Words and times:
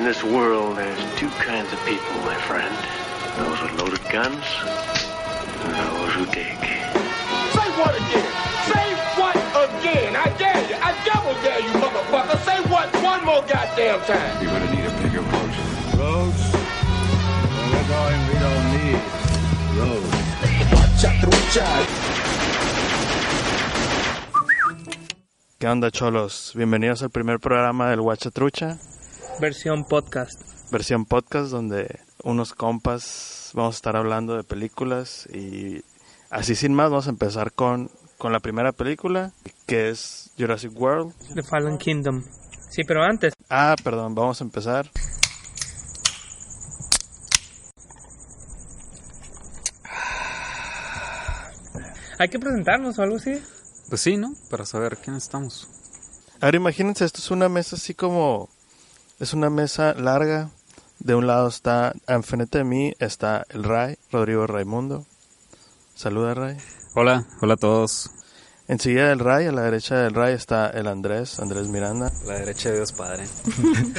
In 0.00 0.06
this 0.06 0.24
world, 0.24 0.78
there's 0.78 0.98
two 1.20 1.28
kinds 1.44 1.70
of 1.74 1.78
people, 1.84 2.14
my 2.24 2.34
friend. 2.48 2.74
Those 3.36 3.60
with 3.60 3.72
loaded 3.78 4.00
guns 4.08 4.44
and 5.60 5.74
those 5.76 6.12
who 6.16 6.24
dig. 6.32 6.56
Say 7.52 7.68
what 7.76 7.92
again? 8.00 8.32
Say 8.72 8.86
what 9.20 9.36
again? 9.60 10.16
I 10.16 10.32
dare 10.40 10.62
you. 10.70 10.76
I 10.80 10.96
double 11.04 11.36
dare 11.44 11.60
you, 11.60 11.72
motherfucker. 11.84 12.38
Say 12.48 12.58
what 12.72 12.88
one 13.04 13.22
more 13.26 13.44
goddamn 13.44 14.00
time. 14.08 14.42
You're 14.42 14.52
gonna 14.52 14.72
need 14.74 14.86
a 14.86 14.94
bigger 15.02 15.20
boat. 15.20 15.52
Roads? 16.00 16.42
Well, 17.52 17.68
we're 17.68 17.88
going, 17.92 18.20
we 18.28 18.36
don't 18.46 18.66
need 18.72 19.00
roads. 19.76 20.16
Chatrucha. 21.02 21.68
¿Qué 25.58 25.68
onda, 25.68 25.90
cholos? 25.90 26.52
Bienvenidos 26.54 27.02
al 27.02 27.10
primer 27.10 27.38
programa 27.38 27.90
del 27.90 28.00
Trucha, 28.32 28.78
versión 29.40 29.84
podcast. 29.84 30.40
versión 30.70 31.04
podcast, 31.04 31.50
donde 31.50 32.00
unos 32.22 32.52
compas 32.54 33.50
vamos 33.54 33.74
a 33.74 33.78
estar 33.78 33.96
hablando 33.96 34.36
de 34.36 34.44
películas 34.44 35.26
y 35.32 35.82
así 36.30 36.54
sin 36.54 36.74
más 36.74 36.90
vamos 36.90 37.06
a 37.06 37.10
empezar 37.10 37.52
con, 37.52 37.90
con 38.18 38.32
la 38.32 38.40
primera 38.40 38.72
película, 38.72 39.32
que 39.66 39.90
es 39.90 40.30
Jurassic 40.38 40.78
World. 40.78 41.12
The 41.34 41.42
Fallen 41.42 41.78
Kingdom. 41.78 42.22
Sí, 42.68 42.84
pero 42.84 43.02
antes, 43.02 43.32
Ah, 43.48 43.74
perdón, 43.82 44.14
vamos 44.14 44.40
a 44.40 44.44
empezar. 44.44 44.88
hay 52.18 52.28
que 52.28 52.38
presentarnos 52.38 52.98
o 52.98 53.02
algo 53.02 53.16
así. 53.16 53.40
Pues 53.88 54.00
sí, 54.00 54.16
¿no? 54.16 54.34
Para 54.50 54.66
saber 54.66 54.98
quiénes 54.98 55.24
estamos. 55.24 55.68
Ahora 56.40 56.56
imagínense, 56.56 57.04
esto 57.04 57.18
es 57.18 57.30
una 57.30 57.48
mesa 57.48 57.76
así 57.76 57.94
como... 57.94 58.48
Es 59.20 59.32
una 59.34 59.50
mesa 59.50 59.94
larga. 59.94 60.50
De 60.98 61.14
un 61.14 61.26
lado 61.26 61.48
está, 61.48 61.94
enfrente 62.08 62.58
de 62.58 62.64
mí 62.64 62.92
está 62.98 63.46
el 63.48 63.64
Ray, 63.64 63.96
Rodrigo 64.12 64.46
Raimundo. 64.46 65.06
Saluda, 65.94 66.34
Ray. 66.34 66.58
Hola, 66.94 67.24
hola 67.40 67.54
a 67.54 67.56
todos. 67.56 68.10
Enseguida 68.68 69.08
del 69.08 69.18
Ray, 69.18 69.46
a 69.46 69.52
la 69.52 69.62
derecha 69.62 69.96
del 69.96 70.12
Ray 70.14 70.34
está 70.34 70.68
el 70.68 70.86
Andrés, 70.86 71.40
Andrés 71.40 71.68
Miranda. 71.68 72.12
La 72.26 72.34
derecha 72.34 72.68
de 72.68 72.76
Dios 72.76 72.92
Padre. 72.92 73.26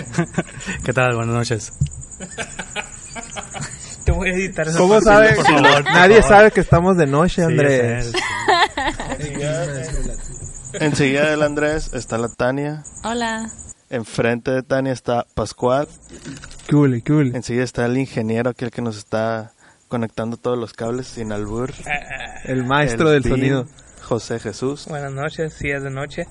¿Qué 0.86 0.94
tal? 0.94 1.16
Buenas 1.16 1.34
noches. 1.36 1.72
Te 4.06 4.12
voy 4.12 4.30
a 4.30 4.34
editar 4.34 4.68
esa 4.68 4.78
¿Cómo 4.78 4.94
parte. 5.00 5.06
sabe? 5.06 5.36
por 5.36 5.46
favor, 5.46 5.84
por 5.84 5.94
Nadie 5.94 6.22
favor. 6.22 6.38
sabe 6.38 6.52
que 6.52 6.62
estamos 6.62 6.98
de 6.98 7.08
noche, 7.08 7.36
Sí, 7.36 7.42
Andrés. 7.42 8.12
sé. 8.12 8.20
Enseguida 10.86 11.32
del 11.32 11.42
Andrés 11.42 11.92
está 11.94 12.18
la 12.20 12.30
Tania. 12.30 12.84
Hola. 13.04 13.50
Enfrente 13.92 14.52
de 14.52 14.64
Tania 14.64 14.94
está 14.94 15.26
Pascual. 15.36 15.86
Cool, 16.70 17.04
cool. 17.06 17.36
Enseguida 17.36 17.66
está 17.66 17.86
el 17.86 17.98
ingeniero, 17.98 18.50
aquel 18.50 18.72
que 18.72 18.82
nos 18.82 18.98
está 18.98 19.52
conectando 19.90 20.38
todos 20.38 20.58
los 20.58 20.72
cables 20.72 21.08
sin 21.08 21.34
albur. 21.34 21.74
El 22.46 22.64
maestro 22.64 23.12
El 23.12 23.16
del 23.16 23.24
Team 23.24 23.36
sonido. 23.36 23.66
José 24.02 24.40
Jesús. 24.40 24.86
Buenas 24.88 25.12
noches, 25.12 25.54
sí 25.54 25.70
es 25.70 25.84
de 25.84 25.90
noche. 25.92 26.26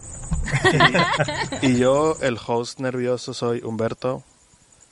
Y 1.62 1.76
yo, 1.76 2.16
el 2.22 2.38
host 2.44 2.80
nervioso, 2.80 3.34
soy 3.34 3.60
Humberto. 3.62 4.24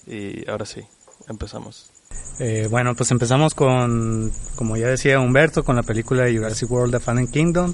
Y 0.07 0.49
ahora 0.49 0.67
sí, 0.67 0.83
empezamos. 1.27 1.91
Eh, 2.39 2.69
bueno, 2.71 2.95
pues 2.95 3.11
empezamos 3.11 3.55
con, 3.55 4.31
como 4.57 4.77
ya 4.77 4.89
decía 4.89 5.19
Humberto, 5.21 5.65
con 5.65 5.77
la 5.77 5.83
película 5.83 6.25
de 6.25 6.37
Jurassic 6.37 6.71
World 6.71 6.93
The 6.93 7.01
Fallen 7.01 7.29
Kingdom, 7.29 7.73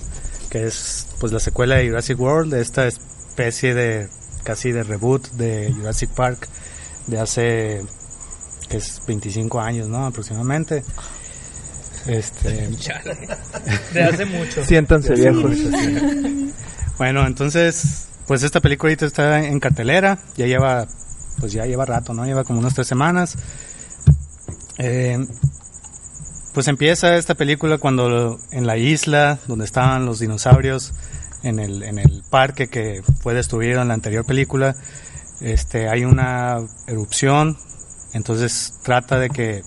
que 0.50 0.66
es 0.66 1.08
pues 1.18 1.32
la 1.32 1.40
secuela 1.40 1.76
de 1.76 1.88
Jurassic 1.88 2.18
World, 2.18 2.54
de 2.54 2.62
esta 2.62 2.86
especie 2.86 3.74
de 3.74 4.08
casi 4.44 4.70
de 4.70 4.82
reboot 4.84 5.30
de 5.32 5.72
Jurassic 5.74 6.10
Park 6.10 6.48
de 7.06 7.18
hace 7.18 7.84
que 8.68 8.76
es 8.78 9.00
25 9.06 9.60
años, 9.60 9.88
¿no? 9.88 10.06
aproximadamente. 10.06 10.84
Este, 12.06 12.70
Chale. 12.78 13.16
De 13.92 14.02
hace 14.02 14.24
mucho. 14.24 14.64
Siéntanse 14.64 15.14
viejos. 15.14 15.56
Bueno, 16.98 17.26
entonces, 17.26 18.06
pues 18.26 18.42
esta 18.42 18.60
película 18.60 18.90
ahorita 18.90 19.06
está 19.06 19.44
en 19.44 19.58
cartelera, 19.58 20.18
ya 20.36 20.46
lleva, 20.46 20.86
pues 21.40 21.52
ya 21.52 21.66
lleva 21.66 21.84
rato, 21.84 22.14
¿no? 22.14 22.24
Lleva 22.24 22.44
como 22.44 22.60
unas 22.60 22.74
tres 22.74 22.86
semanas. 22.86 23.36
Eh, 24.78 25.18
pues 26.52 26.68
empieza 26.68 27.16
esta 27.16 27.34
película 27.34 27.78
cuando 27.78 28.38
en 28.52 28.66
la 28.66 28.76
isla 28.76 29.38
donde 29.48 29.64
estaban 29.64 30.06
los 30.06 30.20
dinosaurios, 30.20 30.92
en 31.44 31.58
el, 31.60 31.82
en 31.82 31.98
el 31.98 32.22
parque 32.28 32.68
que 32.68 33.02
fue 33.20 33.34
destruido 33.34 33.80
en 33.82 33.88
la 33.88 33.94
anterior 33.94 34.24
película, 34.24 34.74
este, 35.40 35.88
hay 35.88 36.04
una 36.04 36.58
erupción, 36.86 37.56
entonces 38.12 38.74
trata 38.82 39.18
de 39.18 39.28
que, 39.28 39.62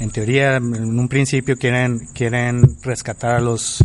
en 0.00 0.10
teoría, 0.10 0.56
en 0.56 0.98
un 0.98 1.08
principio 1.08 1.56
quieren, 1.56 2.08
quieren 2.14 2.76
rescatar 2.82 3.36
a 3.36 3.40
los, 3.40 3.84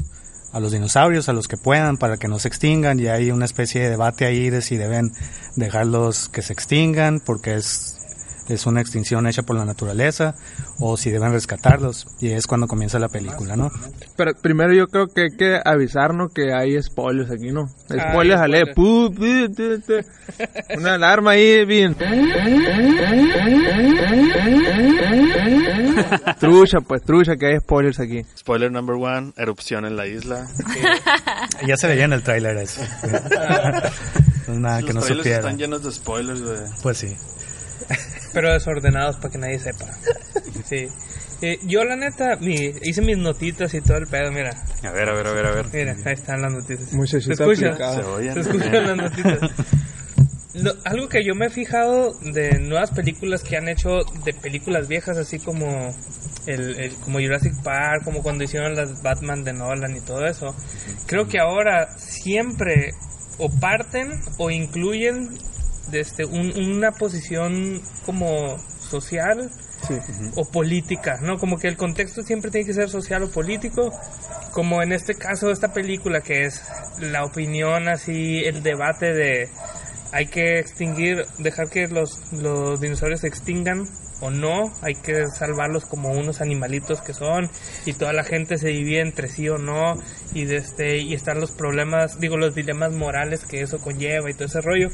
a 0.53 0.59
los 0.59 0.71
dinosaurios, 0.71 1.29
a 1.29 1.33
los 1.33 1.47
que 1.47 1.57
puedan, 1.57 1.97
para 1.97 2.17
que 2.17 2.27
no 2.27 2.39
se 2.39 2.47
extingan, 2.47 2.99
y 2.99 3.07
hay 3.07 3.31
una 3.31 3.45
especie 3.45 3.81
de 3.81 3.89
debate 3.89 4.25
ahí 4.25 4.49
de 4.49 4.61
si 4.61 4.77
deben 4.77 5.11
dejarlos 5.55 6.29
que 6.29 6.41
se 6.41 6.53
extingan, 6.53 7.19
porque 7.19 7.55
es, 7.55 7.96
es 8.47 8.65
una 8.65 8.81
extinción 8.81 9.27
hecha 9.27 9.43
por 9.43 9.55
la 9.55 9.65
naturaleza, 9.65 10.35
o 10.79 10.97
si 10.97 11.11
deben 11.11 11.31
rescatarlos, 11.31 12.07
y 12.19 12.31
es 12.31 12.47
cuando 12.47 12.67
comienza 12.67 12.99
la 12.99 13.09
película, 13.09 13.55
¿no? 13.55 13.71
Pero 14.15 14.31
primero 14.41 14.73
yo 14.73 14.87
creo 14.87 15.07
que 15.07 15.23
hay 15.23 15.37
que 15.37 15.59
avisarnos 15.63 16.31
que 16.31 16.53
hay 16.53 16.81
spoilers 16.81 17.31
aquí, 17.31 17.51
¿no? 17.51 17.69
Spoilers, 17.89 18.41
ale. 18.41 18.73
Una 20.77 20.95
alarma 20.95 21.31
ahí, 21.31 21.65
bien. 21.65 21.95
trucha, 26.39 26.79
pues, 26.79 27.01
trucha, 27.03 27.35
que 27.35 27.47
hay 27.47 27.59
spoilers 27.59 27.99
aquí. 27.99 28.23
Spoiler 28.37 28.71
number 28.71 28.95
one, 28.95 29.33
erupción 29.37 29.85
en 29.85 29.95
la 29.95 30.07
isla. 30.07 30.47
Ya 31.65 31.77
se 31.77 31.87
veía 31.87 32.05
en 32.05 32.13
el 32.13 32.23
tráiler 32.23 32.57
eso. 32.57 32.81
Nada 34.47 34.81
que 34.81 34.93
no 34.93 35.01
supiera. 35.01 35.39
están 35.39 35.57
llenos 35.57 35.83
de 35.83 35.91
spoilers, 35.91 36.41
güey. 36.41 36.57
Pues 36.81 36.97
sí. 36.97 37.15
Pero 38.33 38.53
desordenados 38.53 39.17
para 39.17 39.29
que 39.31 39.37
nadie 39.37 39.59
sepa. 39.59 39.85
Sí. 40.65 40.87
Eh, 41.41 41.59
yo 41.67 41.83
la 41.83 41.95
neta, 41.95 42.35
mi, 42.39 42.55
hice 42.83 43.01
mis 43.01 43.17
notitas 43.17 43.73
y 43.73 43.81
todo 43.81 43.97
el 43.97 44.07
pedo, 44.07 44.31
mira. 44.31 44.51
A 44.83 44.91
ver, 44.91 45.07
a 45.09 45.13
ver, 45.13 45.27
a 45.27 45.33
ver, 45.33 45.45
a 45.45 45.51
ver. 45.51 45.65
Mira, 45.71 45.95
ahí 46.05 46.13
están 46.13 46.41
las 46.41 46.51
noticias. 46.51 46.91
Muchachita 46.93 47.35
¿Se 47.35 47.43
escucha? 47.43 47.67
aplicada. 47.67 48.33
Se 48.33 48.39
escuchan 48.39 48.87
las 48.87 48.97
notitas. 48.97 49.51
Lo- 50.55 50.73
algo 50.85 51.07
que 51.07 51.23
yo 51.23 51.35
me 51.35 51.45
he 51.45 51.49
fijado 51.51 52.13
de 52.21 52.57
nuevas 52.59 52.89
películas 52.89 53.43
que 53.43 53.57
han 53.57 53.67
hecho 53.69 53.99
de 54.25 54.33
películas 54.33 54.87
viejas, 54.87 55.15
así 55.17 55.37
como 55.37 55.93
el, 56.47 56.79
el- 56.79 56.95
como 56.95 57.19
Jurassic 57.19 57.53
Park, 57.63 58.03
como 58.03 58.23
cuando 58.23 58.43
hicieron 58.43 58.73
las 58.73 59.03
Batman 59.03 59.43
de 59.43 59.53
Nolan 59.53 59.95
y 59.95 60.01
todo 60.01 60.25
eso. 60.25 60.55
Creo 61.05 61.27
que 61.27 61.37
ahora 61.39 61.95
siempre 61.99 62.89
o 63.37 63.49
parten 63.59 64.19
o 64.39 64.49
incluyen 64.49 65.29
desde 65.91 66.25
un- 66.25 66.53
una 66.57 66.91
posición 66.91 67.81
como 68.05 68.57
social 68.79 69.49
o 70.35 70.45
política, 70.45 71.19
¿no? 71.21 71.37
Como 71.37 71.57
que 71.57 71.67
el 71.67 71.77
contexto 71.77 72.23
siempre 72.23 72.49
tiene 72.51 72.65
que 72.67 72.73
ser 72.73 72.89
social 72.89 73.23
o 73.23 73.29
político, 73.29 73.91
como 74.53 74.81
en 74.81 74.91
este 74.91 75.15
caso 75.15 75.51
esta 75.51 75.71
película 75.71 76.21
que 76.21 76.45
es 76.45 76.61
la 76.99 77.23
opinión 77.23 77.87
así, 77.87 78.39
el 78.45 78.63
debate 78.63 79.13
de 79.13 79.49
hay 80.13 80.25
que 80.27 80.59
extinguir, 80.59 81.25
dejar 81.37 81.69
que 81.69 81.87
los, 81.87 82.19
los 82.31 82.79
dinosaurios 82.79 83.21
se 83.21 83.27
extingan 83.27 83.83
o 84.19 84.31
no, 84.31 84.71
hay 84.81 84.95
que 84.95 85.27
salvarlos 85.27 85.85
como 85.85 86.09
unos 86.11 86.41
animalitos 86.41 87.01
que 87.01 87.13
son 87.13 87.51
y 87.85 87.93
toda 87.93 88.13
la 88.13 88.23
gente 88.23 88.57
se 88.57 88.69
divide 88.69 89.01
entre 89.01 89.27
sí 89.27 89.47
o 89.47 89.57
no 89.57 89.93
y 90.33 90.45
de 90.45 90.55
este 90.57 90.97
y 90.97 91.13
están 91.13 91.39
los 91.39 91.51
problemas, 91.51 92.19
digo 92.19 92.35
los 92.37 92.55
dilemas 92.55 92.93
morales 92.93 93.45
que 93.45 93.61
eso 93.61 93.77
conlleva 93.79 94.31
y 94.31 94.33
todo 94.33 94.45
ese 94.45 94.61
rollo 94.61 94.87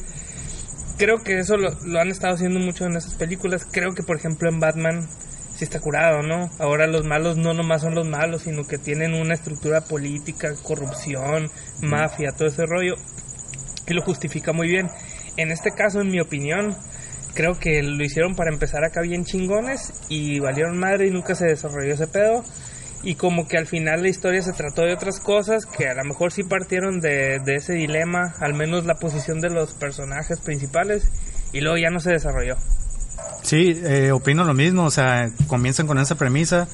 creo 0.97 1.17
que 1.23 1.39
eso 1.39 1.57
lo, 1.57 1.69
lo 1.85 1.99
han 1.99 2.09
estado 2.09 2.35
haciendo 2.35 2.59
mucho 2.59 2.85
en 2.85 2.95
esas 2.95 3.15
películas. 3.15 3.65
Creo 3.69 3.93
que, 3.93 4.03
por 4.03 4.17
ejemplo, 4.17 4.49
en 4.49 4.59
Batman 4.59 5.07
sí 5.55 5.63
está 5.63 5.79
curado, 5.79 6.21
¿no? 6.21 6.49
Ahora 6.59 6.87
los 6.87 7.05
malos 7.05 7.37
no 7.37 7.53
nomás 7.53 7.81
son 7.81 7.95
los 7.95 8.07
malos, 8.07 8.43
sino 8.43 8.63
que 8.63 8.77
tienen 8.77 9.13
una 9.13 9.35
estructura 9.35 9.81
política, 9.81 10.53
corrupción, 10.63 11.49
mafia, 11.81 12.31
todo 12.31 12.47
ese 12.47 12.65
rollo. 12.65 12.95
y 13.87 13.93
lo 13.93 14.01
justifica 14.01 14.53
muy 14.53 14.69
bien. 14.69 14.89
En 15.37 15.51
este 15.51 15.71
caso, 15.71 16.01
en 16.01 16.09
mi 16.09 16.19
opinión, 16.21 16.75
creo 17.33 17.59
que 17.59 17.81
lo 17.83 18.03
hicieron 18.03 18.35
para 18.35 18.51
empezar 18.51 18.83
acá 18.85 19.01
bien 19.01 19.25
chingones 19.25 19.93
y 20.09 20.39
valieron 20.39 20.77
madre 20.77 21.07
y 21.07 21.11
nunca 21.11 21.35
se 21.35 21.45
desarrolló 21.47 21.93
ese 21.93 22.07
pedo. 22.07 22.43
Y 23.03 23.15
como 23.15 23.47
que 23.47 23.57
al 23.57 23.67
final 23.67 24.01
la 24.01 24.07
historia 24.07 24.41
se 24.41 24.53
trató 24.53 24.83
de 24.83 24.93
otras 24.93 25.19
cosas 25.19 25.65
que 25.65 25.89
a 25.89 25.93
lo 25.93 26.05
mejor 26.05 26.31
sí 26.31 26.43
partieron 26.43 27.01
de, 27.01 27.39
de 27.43 27.55
ese 27.55 27.73
dilema, 27.73 28.33
al 28.39 28.53
menos 28.53 28.85
la 28.85 28.95
posición 28.95 29.41
de 29.41 29.49
los 29.49 29.73
personajes 29.73 30.39
principales, 30.39 31.09
y 31.51 31.61
luego 31.61 31.77
ya 31.77 31.89
no 31.89 31.99
se 31.99 32.11
desarrolló. 32.11 32.55
Sí, 33.41 33.77
eh, 33.83 34.11
opino 34.13 34.45
lo 34.45 34.53
mismo, 34.53 34.85
o 34.85 34.91
sea, 34.91 35.29
comienzan 35.47 35.85
con 35.85 35.99
esa 35.99 36.15
premisa, 36.15 36.67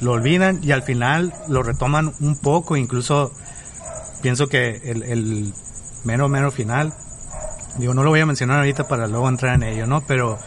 lo 0.00 0.12
olvidan 0.12 0.60
y 0.62 0.72
al 0.72 0.82
final 0.82 1.34
lo 1.46 1.62
retoman 1.62 2.14
un 2.20 2.36
poco, 2.36 2.76
incluso 2.76 3.32
pienso 4.22 4.48
que 4.48 4.80
el, 4.84 5.02
el 5.02 5.52
mero, 6.04 6.28
mero 6.28 6.50
final, 6.50 6.94
digo, 7.78 7.92
no 7.92 8.02
lo 8.02 8.10
voy 8.10 8.20
a 8.20 8.26
mencionar 8.26 8.58
ahorita 8.58 8.88
para 8.88 9.06
luego 9.06 9.28
entrar 9.28 9.54
en 9.56 9.62
ello, 9.62 9.86
¿no? 9.86 10.00
Pero 10.06 10.38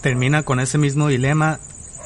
termina 0.00 0.42
con 0.42 0.58
ese 0.58 0.78
mismo 0.78 1.08
dilema 1.08 1.60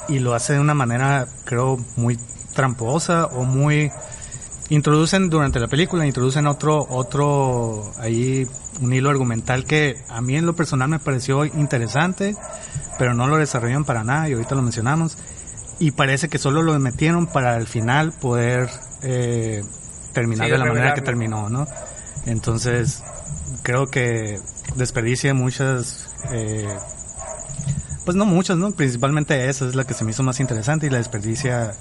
y 0.08 0.18
lo 0.18 0.34
hace 0.34 0.54
de 0.54 0.60
una 0.60 0.74
manera, 0.74 1.26
creo, 1.44 1.78
muy 1.96 2.18
tramposa 2.58 3.26
o 3.26 3.44
muy 3.44 3.88
introducen 4.68 5.30
durante 5.30 5.60
la 5.60 5.68
película 5.68 6.04
introducen 6.04 6.48
otro 6.48 6.84
otro 6.90 7.92
ahí 7.98 8.48
un 8.80 8.92
hilo 8.92 9.10
argumental 9.10 9.64
que 9.64 9.94
a 10.08 10.20
mí 10.20 10.34
en 10.34 10.44
lo 10.44 10.56
personal 10.56 10.88
me 10.88 10.98
pareció 10.98 11.44
interesante 11.44 12.34
pero 12.98 13.14
no 13.14 13.28
lo 13.28 13.36
desarrollan 13.36 13.84
para 13.84 14.02
nada 14.02 14.28
y 14.28 14.32
ahorita 14.32 14.56
lo 14.56 14.62
mencionamos 14.62 15.16
y 15.78 15.92
parece 15.92 16.28
que 16.28 16.38
solo 16.38 16.62
lo 16.62 16.76
metieron 16.80 17.28
para 17.28 17.54
al 17.54 17.68
final 17.68 18.10
poder 18.10 18.68
eh, 19.02 19.62
terminar 20.12 20.46
Sí, 20.46 20.50
de 20.50 20.58
la 20.58 20.64
manera 20.64 20.94
que 20.94 21.02
terminó 21.02 21.48
no 21.48 21.64
entonces 22.26 23.04
creo 23.62 23.86
que 23.86 24.40
desperdicia 24.74 25.32
muchas 25.32 26.12
eh, 26.32 26.66
pues 28.08 28.16
no 28.16 28.24
muchas, 28.24 28.56
¿no? 28.56 28.70
Principalmente 28.70 29.50
esa 29.50 29.68
es 29.68 29.74
la 29.74 29.84
que 29.84 29.92
se 29.92 30.02
me 30.02 30.12
hizo 30.12 30.22
más 30.22 30.40
interesante 30.40 30.86
y 30.86 30.88
la 30.88 30.96
desperdicia. 30.96 31.74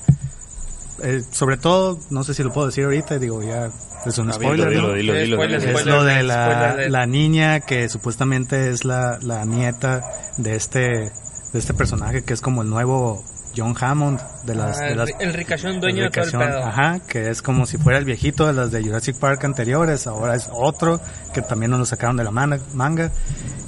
Eh, 1.03 1.21
sobre 1.31 1.57
todo, 1.57 1.99
no 2.09 2.23
sé 2.23 2.33
si 2.33 2.43
lo 2.43 2.51
puedo 2.51 2.67
decir 2.67 2.85
ahorita, 2.85 3.19
digo, 3.19 3.41
ya 3.43 3.69
es 4.05 4.17
un 4.17 4.31
spoiler, 4.31 4.69
dilo, 4.69 4.87
¿no? 4.89 4.93
dilo, 4.93 5.13
dilo, 5.13 5.37
dilo. 5.37 5.57
Es 5.57 5.85
lo 5.85 6.03
de 6.03 6.13
alert, 6.13 6.27
la, 6.27 6.89
la 6.89 7.05
niña 7.05 7.59
que 7.61 7.89
supuestamente 7.89 8.69
es 8.69 8.85
la, 8.85 9.19
la 9.21 9.45
nieta 9.45 10.03
de 10.37 10.55
este, 10.55 10.79
de 10.79 11.11
este 11.59 11.73
personaje 11.73 12.23
que 12.23 12.33
es 12.33 12.41
como 12.41 12.61
el 12.61 12.69
nuevo 12.69 13.23
John 13.55 13.75
Hammond 13.79 14.19
de 14.43 14.55
las, 14.55 14.79
Ah, 14.79 14.85
de 14.85 14.91
el, 14.91 14.97
las 14.97 15.09
el 15.19 15.33
ricachón 15.33 15.79
dueño 15.79 16.03
de 16.03 16.09
todo 16.09 16.23
el 16.25 16.31
Ricachón, 16.31 16.47
pedo. 16.49 16.63
Ajá, 16.63 16.99
que 17.07 17.29
es 17.29 17.41
como 17.41 17.65
si 17.65 17.77
fuera 17.77 17.97
el 17.97 18.05
viejito 18.05 18.45
de 18.45 18.53
las 18.53 18.71
de 18.71 18.83
Jurassic 18.83 19.17
Park 19.17 19.43
anteriores, 19.45 20.05
ahora 20.07 20.35
es 20.35 20.47
otro 20.51 21.01
que 21.33 21.41
también 21.41 21.71
nos 21.71 21.79
lo 21.79 21.85
sacaron 21.85 22.17
de 22.17 22.23
la 22.23 22.31
manga, 22.31 22.59
manga 22.73 23.11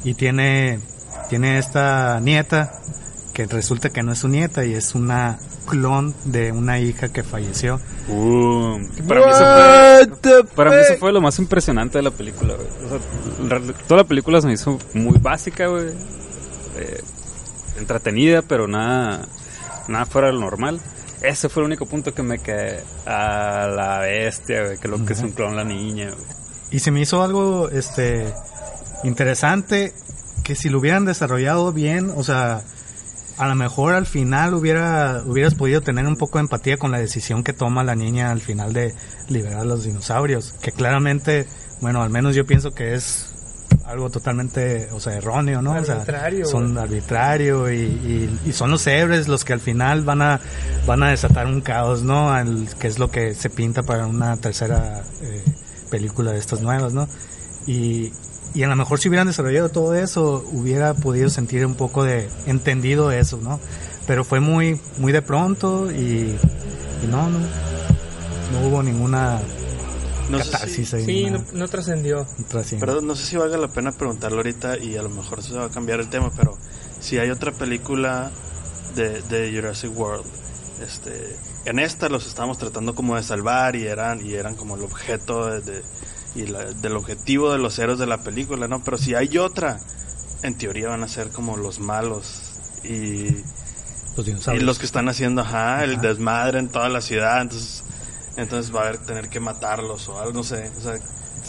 y 0.04 0.14
tiene 0.14 0.80
tiene 1.30 1.58
esta 1.58 2.20
nieta 2.22 2.72
que 3.40 3.56
resulta 3.56 3.90
que 3.90 4.04
no 4.04 4.12
es 4.12 4.20
su 4.20 4.28
nieta 4.28 4.66
y 4.66 4.74
es 4.74 4.96
una 4.96 5.40
clon 5.66 6.14
de 6.26 6.52
una 6.52 6.80
hija 6.80 7.08
que 7.08 7.24
falleció. 7.24 7.80
Uh, 8.10 8.80
para, 9.08 9.22
mí 9.22 9.28
eso 9.30 10.10
fue, 10.22 10.44
para 10.56 10.72
mí 10.72 10.78
eso 10.82 10.98
fue 11.00 11.14
lo 11.14 11.22
más 11.22 11.40
impresionante 11.40 12.00
de 12.00 12.04
la 12.04 12.12
película, 12.12 12.56
güey. 12.56 12.68
O 12.68 12.90
sea, 12.90 13.00
en 13.40 13.50
realidad, 13.50 13.76
toda 13.88 14.02
la 14.02 14.08
película 14.08 14.42
se 14.42 14.48
me 14.48 14.54
hizo 14.54 14.78
muy 14.94 15.18
básica, 15.20 15.68
güey. 15.68 15.88
Eh, 16.76 17.02
entretenida, 17.78 18.42
pero 18.42 18.68
nada, 18.68 19.26
nada 19.88 20.06
fuera 20.06 20.28
de 20.28 20.34
lo 20.34 20.42
normal. 20.42 20.82
Ese 21.22 21.48
fue 21.48 21.64
el 21.64 21.68
único 21.68 21.86
punto 21.86 22.14
que 22.14 22.24
me 22.24 22.40
quedé 22.40 22.84
a 23.06 23.68
la 23.68 24.00
bestia, 24.00 24.66
güey, 24.66 24.78
que 24.80 24.90
lo 24.90 25.06
que 25.06 25.14
es 25.14 25.22
un 25.22 25.32
clon 25.32 25.56
la 25.56 25.64
niña, 25.64 26.10
güey. 26.10 26.28
Y 26.72 26.80
se 26.80 26.92
me 26.92 27.00
hizo 27.00 27.24
algo 27.24 27.70
este 27.70 28.34
interesante 29.06 29.94
que 30.44 30.56
si 30.56 30.68
lo 30.68 30.80
hubieran 30.80 31.06
desarrollado 31.06 31.72
bien, 31.72 32.12
o 32.14 32.24
sea, 32.24 32.64
a 33.40 33.48
lo 33.48 33.56
mejor 33.56 33.94
al 33.96 34.06
final 34.06 34.54
hubiera 34.54 35.24
hubieras 35.26 35.56
podido 35.56 35.82
tener 35.82 36.06
un 36.06 36.16
poco 36.18 36.38
de 36.38 36.44
empatía 36.44 36.78
con 36.78 36.92
la 36.92 37.00
decisión 37.00 37.44
que 37.44 37.54
toma 37.54 37.84
la 37.84 37.96
niña 37.96 38.30
al 38.32 38.42
final 38.42 38.74
de 38.74 38.94
liberar 39.30 39.62
a 39.62 39.64
los 39.64 39.86
dinosaurios, 39.86 40.54
que 40.62 40.72
claramente, 40.72 41.48
bueno, 41.82 42.04
al 42.04 42.10
menos 42.12 42.36
yo 42.36 42.46
pienso 42.46 42.72
que 42.72 42.94
es 42.94 43.34
algo 43.86 44.10
totalmente, 44.12 44.90
o 44.92 45.00
sea, 45.00 45.14
erróneo, 45.16 45.62
¿no? 45.64 45.72
O 45.74 45.84
sea, 45.84 45.96
Arbitrario, 45.96 46.46
son 46.46 46.78
arbitrario 46.78 47.72
y, 47.72 47.78
y- 47.78 48.40
y 48.46 48.52
son 48.54 48.70
los 48.70 48.86
héroes 48.86 49.28
los 49.28 49.44
que 49.46 49.54
al 49.54 49.60
final 49.62 50.04
van 50.04 50.22
a 50.22 50.40
van 50.86 51.02
a 51.02 51.10
desatar 51.10 51.48
un 51.48 51.62
caos, 51.62 52.04
¿no? 52.04 52.32
Al- 52.32 52.68
que 52.80 52.88
es 52.88 53.00
lo 53.00 53.10
que 53.10 53.34
se 53.34 53.50
pinta 53.50 53.82
para 53.84 54.06
una 54.06 54.38
tercera 54.38 55.02
eh, 55.22 55.44
película 55.90 56.32
de 56.34 56.38
estas 56.40 56.62
nuevas, 56.62 56.94
¿no? 56.94 57.08
Y, 57.66 58.12
y 58.54 58.64
a 58.64 58.68
lo 58.68 58.76
mejor 58.76 59.00
si 59.00 59.10
hubieran 59.10 59.28
desarrollado 59.28 59.70
todo 59.70 59.94
eso, 59.96 60.44
hubiera 60.52 60.94
podido 60.94 61.30
sentir 61.30 61.66
un 61.66 61.76
poco 61.76 62.04
de 62.04 62.30
entendido 62.46 63.12
eso, 63.12 63.38
¿no? 63.42 63.60
Pero 64.08 64.24
fue 64.24 64.40
muy, 64.40 64.80
muy 64.98 65.12
de 65.12 65.22
pronto 65.22 65.92
y, 65.92 66.36
y 67.04 67.08
no, 67.10 67.30
no, 67.30 67.40
no 67.40 68.68
hubo 68.68 68.82
ninguna 68.84 69.40
No 70.30 70.40
sé 70.44 70.52
catarsis 70.52 70.90
si- 70.90 70.96
ahí. 70.96 71.06
Sí, 71.06 71.30
no, 71.30 71.44
no 71.54 71.68
trascendió. 71.68 72.26
Perdón, 72.80 73.06
no 73.08 73.16
sé 73.16 73.26
si 73.26 73.38
valga 73.38 73.58
la 73.58 73.68
pena 73.68 73.92
preguntarlo 73.92 74.38
ahorita 74.38 74.78
y 74.78 74.98
a 74.98 75.04
lo 75.04 75.10
mejor 75.10 75.44
se 75.44 75.54
va 75.54 75.66
a 75.66 75.70
cambiar 75.70 76.00
el 76.00 76.10
tema, 76.10 76.32
pero 76.36 76.58
si 77.00 77.18
hay 77.20 77.30
otra 77.30 77.52
película 77.52 78.32
de, 78.96 79.22
de 79.24 79.54
Jurassic 79.54 79.96
World, 79.98 80.26
este, 80.84 81.36
en 81.66 81.78
esta 81.80 82.10
los 82.10 82.26
estábamos 82.26 82.58
tratando 82.58 82.96
como 82.96 83.16
de 83.16 83.22
salvar 83.24 83.76
y 83.76 83.86
eran 83.86 84.26
y 84.26 84.34
eran 84.34 84.56
como 84.56 84.76
el 84.76 84.82
objeto 84.84 85.46
de, 85.48 85.62
de- 85.62 85.84
y 86.36 86.46
la- 86.48 86.66
del 86.66 86.96
objetivo 86.96 87.52
de 87.52 87.58
los 87.60 87.78
héroes 87.80 88.00
de 88.00 88.06
la 88.08 88.20
película, 88.20 88.68
¿no? 88.68 88.82
Pero 88.84 88.98
si 88.98 89.16
hay 89.16 89.38
otra, 89.38 89.80
en 90.44 90.56
teoría 90.58 90.90
van 90.90 91.04
a 91.04 91.08
ser 91.08 91.30
como 91.30 91.58
los 91.58 91.80
malos 91.80 92.54
y, 92.84 93.30
los 94.16 94.20
y 94.20 94.24
dinosaurios. 94.24 94.64
los 94.66 94.80
que 94.80 94.86
están 94.86 95.10
haciendo, 95.10 95.42
ajá, 95.42 95.84
el 95.84 96.00
desmadre 96.02 96.60
en 96.60 96.70
toda 96.70 96.90
la 96.90 97.02
ciudad, 97.02 97.42
entonces 97.42 97.84
entonces 98.38 98.74
va 98.74 98.82
a 98.82 98.88
haber 98.88 99.00
tener 99.00 99.28
que 99.30 99.40
matarlos 99.42 100.08
o 100.08 100.18
algo, 100.20 100.32
no 100.32 100.44
sé, 100.44 100.72
o 100.78 100.82
sea, 100.82 100.94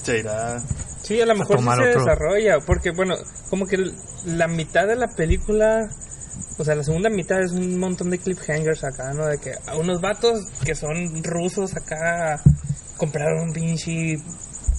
se 0.03 0.19
irá 0.19 0.61
Sí, 1.03 1.21
a 1.21 1.27
lo 1.27 1.35
mejor 1.37 1.59
sí 1.59 1.65
se 1.65 1.71
otro. 1.71 1.85
desarrolla, 2.05 2.59
porque 2.67 2.91
bueno, 2.91 3.15
como 3.49 3.67
que 3.67 3.79
la 4.25 4.49
mitad 4.49 4.87
de 4.87 4.97
la 4.97 5.09
película, 5.09 5.88
o 6.59 6.65
sea, 6.65 6.75
la 6.75 6.82
segunda 6.85 7.09
mitad 7.11 7.41
es 7.41 7.53
un 7.53 7.79
montón 7.79 8.11
de 8.11 8.19
cliffhangers 8.19 8.82
acá, 8.85 9.12
¿no? 9.15 9.27
De 9.27 9.38
que 9.38 9.53
a 9.67 9.77
unos 9.77 10.00
vatos 10.00 10.41
que 10.65 10.75
son 10.75 11.23
rusos 11.25 11.75
acá 11.77 12.43
compraron 12.97 13.44
un 13.49 13.53
pinche 13.53 14.19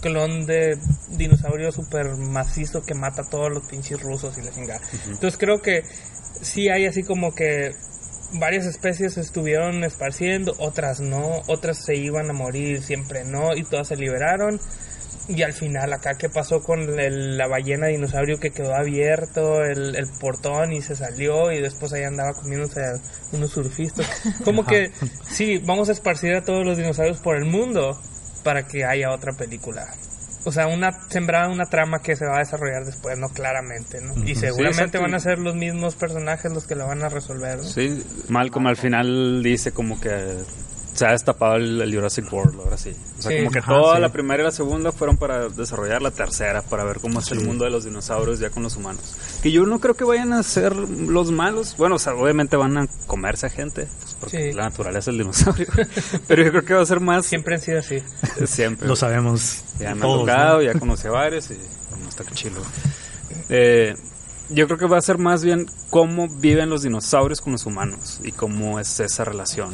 clon 0.01 0.45
de 0.45 0.77
dinosaurio 1.09 1.71
super 1.71 2.15
macizo 2.17 2.81
que 2.81 2.93
mata 2.93 3.21
a 3.21 3.29
todos 3.29 3.49
los 3.51 3.65
pinches 3.67 4.01
rusos 4.01 4.37
y 4.37 4.41
la 4.41 4.51
chingada. 4.51 4.81
Entonces 5.07 5.37
creo 5.37 5.61
que 5.61 5.83
sí 6.41 6.69
hay 6.69 6.85
así 6.87 7.03
como 7.03 7.33
que 7.33 7.71
varias 8.33 8.65
especies 8.65 9.13
se 9.13 9.21
estuvieron 9.21 9.83
esparciendo, 9.83 10.55
otras 10.57 10.99
no, 11.01 11.41
otras 11.47 11.77
se 11.85 11.95
iban 11.95 12.29
a 12.29 12.33
morir, 12.33 12.81
siempre 12.81 13.23
no, 13.25 13.55
y 13.55 13.63
todas 13.63 13.87
se 13.89 13.95
liberaron. 13.95 14.59
Y 15.27 15.43
al 15.43 15.53
final 15.53 15.93
acá, 15.93 16.15
¿qué 16.17 16.29
pasó 16.29 16.61
con 16.61 16.99
el- 16.99 17.37
la 17.37 17.47
ballena 17.47 17.87
dinosaurio 17.87 18.39
que 18.39 18.49
quedó 18.49 18.73
abierto, 18.75 19.61
el, 19.63 19.95
el 19.95 20.07
portón 20.19 20.73
y 20.73 20.81
se 20.81 20.95
salió 20.95 21.51
y 21.51 21.61
después 21.61 21.93
ahí 21.93 22.03
andaba 22.03 22.31
comiéndose 22.33 22.81
a 22.81 22.93
unos 23.31 23.51
surfistas? 23.51 24.07
Como 24.43 24.65
que 24.65 24.91
sí, 25.29 25.59
vamos 25.59 25.89
a 25.89 25.91
esparcir 25.91 26.33
a 26.33 26.41
todos 26.43 26.65
los 26.65 26.77
dinosaurios 26.77 27.19
por 27.19 27.37
el 27.37 27.45
mundo 27.45 28.01
para 28.43 28.67
que 28.67 28.85
haya 28.85 29.11
otra 29.11 29.33
película. 29.33 29.87
O 30.43 30.51
sea, 30.51 30.67
una 30.67 30.91
sembrada 31.07 31.49
una 31.49 31.65
trama 31.65 31.99
que 31.99 32.15
se 32.15 32.25
va 32.25 32.37
a 32.37 32.39
desarrollar 32.39 32.83
después, 32.83 33.17
no 33.17 33.29
claramente, 33.29 34.01
¿no? 34.01 34.15
Y 34.25 34.35
seguramente 34.35 34.97
van 34.97 35.13
a 35.13 35.19
ser 35.19 35.37
los 35.37 35.55
mismos 35.55 35.95
personajes 35.95 36.51
los 36.51 36.65
que 36.65 36.75
la 36.75 36.85
van 36.85 37.03
a 37.03 37.09
resolver, 37.09 37.57
¿no? 37.57 37.63
Sí, 37.63 38.03
Malcolm 38.27 38.65
al 38.65 38.77
final 38.77 39.43
dice 39.43 39.71
como 39.71 40.01
que 40.01 40.09
se 40.93 41.05
ha 41.05 41.11
destapado 41.11 41.55
el, 41.55 41.81
el 41.81 41.93
Jurassic 41.95 42.31
World, 42.31 42.59
ahora 42.59 42.77
sí. 42.77 42.93
O 43.17 43.21
sea, 43.21 43.31
Sí. 43.31 43.37
como 43.39 43.51
que 43.51 43.59
Ajá, 43.59 43.71
toda 43.73 43.95
sí. 43.95 44.01
la 44.01 44.09
primera 44.09 44.41
y 44.43 44.45
la 44.45 44.51
segunda 44.51 44.91
fueron 44.91 45.15
para 45.17 45.47
desarrollar 45.49 46.01
la 46.01 46.11
tercera, 46.11 46.61
para 46.61 46.83
ver 46.83 46.99
cómo 46.99 47.19
es 47.19 47.31
el 47.31 47.41
mundo 47.41 47.63
de 47.65 47.71
los 47.71 47.85
dinosaurios 47.85 48.39
ya 48.39 48.49
con 48.49 48.63
los 48.63 48.75
humanos. 48.75 49.01
Que 49.41 49.51
yo 49.51 49.65
no 49.65 49.79
creo 49.79 49.95
que 49.95 50.03
vayan 50.03 50.33
a 50.33 50.43
ser 50.43 50.75
los 50.75 51.31
malos. 51.31 51.75
Bueno, 51.77 51.95
o 51.95 51.99
sea, 51.99 52.13
obviamente 52.15 52.55
van 52.57 52.77
a 52.77 52.87
comerse 53.07 53.45
a 53.45 53.49
gente, 53.49 53.87
pues, 54.01 54.15
porque 54.19 54.51
Sí. 54.51 54.57
la 54.57 54.63
naturaleza 54.63 55.11
del 55.11 55.19
dinosaurio. 55.19 55.67
Pero 56.27 56.43
yo 56.43 56.49
creo 56.51 56.65
que 56.65 56.73
va 56.73 56.81
a 56.81 56.85
ser 56.85 56.99
más 56.99 57.25
Siempre 57.25 57.55
han 57.55 57.61
sido 57.61 57.79
así. 57.79 58.03
siempre. 58.45 58.87
Lo 58.87 58.95
sabemos. 58.95 59.63
Ya 59.79 59.95
me 59.95 60.01
ha 60.01 60.03
tocado, 60.17 60.57
¿no? 60.57 60.61
ya 60.63 60.73
conocí 60.77 61.07
a 61.07 61.11
varios 61.11 61.49
y 61.51 61.57
bueno, 61.89 62.09
está 62.09 62.23
chilo. 62.33 62.61
Eh, 63.49 63.95
yo 64.49 64.67
creo 64.67 64.77
que 64.77 64.85
va 64.87 64.97
a 64.97 65.01
ser 65.01 65.17
más 65.17 65.43
bien 65.43 65.67
cómo 65.89 66.27
viven 66.27 66.69
los 66.69 66.81
dinosaurios 66.83 67.39
con 67.41 67.53
los 67.53 67.65
humanos 67.65 68.19
y 68.23 68.31
cómo 68.33 68.79
es 68.79 68.99
esa 68.99 69.23
relación 69.23 69.71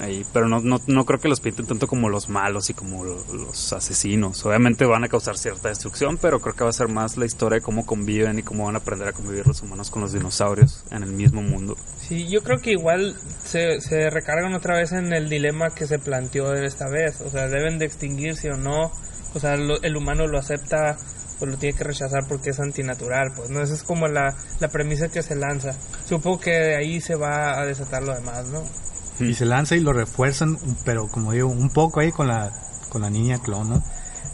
ahí. 0.00 0.24
Pero 0.32 0.48
no, 0.48 0.60
no, 0.60 0.80
no 0.86 1.04
creo 1.04 1.20
que 1.20 1.28
los 1.28 1.40
pinten 1.40 1.66
tanto 1.66 1.86
como 1.86 2.08
los 2.08 2.28
malos 2.28 2.70
y 2.70 2.74
como 2.74 3.04
lo- 3.04 3.24
los 3.34 3.72
asesinos. 3.72 4.44
Obviamente 4.46 4.84
van 4.84 5.04
a 5.04 5.08
causar 5.08 5.36
cierta 5.38 5.68
destrucción, 5.68 6.18
pero 6.18 6.40
creo 6.40 6.54
que 6.54 6.64
va 6.64 6.70
a 6.70 6.72
ser 6.74 6.88
más 6.88 7.16
la 7.16 7.24
historia 7.26 7.56
de 7.58 7.62
cómo 7.62 7.84
conviven 7.86 8.38
y 8.38 8.42
cómo 8.42 8.66
van 8.66 8.74
a 8.76 8.78
aprender 8.78 9.08
a 9.08 9.12
convivir 9.12 9.46
los 9.46 9.62
humanos 9.62 9.90
con 9.90 10.02
los 10.02 10.12
dinosaurios 10.12 10.84
en 10.90 11.02
el 11.02 11.12
mismo 11.12 11.42
mundo. 11.42 11.76
Sí, 12.00 12.28
yo 12.28 12.42
creo 12.42 12.58
que 12.60 12.72
igual 12.72 13.16
se, 13.44 13.80
se 13.80 14.10
recargan 14.10 14.54
otra 14.54 14.76
vez 14.76 14.92
en 14.92 15.12
el 15.12 15.28
dilema 15.28 15.70
que 15.70 15.86
se 15.86 15.98
planteó 15.98 16.52
esta 16.54 16.88
vez. 16.88 17.20
O 17.20 17.30
sea, 17.30 17.48
deben 17.48 17.78
de 17.78 17.86
extinguirse 17.86 18.50
o 18.50 18.56
no. 18.56 18.90
O 19.34 19.40
sea, 19.40 19.56
lo- 19.56 19.80
el 19.82 19.96
humano 19.96 20.26
lo 20.26 20.38
acepta 20.38 20.96
o 21.42 21.46
lo 21.46 21.56
tiene 21.56 21.76
que 21.76 21.84
rechazar 21.84 22.26
porque 22.28 22.50
es 22.50 22.60
antinatural, 22.60 23.32
pues, 23.34 23.50
¿no? 23.50 23.60
Esa 23.60 23.74
es 23.74 23.82
como 23.82 24.06
la, 24.06 24.34
la 24.60 24.68
premisa 24.68 25.08
que 25.08 25.22
se 25.22 25.34
lanza. 25.34 25.74
Supongo 26.06 26.40
que 26.40 26.52
de 26.52 26.76
ahí 26.76 27.00
se 27.00 27.16
va 27.16 27.58
a 27.60 27.66
desatar 27.66 28.02
lo 28.02 28.14
demás, 28.14 28.46
¿no? 28.46 28.62
Y 29.18 29.34
se 29.34 29.44
lanza 29.44 29.74
y 29.74 29.80
lo 29.80 29.92
refuerzan, 29.92 30.56
pero 30.84 31.08
como 31.08 31.32
digo, 31.32 31.48
un 31.48 31.70
poco 31.70 32.00
ahí 32.00 32.12
con 32.12 32.28
la, 32.28 32.52
con 32.88 33.02
la 33.02 33.10
niña 33.10 33.38
clon, 33.42 33.68
¿no? 33.68 33.82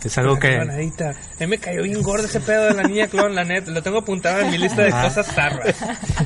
Es 0.04 0.16
algo 0.16 0.34
La 0.34 0.40
que... 0.40 0.56
clonadita. 0.56 1.10
A 1.10 1.40
mí 1.40 1.46
me 1.46 1.58
cayó 1.58 1.82
bien 1.82 2.02
gordo 2.02 2.26
ese 2.26 2.40
pedo 2.40 2.66
de 2.66 2.74
la 2.74 2.82
niña 2.84 3.08
clon, 3.08 3.34
la 3.34 3.44
neta. 3.44 3.70
Lo 3.72 3.82
tengo 3.82 3.98
apuntado 3.98 4.40
en 4.40 4.50
mi 4.50 4.58
lista 4.58 4.82
de 4.82 4.90
cosas 4.90 5.26
zarras. 5.26 5.74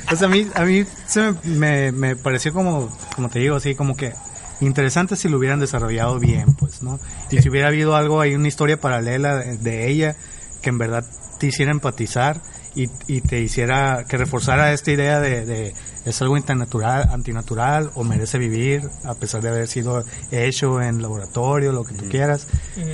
Pues 0.09 0.23
a 0.23 0.29
mí, 0.29 0.47
a 0.55 0.65
mí 0.65 0.85
se 1.07 1.33
me, 1.33 1.37
me, 1.45 1.93
me 1.93 2.17
pareció 2.17 2.53
como, 2.53 2.91
como 3.15 3.29
te 3.31 3.39
digo, 3.39 3.57
así 3.57 3.75
como 3.75 3.97
que 3.97 4.13
interesante 4.61 5.17
si 5.17 5.29
lo 5.29 5.39
hubieran 5.39 5.59
desarrollado 5.59 6.19
bien, 6.19 6.55
pues, 6.55 6.83
¿no? 6.83 7.01
Y 7.31 7.41
si 7.41 7.49
hubiera 7.49 7.69
habido 7.69 7.97
algo 7.97 8.21
ahí, 8.21 8.35
una 8.35 8.49
historia 8.49 8.79
paralela 8.79 9.37
de 9.39 9.89
ella 9.89 10.17
que 10.63 10.71
en 10.71 10.79
verdad 10.79 11.05
te 11.39 11.49
hiciera 11.49 11.73
empatizar 11.73 12.41
y, 12.75 12.89
y 13.07 13.21
te 13.21 13.41
hiciera, 13.41 14.05
que 14.09 14.17
reforzara 14.17 14.73
esta 14.73 14.93
idea 14.93 15.21
de, 15.21 15.45
de 15.45 15.75
es 16.05 16.21
algo 16.21 16.37
antinatural, 16.37 17.09
antinatural 17.13 17.91
o 17.95 18.03
merece 18.03 18.39
vivir 18.39 18.83
a 19.05 19.15
pesar 19.15 19.41
de 19.43 19.51
haber 19.51 19.69
sido 19.69 20.05
hecho 20.31 20.81
en 20.81 21.01
laboratorio, 21.01 21.73
lo 21.73 21.85
que 21.85 21.95
tú 21.95 22.09
quieras. 22.09 22.47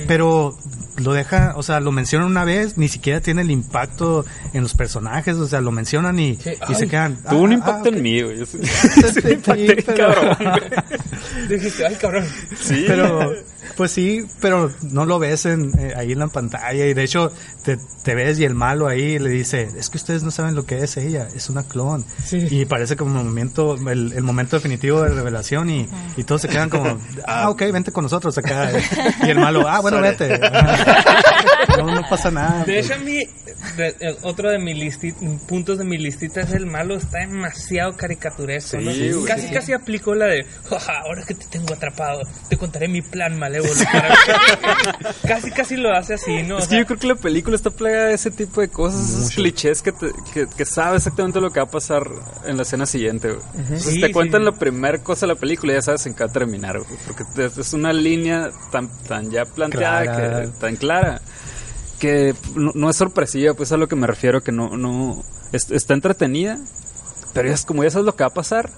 Pero 0.07 0.57
lo 0.97 1.13
deja, 1.13 1.53
o 1.55 1.63
sea, 1.63 1.79
lo 1.79 1.91
mencionan 1.91 2.27
una 2.27 2.43
vez, 2.43 2.77
ni 2.77 2.87
siquiera 2.87 3.21
tiene 3.21 3.41
el 3.41 3.51
impacto 3.51 4.25
en 4.53 4.61
los 4.63 4.73
personajes, 4.75 5.37
o 5.37 5.47
sea, 5.47 5.61
lo 5.61 5.71
mencionan 5.71 6.19
y, 6.19 6.35
Sí, 6.35 6.51
y 6.69 6.75
se 6.75 6.87
quedan. 6.87 7.17
Tuvo 7.23 7.41
un 7.41 7.51
ah, 7.51 7.55
impacto 7.55 7.89
ah, 7.89 7.95
en 7.95 8.01
mí, 8.01 8.21
güey. 8.21 8.45
Sí, 8.45 8.57
sí, 8.63 9.37
pero- 9.85 10.37
Dijiste, 11.49 11.85
ay, 11.85 11.95
cabrón. 11.95 12.25
Sí. 12.59 12.83
pero 12.87 13.33
pues 13.77 13.91
sí 13.91 14.25
pero 14.41 14.71
no 14.91 15.05
lo 15.05 15.19
ves 15.19 15.45
en, 15.45 15.71
eh, 15.79 15.93
ahí 15.95 16.11
en 16.11 16.19
la 16.19 16.27
pantalla 16.27 16.85
y 16.85 16.93
de 16.93 17.03
hecho 17.03 17.31
te, 17.63 17.77
te 18.03 18.15
ves 18.15 18.39
y 18.39 18.45
el 18.45 18.55
malo 18.55 18.87
ahí 18.87 19.19
le 19.19 19.29
dice 19.29 19.67
es 19.77 19.89
que 19.89 19.97
ustedes 19.97 20.23
no 20.23 20.31
saben 20.31 20.55
lo 20.55 20.65
que 20.65 20.79
es 20.83 20.97
ella 20.97 21.27
es 21.35 21.49
una 21.49 21.63
clon 21.63 22.03
Sí. 22.25 22.47
y 22.49 22.65
parece 22.65 22.95
como 22.95 23.19
un 23.19 23.25
momento 23.27 23.75
el, 23.89 24.13
el 24.13 24.23
momento 24.23 24.55
definitivo 24.57 25.01
de 25.01 25.09
revelación 25.09 25.69
y, 25.69 25.87
y 26.17 26.23
todos 26.23 26.41
se 26.41 26.47
quedan 26.47 26.69
como 26.69 26.99
ah 27.27 27.49
ok 27.49 27.61
vente 27.71 27.91
con 27.91 28.03
nosotros 28.03 28.37
acá 28.37 28.71
y 29.23 29.29
el 29.29 29.39
malo 29.39 29.67
ah 29.67 29.79
bueno 29.81 29.97
Sorry. 29.97 30.09
vete 30.11 30.39
no, 31.77 31.85
no 31.95 32.01
pasa 32.09 32.31
nada 32.31 32.59
De 32.65 32.73
pues. 32.73 32.85
hecho, 32.85 32.93
a 32.95 32.97
mí, 33.03 33.19
de- 33.77 33.95
eh, 33.99 34.15
otro 34.23 34.49
de 34.49 34.59
mis 34.59 34.75
listi- 34.77 35.39
puntos 35.47 35.77
de 35.77 35.83
mi 35.83 35.97
listita 35.97 36.41
es 36.41 36.51
el 36.53 36.65
malo, 36.65 36.95
está 36.95 37.19
demasiado 37.19 37.95
caricaturesco. 37.95 38.77
¿no? 38.79 38.91
Sí, 38.91 39.11
güey. 39.11 39.25
casi, 39.25 39.47
casi 39.49 39.73
aplicó 39.73 40.15
la 40.15 40.25
de, 40.25 40.45
"Jaja, 40.69 40.99
ahora 41.05 41.23
que 41.25 41.33
te 41.35 41.45
tengo 41.47 41.73
atrapado, 41.73 42.21
te 42.49 42.57
contaré 42.57 42.87
mi 42.87 43.01
plan 43.01 43.37
malévolo. 43.49 43.73
para-". 43.91 45.13
casi, 45.27 45.51
casi 45.51 45.77
lo 45.77 45.91
hace 45.93 46.13
así, 46.15 46.43
¿no? 46.43 46.55
O 46.55 46.59
Es 46.59 46.67
que 46.67 46.77
yo 46.77 46.85
creo 46.85 46.99
que 46.99 47.07
la 47.07 47.15
película 47.15 47.55
está 47.55 47.69
plagada 47.69 48.05
de 48.07 48.13
ese 48.13 48.31
tipo 48.31 48.61
de 48.61 48.69
cosas, 48.69 49.09
esos 49.09 49.31
clichés 49.31 49.81
que, 49.81 49.91
te- 49.91 50.11
que, 50.33 50.47
que 50.47 50.65
sabe 50.65 50.97
exactamente 50.97 51.39
lo 51.41 51.51
que 51.51 51.59
va 51.59 51.65
a 51.65 51.69
pasar 51.71 52.07
en 52.45 52.57
la 52.57 52.63
escena 52.63 52.85
siguiente. 52.85 53.29
güey. 53.31 53.41
Entonces 53.55 53.93
Sí, 53.93 54.01
te 54.01 54.07
sí. 54.07 54.13
cuentan 54.13 54.45
la 54.45 54.51
primera 54.53 54.97
cosa 54.99 55.25
de 55.25 55.33
la 55.33 55.39
película 55.39 55.73
y 55.73 55.75
ya 55.75 55.81
sabes 55.81 56.05
en 56.05 56.13
qué 56.13 56.23
va 56.23 56.29
a 56.29 56.33
terminar. 56.33 56.79
güey, 56.79 56.91
Porque 57.05 57.23
es- 57.45 57.73
una 57.73 57.93
línea 57.93 58.49
tan, 58.71 58.89
tan 59.07 59.29
ya 59.31 59.45
planteada, 59.45 60.01
Clara. 60.03 60.41
que, 60.41 60.47
tan 60.59 60.75
clara, 60.75 61.21
que 61.99 62.33
no, 62.55 62.71
no 62.75 62.89
es 62.89 62.95
sorpresiva, 62.95 63.53
pues 63.53 63.71
a 63.71 63.77
lo 63.77 63.87
que 63.87 63.95
me 63.95 64.07
refiero, 64.07 64.41
que 64.41 64.51
no, 64.51 64.75
no 64.77 65.23
es- 65.51 65.69
está 65.71 65.93
entretenida, 65.93 66.57
pero 67.33 67.47
ya 67.49 67.53
es 67.55 67.65
como 67.65 67.83
ya 67.83 67.89
sabes 67.91 68.05
lo 68.05 68.15
que 68.15 68.23
va 68.23 68.29
a 68.29 68.33
pasar. 68.33 68.69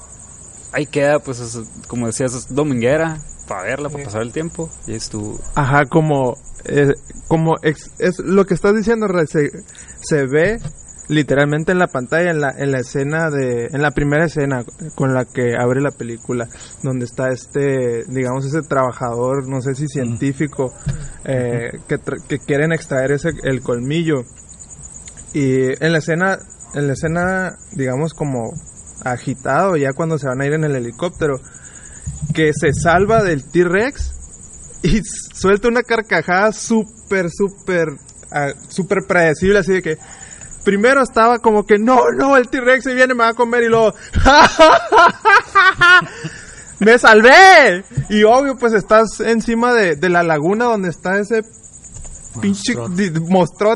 Ahí 0.74 0.86
queda, 0.86 1.20
pues, 1.20 1.40
es- 1.40 1.60
como 1.88 2.08
decías, 2.08 2.34
es 2.34 2.54
dominguera, 2.54 3.20
para 3.52 3.64
verla, 3.64 3.90
para 3.90 4.00
Sí. 4.00 4.06
pasar 4.06 4.22
el 4.22 4.32
tiempo. 4.32 4.70
Y 4.88 4.94
estuvo. 4.96 5.40
Ajá, 5.56 5.86
como, 5.90 6.36
eh, 6.66 6.94
como 7.28 7.56
ex- 7.64 7.92
es 8.00 8.20
lo 8.20 8.46
que 8.46 8.54
estás 8.54 8.76
diciendo, 8.76 9.08
se, 9.28 9.50
se 10.02 10.26
ve 10.28 10.60
literalmente 11.08 11.74
en 11.74 11.80
la 11.80 11.88
pantalla, 11.88 12.32
en 12.32 12.40
la, 12.40 12.52
en 12.58 12.72
la 12.72 12.80
escena 12.80 13.30
de, 13.30 13.66
en 13.74 13.82
la 13.82 13.92
primera 13.92 14.26
escena 14.26 14.64
con 14.96 15.14
la 15.14 15.26
que 15.26 15.56
abre 15.60 15.82
la 15.82 15.92
película, 15.92 16.48
donde 16.84 17.04
está 17.06 17.30
este, 17.32 18.06
digamos, 18.08 18.46
ese 18.46 18.62
trabajador, 18.62 19.46
no 19.50 19.62
sé 19.62 19.76
si 19.76 19.88
científico, 19.88 20.72
eh, 21.26 21.72
que, 21.90 21.96
tra- 22.00 22.26
que 22.28 22.40
quieren 22.40 22.72
extraer 22.72 23.12
ese, 23.12 23.32
el 23.44 23.62
colmillo. 23.62 24.24
Y 25.34 25.84
en 25.84 25.92
la 25.92 25.98
escena, 25.98 26.38
en 26.76 26.88
la 26.88 26.94
escena, 26.94 27.58
digamos, 27.74 28.14
como 28.14 28.52
agitado, 29.04 29.76
ya 29.76 29.94
cuando 29.94 30.18
se 30.18 30.28
van 30.28 30.40
a 30.42 30.46
ir 30.46 30.54
en 30.54 30.64
el 30.64 30.76
helicóptero, 30.76 31.40
que 32.34 32.52
se 32.54 32.74
salva 32.74 33.24
del 33.24 33.50
T-Rex 33.50 34.12
y 34.84 35.02
suelta 35.04 35.68
una 35.68 35.84
carcajada 35.84 36.52
súper, 36.52 37.30
súper, 37.30 37.88
ah, 38.32 38.54
súper 38.70 39.00
predecible, 39.08 39.60
así 39.60 39.74
de 39.74 39.82
que 39.82 39.98
primero 40.64 41.02
estaba 41.02 41.40
como 41.40 41.66
que 41.66 41.78
no, 41.78 42.12
no, 42.16 42.38
el 42.38 42.50
T-Rex 42.50 42.84
se 42.84 42.94
viene, 42.94 43.14
me 43.14 43.24
va 43.24 43.30
a 43.30 43.34
comer 43.34 43.64
y 43.64 43.70
luego 43.70 43.94
¡Me 46.80 46.98
salvé! 46.98 47.86
Y 48.10 48.24
obvio, 48.24 48.58
pues 48.58 48.74
estás 48.74 49.20
encima 49.20 49.72
de, 49.72 49.96
de 49.96 50.10
la 50.10 50.24
laguna 50.24 50.66
donde 50.66 50.90
está 50.90 51.20
ese 51.20 51.44
pinche 52.40 52.74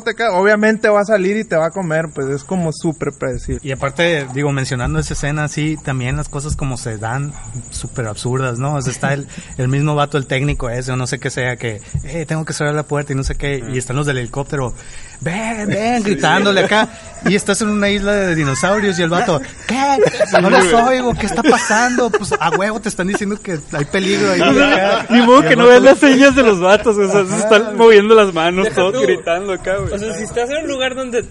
acá. 0.08 0.32
Obviamente 0.34 0.90
va 0.90 1.02
a 1.02 1.06
salir 1.06 1.38
y 1.38 1.44
te 1.44 1.56
va 1.56 1.68
a 1.68 1.72
comer, 1.72 2.10
pues 2.14 2.28
es 2.28 2.44
como 2.44 2.72
súper 2.72 3.14
predecible. 3.18 3.60
Y 3.64 3.72
aparte, 3.72 4.28
digo, 4.34 4.52
mencionando 4.52 5.00
esa 5.00 5.14
escena, 5.14 5.48
sí, 5.48 5.78
también 5.84 6.18
las 6.18 6.30
cosas 6.30 6.56
como 6.56 6.78
se 6.78 6.98
dan 6.98 7.34
súper 7.72 8.08
absurdas, 8.08 8.60
¿no? 8.60 8.76
O 8.76 8.82
sea, 8.82 8.92
está 8.92 9.14
el, 9.14 9.28
el 9.58 9.68
mismo 9.68 9.96
vato, 9.96 10.18
el 10.18 10.28
técnico 10.28 10.70
ese, 10.70 10.92
o 10.92 10.96
no 10.96 11.08
sé 11.08 11.20
qué 11.20 11.30
sea, 11.30 11.56
que, 11.58 11.82
eh, 12.04 12.26
tengo 12.26 12.46
que 12.46 12.54
cerrar 12.54 12.74
la 12.74 12.84
puerta 12.84 13.14
y 13.14 13.16
no 13.16 13.24
sé 13.24 13.36
qué, 13.36 13.64
y 13.72 13.78
están 13.78 13.96
los 13.96 14.06
del 14.06 14.18
helicóptero, 14.18 14.74
ven, 15.22 15.68
ven, 15.68 16.04
gritándole 16.04 16.62
acá, 16.62 16.90
y 17.26 17.36
estás 17.36 17.62
en 17.62 17.70
una 17.70 17.90
isla 17.90 18.14
de 18.14 18.36
dinosaurios 18.36 19.00
y 19.00 19.02
el 19.02 19.10
vato, 19.10 19.42
¿qué? 19.68 19.98
No 20.42 20.50
los 20.50 20.74
oigo, 20.74 21.14
¿qué 21.16 21.26
está 21.26 21.42
pasando? 21.42 22.10
Pues 22.10 22.34
a 22.40 22.50
huevo 22.52 22.80
te 22.80 22.90
están 22.90 23.08
diciendo 23.08 23.40
que 23.42 23.60
hay 23.72 23.86
peligro 23.86 24.32
ahí. 24.32 24.42
Ni 25.10 25.22
modo 25.22 25.44
Y 25.44 25.48
que 25.48 25.56
no 25.56 25.68
veas 25.68 25.82
las 25.82 25.98
señas 25.98 26.36
de 26.36 26.44
los 26.44 26.60
vatos, 26.60 26.98
o 26.98 27.12
sea, 27.12 27.26
se 27.26 27.38
están 27.38 27.76
moviendo 27.78 28.16
las 28.16 28.34
manos, 28.34 28.68
todos 28.76 29.02
gritando 29.02 29.54
acá, 29.54 29.78
güey. 29.78 29.94
O 29.94 29.98
sea, 29.98 30.14
si 30.14 30.24
estás 30.24 30.50
en 30.50 30.64
un 30.64 30.68
lugar 30.68 30.96
donde, 30.96 31.26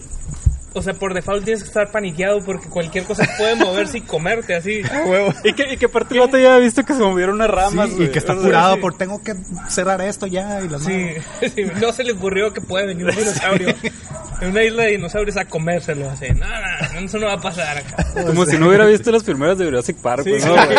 o 0.75 0.81
sea, 0.81 0.93
por 0.93 1.13
default 1.13 1.43
tienes 1.45 1.63
que 1.63 1.67
estar 1.69 1.89
paniqueado 1.91 2.39
porque 2.45 2.69
cualquier 2.69 3.05
cosa 3.05 3.25
puede 3.37 3.55
moverse 3.65 3.97
y 3.97 4.01
comerte 4.01 4.53
así. 4.55 4.81
y, 5.43 5.53
que, 5.53 5.73
y 5.73 5.77
que 5.77 5.85
aparte 5.87 6.13
el 6.13 6.19
vato 6.19 6.37
ya 6.37 6.55
ha 6.55 6.59
visto 6.59 6.83
que 6.83 6.93
se 6.93 6.99
movieron 6.99 7.35
unas 7.35 7.49
ramas, 7.49 7.89
Sí, 7.89 8.03
y 8.03 8.07
que 8.09 8.19
está 8.19 8.33
O 8.33 8.35
sea, 8.35 8.45
curado 8.45 8.75
sí. 8.75 8.81
por 8.81 8.97
tengo 8.97 9.23
que 9.23 9.35
cerrar 9.69 10.01
esto 10.01 10.27
ya 10.27 10.61
y 10.61 10.69
la 10.69 10.77
Sí, 10.79 11.11
no 11.81 11.91
se 11.93 12.03
le 12.03 12.11
ocurrió 12.13 12.53
que 12.53 12.61
puede 12.61 12.85
venir 12.87 13.05
un 13.07 13.15
dinosaurio 13.15 13.69
en 14.41 14.49
una 14.49 14.63
isla 14.63 14.83
de 14.83 14.91
dinosaurios 14.91 15.37
a 15.37 15.45
comérselo 15.45 16.09
así. 16.09 16.27
No, 16.31 16.45
no, 16.45 16.99
eso 17.05 17.17
no 17.19 17.27
va 17.27 17.33
a 17.35 17.41
pasar 17.41 17.77
acá. 17.77 18.05
Como 18.25 18.45
si 18.45 18.57
no 18.57 18.67
hubiera 18.67 18.85
visto 18.85 19.09
las 19.11 19.23
primeras 19.23 19.57
de 19.57 19.63
Jurassic 19.65 19.95
Park, 19.97 20.23
Sí. 20.25 20.31
pues, 20.31 20.45
¿no, 20.45 20.53
güey? 20.55 20.75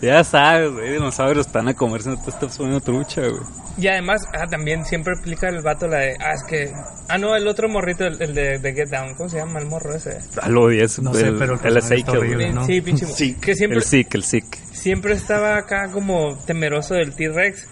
ya 0.00 0.22
sabes, 0.24 0.70
güey, 0.72 0.92
dinosaurios 0.92 1.46
están 1.46 1.68
a 1.68 1.74
comerse, 1.74 2.10
no 2.10 2.22
te 2.22 2.30
estás 2.30 2.56
poniendo 2.56 2.80
trucha, 2.80 3.22
güey. 3.22 3.42
Y 3.78 3.86
además, 3.88 4.22
ah, 4.32 4.46
también 4.48 4.84
siempre 4.84 5.12
explica 5.12 5.48
el 5.48 5.60
vato 5.62 5.86
la 5.86 5.98
de, 5.98 6.16
ah, 6.20 6.34
es 6.34 6.42
que, 6.44 6.72
ah, 7.08 7.18
no, 7.18 7.36
el 7.36 7.46
otro 7.46 7.68
morrito, 7.68 8.04
el, 8.04 8.27
el 8.28 8.34
de, 8.34 8.58
de 8.58 8.72
Get 8.74 8.88
Down, 8.90 9.14
¿cómo 9.14 9.28
se 9.28 9.38
llama 9.38 9.58
el 9.58 9.66
morro 9.66 9.94
ese? 9.94 10.18
Ah, 10.40 10.48
lo 10.48 10.62
odié, 10.64 10.84
ese, 10.84 11.02
No 11.02 11.12
sé, 11.14 11.28
el, 11.28 11.36
pero 11.36 11.54
el 11.60 11.66
el 11.66 11.76
Ezekiel. 11.78 12.54
¿no? 12.54 12.64
Sí, 12.66 12.80
pinche. 12.80 13.06
Sí. 13.06 13.34
Que 13.34 13.54
siempre, 13.54 13.78
El 13.78 13.84
Sick, 13.84 14.14
el 14.14 14.22
Sick. 14.24 14.58
siempre 14.72 15.14
estaba 15.14 15.56
acá 15.56 15.88
como 15.92 16.36
temeroso 16.46 16.94
del 16.94 17.14
T-Rex. 17.14 17.66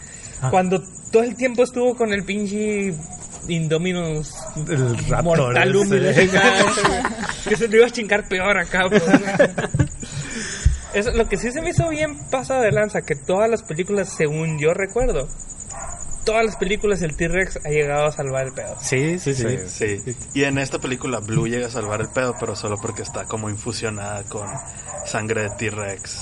Cuando 0.51 0.83
todo 1.11 1.23
el 1.23 1.35
tiempo 1.37 1.63
estuvo 1.63 1.95
con 1.97 2.13
el 2.13 2.25
pinche 2.25 2.93
Indominus 3.49 4.35
El 4.69 4.99
raptor 5.09 5.39
mortal 5.39 5.69
ese. 5.69 5.79
húmedo 5.79 6.13
que 7.49 7.57
se 7.57 7.69
lo 7.69 7.77
iba 7.77 7.87
a 7.87 7.91
chingar 7.91 8.29
peor 8.29 8.59
acá. 8.59 8.85
pues. 8.89 9.03
Eso, 10.95 11.11
lo 11.13 11.29
que 11.29 11.37
sí 11.37 11.51
se 11.53 11.61
me 11.61 11.71
hizo 11.71 11.89
bien 11.91 12.17
pasado 12.31 12.63
de 12.63 12.73
lanza, 12.73 13.03
que 13.03 13.15
todas 13.17 13.51
las 13.51 13.63
películas, 13.63 14.09
según 14.17 14.59
yo 14.59 14.73
recuerdo, 14.73 15.29
todas 16.27 16.45
las 16.45 16.57
películas 16.57 17.01
el 17.01 17.17
T-Rex 17.17 17.61
ha 17.65 17.69
llegado 17.71 18.05
a 18.07 18.13
salvar 18.13 18.47
el 18.47 18.53
pedo. 18.53 18.77
Sí, 18.83 19.19
sí, 19.19 19.35
sí. 19.35 19.57
Sí. 19.69 20.17
Y 20.35 20.45
en 20.45 20.59
esta 20.59 20.79
película 20.79 21.21
Blue 21.21 21.49
llega 21.49 21.69
a 21.69 21.71
salvar 21.71 22.03
el 22.03 22.09
pedo, 22.09 22.35
pero 22.39 22.55
solo 22.55 22.77
porque 22.77 23.01
está 23.03 23.25
como 23.25 23.49
infusionada 23.49 24.25
con 24.25 24.47
sangre 25.07 25.43
de 25.45 25.51
T-Rex. 25.51 26.21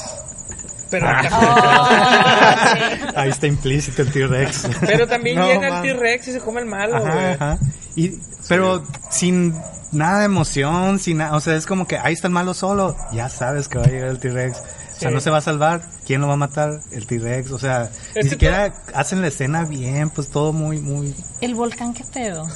Pero, 0.91 1.09
Ahí 3.17 3.31
está 3.31 3.47
implícito 3.47 4.03
el 4.03 4.13
T-Rex. 4.13 4.69
pero 4.81 5.07
también 5.09 5.39
No, 5.39 5.47
llega 5.47 5.81
el. 5.81 5.83
T-Rex 5.83 6.29
y 6.29 6.33
se 6.33 6.41
come 6.41 6.61
el 6.61 6.67
malo, 6.67 6.97
Ajá, 6.97 7.13
güey. 7.13 7.25
ajá. 7.33 7.59
Y, 7.97 8.19
pero 8.49 8.85
sin 9.11 9.55
nada 9.93 10.21
de 10.21 10.25
emoción, 10.27 10.99
sin 10.99 11.19
nada, 11.19 11.37
o 11.37 11.41
sea, 11.41 11.57
es 11.57 11.67
como 11.67 11.87
que 11.87 11.99
ahí 11.99 12.13
está 12.13 12.27
el 12.29 12.35
malo 12.35 12.55
solo, 12.55 12.97
ya 13.13 13.29
sabes 13.29 13.69
que 13.69 13.79
va 13.79 13.85
a 13.85 13.89
llegar 13.89 14.09
el 14.11 14.19
T-Rex. 14.19 14.63
O 14.95 14.99
sea, 14.99 15.09
Sí. 15.09 15.15
no 15.15 15.21
se 15.21 15.31
va 15.31 15.39
a 15.39 15.41
salvar, 15.41 15.83
¿quién 16.07 16.21
lo 16.21 16.29
va 16.29 16.35
a 16.35 16.37
matar? 16.37 16.79
El 16.93 17.07
T-Rex, 17.07 17.51
o 17.51 17.59
sea, 17.59 17.91
Es 18.15 18.25
ni 18.25 18.31
siquiera 18.31 18.73
hacen 18.95 19.21
la 19.23 19.27
escena 19.29 19.65
bien, 19.65 20.09
pues 20.11 20.29
todo 20.29 20.53
muy, 20.53 20.79
muy... 20.81 21.13
El 21.41 21.55
volcán, 21.57 21.93
¿qué 21.93 22.05
pedo? 22.05 22.47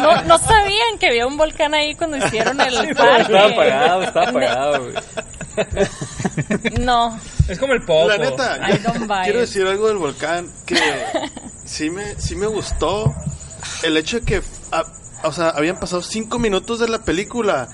No, 0.00 0.22
no 0.24 0.38
sabían 0.38 0.98
que 0.98 1.06
había 1.06 1.26
un 1.26 1.36
volcán 1.36 1.72
ahí 1.74 1.94
cuando 1.94 2.16
hicieron 2.16 2.60
el 2.60 2.74
parque. 2.96 3.22
Estaba 3.22 3.46
apagado, 3.46 4.02
estaba 4.02 4.28
apagado, 4.28 4.82
güey. 4.90 4.94
No, 6.80 7.18
Es 7.48 7.58
como 7.58 7.72
el 7.72 7.82
popo. 7.82 8.08
La 8.08 8.18
neta, 8.18 8.58
I 8.68 8.78
don't 8.78 9.06
buy 9.06 9.22
quiero 9.24 9.38
it. 9.38 9.46
decir 9.46 9.66
algo 9.66 9.88
del 9.88 9.98
volcán 9.98 10.48
que 10.64 10.76
sí 11.64 11.90
me, 11.90 12.20
sí 12.20 12.36
me 12.36 12.46
gustó 12.46 13.14
el 13.82 13.96
hecho 13.96 14.18
de 14.20 14.24
que, 14.26 14.42
ah, 14.72 14.84
o 15.22 15.32
sea, 15.32 15.50
habían 15.50 15.78
pasado 15.78 16.02
cinco 16.02 16.38
minutos 16.38 16.80
de 16.80 16.88
la 16.88 16.98
película 17.04 17.68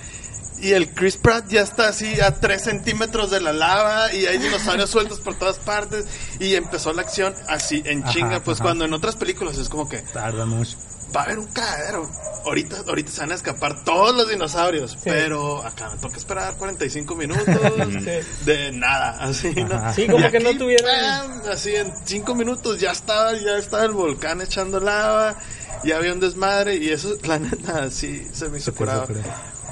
y 0.62 0.72
el 0.72 0.88
Chris 0.94 1.16
Pratt 1.16 1.48
ya 1.48 1.60
está 1.62 1.88
así 1.88 2.20
a 2.20 2.32
tres 2.40 2.62
centímetros 2.62 3.30
de 3.30 3.40
la 3.40 3.52
lava 3.52 4.12
y 4.14 4.26
hay 4.26 4.38
dinosaurios 4.38 4.88
sueltos 4.96 5.20
por 5.20 5.34
todas 5.38 5.58
partes 5.58 6.06
y 6.38 6.54
empezó 6.54 6.92
la 6.92 7.02
acción 7.02 7.34
así 7.48 7.82
en 7.84 8.02
Ajá, 8.04 8.12
chinga, 8.12 8.40
pues 8.44 8.58
ajá. 8.58 8.64
cuando 8.64 8.84
en 8.84 8.94
otras 8.94 9.16
películas 9.16 9.58
es 9.58 9.68
como 9.68 9.88
que 9.88 9.98
Tarda 9.98 10.46
mucho. 10.46 10.76
va 11.14 11.22
a 11.22 11.24
haber 11.24 11.38
un 11.40 11.46
cagadero. 11.48 12.08
Ahorita, 12.44 12.78
ahorita 12.88 13.12
se 13.12 13.20
van 13.20 13.30
a 13.30 13.34
escapar 13.36 13.84
todos 13.84 14.16
los 14.16 14.28
dinosaurios, 14.28 14.98
pero 15.04 15.64
acá 15.64 15.90
me 15.90 15.98
toca 16.00 16.16
esperar 16.16 16.56
45 16.56 17.14
minutos 17.14 17.46
de 18.44 18.72
nada, 18.72 19.10
así, 19.20 19.54
¿no? 19.54 19.94
Sí, 19.94 20.06
como 20.08 20.26
Y 20.26 20.30
que 20.30 20.40
no 20.40 20.50
¡pam! 20.50 21.42
Así 21.52 21.74
en 21.76 21.92
5 22.04 22.34
minutos 22.34 22.80
ya 22.80 22.90
estaba, 22.90 23.32
ya 23.34 23.58
estaba 23.58 23.84
el 23.84 23.92
volcán 23.92 24.40
echando 24.40 24.80
lava, 24.80 25.36
ya 25.84 25.98
había 25.98 26.12
un 26.12 26.18
desmadre 26.18 26.76
y 26.76 26.88
eso, 26.88 27.16
la 27.22 27.38
neta, 27.38 27.88
sí, 27.92 28.26
se 28.32 28.48
me 28.48 28.58
hizo 28.58 28.74
curado. 28.74 29.06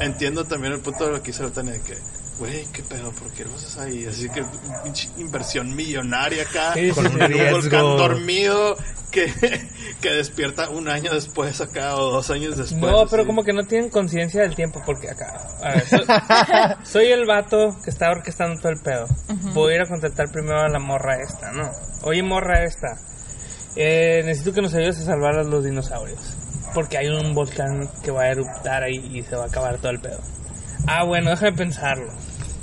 Entiendo 0.01 0.45
también 0.45 0.73
el 0.73 0.81
punto 0.81 1.07
de 1.07 1.13
lo 1.13 1.23
que 1.23 1.31
hizo 1.31 1.51
Tania 1.53 1.73
de 1.75 1.81
que, 1.83 1.95
güey, 2.39 2.65
qué 2.73 2.83
pedo, 2.83 3.13
¿por 3.13 3.31
qué 3.33 3.45
lo 3.45 3.55
haces 3.55 3.77
ahí? 3.79 4.07
Así 4.07 4.29
que 4.31 4.43
pinche 4.83 5.09
inversión 5.19 5.75
millonaria 5.77 6.43
acá, 6.45 6.73
Sí, 6.75 6.91
con 6.91 7.07
sí. 7.07 7.13
un 7.17 7.51
volcán 7.53 7.81
dormido 7.97 8.77
que, 9.11 9.27
que 10.01 10.11
despierta 10.11 10.71
un 10.71 10.89
año 10.89 11.13
después 11.13 11.61
acá 11.61 11.97
o 11.97 12.11
dos 12.13 12.31
años 12.31 12.57
después. 12.57 12.81
No, 12.81 13.07
pero 13.11 13.23
así. 13.23 13.27
como 13.27 13.43
que 13.45 13.53
no 13.53 13.65
tienen 13.65 13.91
conciencia 13.91 14.41
del 14.43 14.55
tiempo, 14.55 14.81
porque 14.87 15.11
acá. 15.11 15.49
A 15.63 15.75
ver, 15.75 15.87
soy, 15.87 16.05
soy 16.85 17.07
el 17.13 17.27
vato 17.27 17.77
que 17.85 17.91
está 17.91 18.11
orquestando 18.11 18.59
todo 18.61 18.73
el 18.73 18.81
pedo. 18.83 19.07
Voy 19.53 19.73
a 19.73 19.77
ir 19.77 19.83
a 19.83 19.87
contactar 19.87 20.31
primero 20.33 20.61
a 20.61 20.69
la 20.69 20.79
morra 20.79 21.21
esta, 21.23 21.53
¿no? 21.53 21.71
Oye, 22.05 22.23
morra 22.23 22.65
esta. 22.65 22.97
Eh, 23.77 24.23
necesito 24.25 24.53
que 24.53 24.63
nos 24.63 24.75
ayudes 24.75 24.99
a 25.01 25.05
salvar 25.05 25.37
a 25.39 25.45
los 25.45 25.63
dinosaurios. 25.65 26.37
Porque 26.75 26.99
hay 26.99 27.09
un 27.09 27.35
volcán 27.35 27.89
que 28.03 28.11
va 28.11 28.23
a 28.23 28.29
eruptar 28.29 28.83
ahí 28.83 28.97
y 29.13 29.23
se 29.23 29.37
va 29.37 29.45
a 29.45 29.47
acabar 29.47 29.79
todo 29.79 29.91
el 29.91 30.01
pedo. 30.01 30.21
Ah, 30.87 31.05
bueno, 31.05 31.31
déjame 31.31 31.53
pensarlo. 31.57 32.13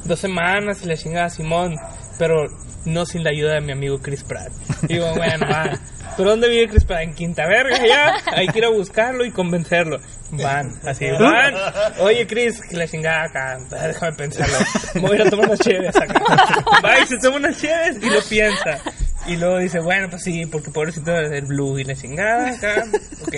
Dos 0.05 0.19
semanas 0.19 0.81
y 0.83 0.87
le 0.87 0.97
chinga 0.97 1.25
a 1.25 1.29
Simón, 1.29 1.75
pero 2.17 2.45
no 2.85 3.05
sin 3.05 3.23
la 3.23 3.31
ayuda 3.31 3.55
de 3.55 3.61
mi 3.61 3.73
amigo 3.73 3.99
Chris 3.99 4.23
Pratt. 4.23 4.51
Digo, 4.83 5.13
bueno, 5.15 5.45
va. 5.49 5.71
¿Pero 6.15 6.31
dónde 6.31 6.49
vive 6.49 6.67
Chris 6.69 6.85
Pratt? 6.85 7.01
En 7.01 7.13
Quinta 7.13 7.45
Verga, 7.45 7.77
ya. 7.85 8.15
Hay 8.35 8.47
que 8.47 8.59
ir 8.59 8.65
a 8.65 8.69
buscarlo 8.69 9.23
y 9.23 9.31
convencerlo. 9.31 9.99
Van, 10.31 10.71
así, 10.85 11.05
van. 11.11 11.53
Oye, 11.99 12.25
Chris, 12.25 12.59
que 12.61 12.75
la 12.75 12.87
chingada 12.87 13.25
acá. 13.25 13.59
Déjame 13.69 14.13
pensarlo. 14.13 14.57
Voy 14.95 15.11
a 15.11 15.15
ir 15.15 15.27
a 15.27 15.29
tomar 15.29 15.47
unas 15.47 15.59
chéves 15.59 15.95
acá. 15.95 16.19
Va 16.83 16.99
y 16.99 17.05
se 17.05 17.17
toma 17.19 17.37
unas 17.37 17.61
chéves 17.61 17.97
y 18.01 18.09
lo 18.09 18.21
piensa. 18.21 18.79
Y 19.27 19.35
luego 19.35 19.57
dice, 19.57 19.79
bueno, 19.79 20.09
pues 20.09 20.23
sí, 20.23 20.45
porque 20.45 20.71
pobrecito 20.71 21.11
el 21.17 21.45
blue 21.45 21.77
y 21.79 21.83
la 21.83 21.95
chingada 21.95 22.49
acá. 22.49 22.85
Ok. 23.27 23.35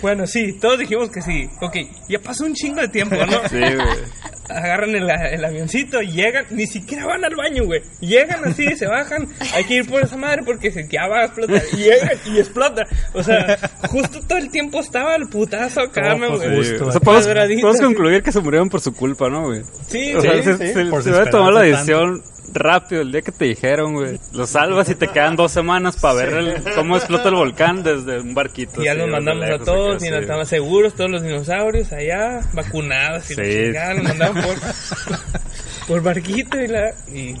Bueno, 0.00 0.26
sí, 0.26 0.52
todos 0.58 0.78
dijimos 0.78 1.10
que 1.10 1.20
sí. 1.20 1.50
Ok, 1.60 1.76
ya 2.08 2.18
pasó 2.20 2.44
un 2.44 2.54
chingo 2.54 2.80
de 2.80 2.88
tiempo, 2.88 3.16
¿no? 3.16 3.48
Sí, 3.48 3.58
güey. 3.58 3.76
agarran 4.48 4.94
el, 4.94 5.08
el 5.10 5.44
avioncito, 5.44 6.00
llegan, 6.00 6.46
ni 6.50 6.66
siquiera 6.66 7.06
van 7.06 7.24
al 7.24 7.34
baño, 7.36 7.64
güey. 7.64 7.82
Llegan 8.00 8.44
así, 8.44 8.74
se 8.76 8.86
bajan, 8.86 9.28
hay 9.54 9.64
que 9.64 9.74
ir 9.74 9.88
por 9.88 10.02
esa 10.02 10.16
madre 10.16 10.42
porque 10.44 10.70
se 10.70 10.88
ya 10.88 11.06
va 11.06 11.20
a 11.20 11.24
explotar. 11.26 11.62
Y 11.72 11.76
llegan 11.76 12.18
y 12.26 12.38
explota. 12.38 12.86
O 13.12 13.22
sea, 13.22 13.58
justo 13.88 14.20
todo 14.26 14.38
el 14.38 14.50
tiempo 14.50 14.80
estaba 14.80 15.16
el 15.16 15.28
putazo 15.28 15.82
acá, 15.82 16.14
güey. 16.14 16.56
gusto. 16.56 16.86
O 16.86 16.92
sea, 16.92 17.00
podemos, 17.00 17.76
sí. 17.76 17.82
concluir 17.82 18.22
que 18.22 18.32
se 18.32 18.40
murieron 18.40 18.68
por 18.68 18.80
su 18.80 18.94
culpa, 18.94 19.28
¿no, 19.28 19.46
güey? 19.46 19.62
Sí, 19.86 20.14
O 20.14 20.20
sea, 20.20 20.32
sí, 20.34 20.42
se, 20.42 20.52
sí. 20.56 20.66
se, 20.66 20.72
se 20.74 21.10
hubiera 21.10 21.30
tomado 21.30 21.52
la 21.52 21.62
decisión 21.62 22.22
rápido 22.52 23.02
el 23.02 23.12
día 23.12 23.22
que 23.22 23.32
te 23.32 23.44
dijeron, 23.46 23.94
güey. 23.94 24.18
Lo 24.32 24.46
salvas 24.46 24.88
y 24.88 24.94
te 24.94 25.08
quedan 25.08 25.36
dos 25.36 25.52
semanas 25.52 25.96
para 25.96 26.14
ver 26.14 26.28
el- 26.34 26.62
cómo 26.74 26.96
explota 26.96 27.28
el 27.28 27.34
volcán 27.34 27.82
desde 27.82 28.20
un 28.20 28.34
barquito. 28.34 28.80
Y 28.82 28.86
ya 28.86 28.94
los 28.94 29.08
mandamos 29.08 29.44
a 29.50 29.58
todos, 29.58 30.02
nos 30.02 30.20
estaban 30.20 30.46
seguros, 30.46 30.94
todos 30.94 31.10
los 31.10 31.22
dinosaurios 31.22 31.92
allá, 31.92 32.40
vacunados 32.52 33.30
y 33.30 33.34
Sí. 33.34 33.66
los 33.72 34.02
mandaban 34.02 34.42
por, 34.42 34.54
por 35.86 36.02
barquito 36.02 36.60
y 36.60 36.66
la... 36.68 36.90
Y, 37.12 37.18
y 37.30 37.36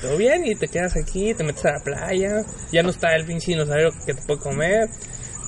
todo 0.00 0.16
bien, 0.16 0.44
y 0.46 0.54
te 0.54 0.68
quedas 0.68 0.96
aquí, 0.96 1.34
te 1.34 1.44
metes 1.44 1.64
a 1.64 1.72
la 1.72 1.80
playa, 1.80 2.42
ya 2.72 2.82
no 2.82 2.90
está 2.90 3.14
el 3.16 3.24
pinche 3.24 3.52
dinosaurio 3.52 3.90
que 4.06 4.14
te 4.14 4.22
puede 4.22 4.38
comer, 4.40 4.88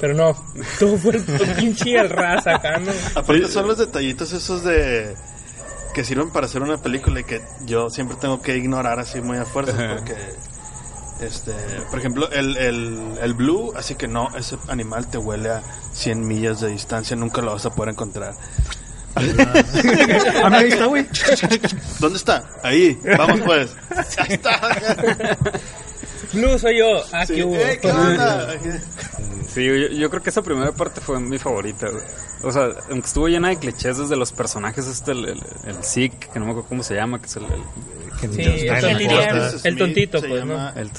pero 0.00 0.14
no, 0.14 0.32
todo 0.78 0.96
fue 0.96 1.16
el 1.16 1.22
pinche 1.56 1.98
al 1.98 2.08
ras 2.10 2.46
acá, 2.46 2.78
¿no? 2.78 2.92
Aparte 3.14 3.48
son 3.48 3.68
los 3.68 3.78
detallitos 3.78 4.32
esos 4.32 4.64
de 4.64 5.14
que 5.96 6.04
sirven 6.04 6.28
para 6.28 6.44
hacer 6.44 6.60
una 6.60 6.76
película 6.76 7.20
y 7.20 7.24
que 7.24 7.40
yo 7.64 7.88
siempre 7.88 8.18
tengo 8.20 8.42
que 8.42 8.54
ignorar 8.54 8.98
así 8.98 9.22
muy 9.22 9.38
a 9.38 9.46
fuerzas 9.46 9.76
Ajá. 9.80 9.94
porque 9.96 10.14
este, 11.22 11.52
por 11.88 11.98
ejemplo, 11.98 12.30
el, 12.32 12.54
el, 12.58 13.18
el 13.18 13.32
blue, 13.32 13.72
así 13.74 13.94
que 13.94 14.06
no, 14.06 14.28
ese 14.36 14.58
animal 14.68 15.08
te 15.08 15.16
huele 15.16 15.48
a 15.48 15.62
100 15.94 16.28
millas 16.28 16.60
de 16.60 16.68
distancia, 16.68 17.16
nunca 17.16 17.40
lo 17.40 17.54
vas 17.54 17.64
a 17.64 17.70
poder 17.70 17.94
encontrar. 17.94 18.34
Mira, 19.16 20.58
ahí 20.58 20.68
está, 20.68 20.84
güey. 20.84 21.06
¿Dónde 21.98 22.18
está? 22.18 22.44
Ahí, 22.62 23.00
vamos 23.16 23.40
pues. 23.40 23.74
Ahí 24.18 24.34
está. 24.34 24.60
Blue 26.32 26.58
soy 26.58 26.78
yo, 26.78 27.02
ah, 27.12 27.24
Sí. 27.26 27.34
¿qué 27.34 27.44
hubo? 27.44 27.56
Eh, 27.56 27.78
¿qué 27.80 27.90
onda? 27.90 28.54
Sí, 29.48 29.64
yo, 29.64 29.74
yo 29.74 30.10
creo 30.10 30.22
que 30.22 30.30
esa 30.30 30.42
primera 30.42 30.72
parte 30.72 31.00
fue 31.00 31.18
mi 31.20 31.38
favorita. 31.38 31.86
O 32.42 32.52
sea, 32.52 32.68
aunque 32.90 33.06
estuvo 33.06 33.28
llena 33.28 33.48
de 33.48 33.56
clichés 33.58 33.96
desde 33.98 34.16
los 34.16 34.32
personajes, 34.32 34.86
este, 34.86 35.12
el, 35.12 35.24
el, 35.28 35.42
el 35.64 35.84
Zeke, 35.84 36.28
que 36.32 36.38
no 36.38 36.44
me 36.46 36.50
acuerdo 36.50 36.68
cómo 36.68 36.82
se 36.82 36.94
llama, 36.94 37.18
que 37.20 37.26
es 37.26 37.36
el... 37.36 37.44
el, 37.44 37.62
Que 38.20 38.28
Sí, 38.28 38.66
el 39.64 39.74
no 39.74 39.84
tontito, 39.84 40.20
se 40.20 40.28
pues, 40.28 40.40
llama, 40.40 40.72
el 40.76 40.90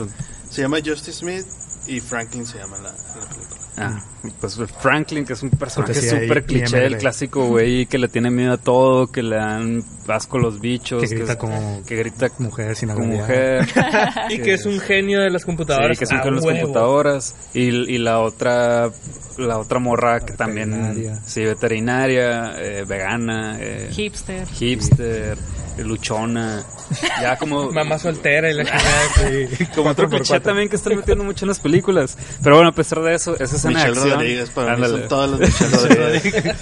Se 0.50 0.62
llama 0.62 0.78
Justice 0.84 1.20
Smith 1.20 1.46
y 1.88 2.00
Franklin 2.00 2.46
se 2.46 2.58
llama 2.58 2.78
la, 2.78 2.92
la 2.92 3.30
película. 3.30 3.57
Ah, 3.80 4.04
pues 4.42 4.58
Franklin, 4.82 5.24
que 5.24 5.34
es 5.34 5.44
un 5.44 5.52
personaje 5.52 5.94
sí, 5.94 6.10
súper 6.10 6.44
cliché, 6.46 6.86
el 6.86 6.98
clásico 6.98 7.46
güey 7.48 7.86
que 7.86 7.98
le 8.00 8.08
tiene 8.08 8.32
miedo 8.32 8.54
a 8.54 8.58
todo, 8.58 9.08
que 9.08 9.22
le 9.22 9.36
dan 9.36 9.84
asco 10.08 10.38
a 10.38 10.42
los 10.42 10.60
bichos, 10.60 11.02
Que 11.04 11.16
grita 11.16 11.34
es- 11.34 11.38
como 11.38 11.84
que 11.86 11.96
grita 11.96 12.30
mujer 12.40 12.76
sin 12.76 12.90
como 12.90 13.02
habilidad. 13.04 13.22
mujer, 13.28 13.68
Y 14.32 14.40
que 14.40 14.54
es 14.56 14.66
un 14.66 14.80
genio 14.80 15.22
de 15.22 15.30
las 15.30 15.46
computadoras. 15.46 15.96
sí, 15.96 16.00
que 16.00 16.06
son 16.08 16.18
a 16.18 16.22
con 16.24 16.36
las 16.36 16.44
huevo. 16.44 16.60
computadoras 16.62 17.36
y, 17.54 17.62
y 17.94 17.98
la 18.00 18.20
otra 18.20 18.90
la 19.38 19.60
otra 19.60 19.78
morra 19.80 20.22
que 20.22 20.34
también 20.34 21.20
sí 21.26 21.44
veterinaria, 21.44 22.54
eh, 22.60 22.84
vegana, 22.88 23.58
eh, 23.60 23.90
Hipster. 23.92 24.48
hipster, 24.48 25.38
luchona, 25.84 26.64
ya 27.22 27.38
como 27.38 27.72
Mamá 27.72 27.98
soltera 28.00 28.50
y 28.50 28.54
la 28.54 28.64
chingada. 28.66 29.72
como 29.76 29.90
otro 29.92 30.10
cliché 30.10 30.40
también 30.40 30.70
que 30.70 30.76
están 30.76 30.96
metiendo 30.96 31.24
mucho 31.24 31.46
en 31.46 31.50
las 31.50 31.60
películas. 31.60 32.18
Pero 32.44 32.56
bueno, 32.56 32.70
a 32.70 32.74
pesar 32.74 33.02
de 33.02 33.14
eso, 33.16 33.36
esa 33.40 33.56
escena 33.56 33.84
de 33.84 33.90
Michelle 33.90 34.00
acción. 34.00 34.20
Rodríguez, 34.20 34.50
para 34.52 34.68
mí 34.68 34.74
Ándale. 34.76 35.00
son 35.00 35.08
todas 35.10 35.30
las 35.32 35.40
Michelle 35.62 35.96
Rodríguez. 35.96 36.56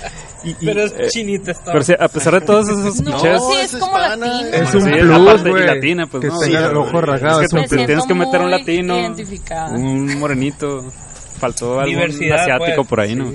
Y, 0.43 0.49
y- 0.51 0.55
Pero 0.65 0.83
es 0.83 0.91
eh, 0.93 1.07
chinita 1.09 1.51
esta. 1.51 1.71
Pero 1.71 1.83
sí, 1.83 1.93
a 1.99 2.07
pesar 2.07 2.33
de 2.35 2.41
todos 2.41 2.69
esos 2.69 3.01
No, 3.01 3.11
clichés, 3.11 3.41
sí, 3.49 3.53
es 3.61 3.73
es 3.73 3.79
como 3.79 3.97
hispana. 3.97 4.25
latino. 4.27 4.49
Es 4.53 4.69
Sí, 4.69 4.77
un 4.77 5.09
la 5.09 5.15
plus, 5.15 5.25
parte 5.33 5.49
güey. 5.49 5.65
latina, 5.65 6.07
pues, 6.07 6.21
que 6.21 6.27
no, 6.27 6.39
tenga 6.39 6.59
sí, 6.59 6.65
el 6.65 6.77
ojo 6.77 6.91
güey. 6.91 7.03
rasgado. 7.05 7.39
Es 7.41 7.45
es 7.45 7.51
que 7.51 7.55
un 7.55 7.61
Me 7.61 7.67
te- 7.67 7.75
plus. 7.75 7.85
tienes 7.87 8.05
que 8.05 8.13
meter 8.13 8.41
un 8.41 8.51
latino, 8.51 8.95
un 9.71 10.19
morenito, 10.19 10.91
faltó 11.39 11.79
algún 11.79 11.95
Diversidad, 11.95 12.41
asiático 12.41 12.75
pues. 12.75 12.87
por 12.87 12.99
ahí, 12.99 13.15
¿no? 13.15 13.31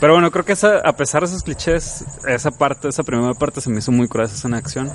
Pero 0.00 0.14
bueno, 0.14 0.30
creo 0.30 0.44
que 0.44 0.52
esa, 0.52 0.78
a 0.78 0.94
pesar 0.94 1.22
de 1.22 1.26
esos 1.28 1.42
clichés, 1.42 2.04
esa 2.26 2.50
parte, 2.50 2.88
esa 2.88 3.02
primera 3.02 3.34
parte 3.34 3.60
se 3.60 3.68
me 3.70 3.78
hizo 3.80 3.92
muy 3.92 4.08
curada 4.08 4.28
esa 4.28 4.36
escena 4.36 4.56
de 4.56 4.60
acción. 4.62 4.90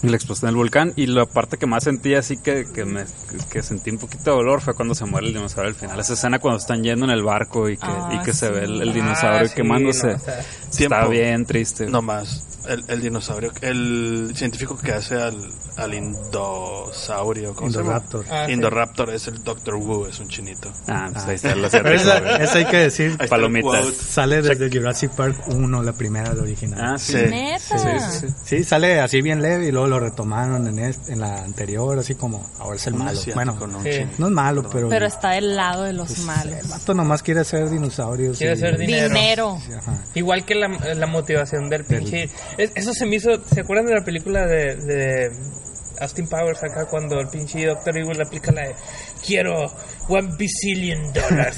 Y 0.00 0.06
la 0.08 0.14
explosión 0.16 0.48
del 0.50 0.56
volcán. 0.56 0.92
Y 0.94 1.06
la 1.06 1.26
parte 1.26 1.56
que 1.56 1.66
más 1.66 1.82
sentí 1.82 2.14
así 2.14 2.36
que, 2.36 2.66
que, 2.72 2.84
me, 2.84 3.04
que, 3.50 3.62
sentí 3.64 3.90
un 3.90 3.98
poquito 3.98 4.30
de 4.30 4.36
dolor 4.36 4.60
fue 4.60 4.74
cuando 4.74 4.94
se 4.94 5.04
muere 5.06 5.26
el 5.26 5.32
dinosaurio 5.32 5.70
al 5.70 5.74
final. 5.74 5.98
Esa 5.98 6.12
escena 6.12 6.38
cuando 6.38 6.58
están 6.58 6.84
yendo 6.84 7.04
en 7.06 7.10
el 7.10 7.24
barco 7.24 7.68
y 7.68 7.76
que, 7.76 7.86
Ah, 7.86 8.10
y 8.12 8.24
que 8.24 8.32
se 8.32 8.46
sí. 8.46 8.52
ve 8.52 8.64
el, 8.64 8.80
el 8.82 8.92
dinosaurio 8.92 9.40
Ah, 9.46 9.48
sí, 9.48 9.54
quemándose. 9.56 10.06
no, 10.08 10.14
o 10.14 10.18
sea, 10.20 10.38
Está 10.38 10.76
Tiempo. 10.76 11.08
bien 11.08 11.44
triste. 11.46 11.86
No 11.86 12.00
más. 12.02 12.44
El, 12.68 12.84
el 12.86 13.00
dinosaurio, 13.00 13.50
el 13.62 14.32
científico 14.36 14.78
que 14.78 14.92
hace 14.92 15.14
al, 15.20 15.36
al 15.78 15.94
indosaurio, 15.94 17.54
¿cómo 17.54 17.70
se 17.70 17.78
llama? 17.78 17.92
Indoraptor. 17.94 18.24
Ah, 18.30 18.44
sí. 18.46 18.52
Indoraptor 18.52 19.10
es 19.14 19.28
el 19.28 19.42
Doctor 19.44 19.74
Wu, 19.76 20.06
es 20.06 20.18
un 20.20 20.28
chinito. 20.28 20.70
Ah, 20.86 21.08
pues 21.12 21.24
ahí 21.26 21.34
está 21.36 21.52
el 21.52 21.54
Pero 21.54 21.66
asiático, 21.66 21.94
esa, 21.94 22.20
güey. 22.20 22.42
esa 22.42 22.58
hay 22.58 22.64
que 22.66 22.76
decir, 22.76 23.10
está 23.12 23.26
Palomitas. 23.26 23.86
sale 23.94 24.42
desde 24.42 24.70
Jurassic 24.70 25.10
Park 25.12 25.36
1, 25.48 25.82
la 25.82 25.92
primera, 25.92 26.32
la 26.34 26.42
original. 26.42 26.80
Ah, 26.94 26.98
sí. 26.98 27.12
Sí. 27.12 27.28
Sí, 27.58 27.74
sí, 27.78 28.20
sí. 28.20 28.34
Sí, 28.44 28.64
sale 28.64 29.00
así 29.00 29.20
bien 29.22 29.40
leve 29.42 29.66
y 29.68 29.72
luego 29.72 29.86
lo 29.88 30.00
retomaron 30.00 30.66
en, 30.66 30.78
este- 30.80 31.12
en 31.12 31.20
la 31.20 31.42
anterior, 31.42 31.98
así 31.98 32.14
como 32.14 32.44
ahora 32.58 32.76
es 32.76 32.86
el 32.86 32.94
Un 32.94 32.98
malo. 33.00 33.10
asiático, 33.12 33.34
Bueno, 33.34 33.58
no 34.18 34.26
es 34.26 34.32
malo, 34.32 34.68
pero, 34.70 34.88
Pero 34.88 35.06
está 35.06 35.30
del 35.32 35.56
lado 35.56 35.84
de 35.84 35.92
los 35.92 36.08
pues, 36.08 36.24
malos. 36.24 36.54
el 36.64 36.68
vato 36.68 36.94
nomás 36.94 37.22
quiere 37.22 37.44
ser 37.44 37.70
dinosaurios. 37.70 38.38
Quiere 38.38 38.56
ser 38.56 38.76
dinero. 38.78 39.58
Igual 40.14 40.44
que 40.44 40.54
la, 40.54 40.68
la 40.94 41.06
motivación 41.06 41.68
del 41.70 41.84
pinche. 41.84 42.28
es- 42.56 42.72
eso 42.74 42.92
se 42.92 43.06
me 43.06 43.16
hizo. 43.16 43.30
¿Se 43.52 43.60
acuerdan 43.60 43.86
de 43.86 43.94
la 43.94 44.04
película 44.04 44.46
de. 44.46 44.76
de 44.76 45.32
Austin 46.00 46.26
Powers 46.28 46.62
acá 46.62 46.86
cuando 46.86 47.18
el 47.20 47.28
pinche 47.28 47.64
Doctor 47.66 47.96
Evil 47.98 48.16
le 48.16 48.24
aplica 48.24 48.52
la 48.52 48.62
de 48.68 48.74
quiero 49.26 49.66
one 50.08 50.28
bazillion 50.38 51.12
dollars. 51.12 51.56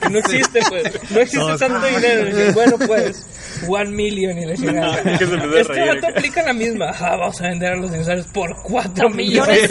Que 0.00 0.08
no 0.10 0.18
existe, 0.18 0.60
pues. 0.68 1.10
No 1.10 1.20
existe 1.20 1.56
tanto 1.58 1.86
dinero. 1.86 2.24
Dice, 2.26 2.52
bueno, 2.52 2.76
pues, 2.86 3.26
one 3.68 3.90
million 3.90 4.38
y 4.38 4.46
la 4.46 4.54
chingada. 4.54 5.02
Que 5.18 5.26
se 5.26 5.34
empezó 5.34 5.56
a 5.56 5.60
Este 5.60 5.72
reír 5.72 5.88
vato 5.94 6.06
acá. 6.06 6.18
aplica 6.18 6.42
la 6.42 6.52
misma. 6.52 6.90
Ajá, 6.90 7.16
vamos 7.16 7.40
a 7.40 7.48
vender 7.48 7.72
a 7.72 7.76
los 7.76 7.90
dinosaurios 7.90 8.26
por 8.28 8.54
cuatro 8.62 9.08
millones. 9.10 9.70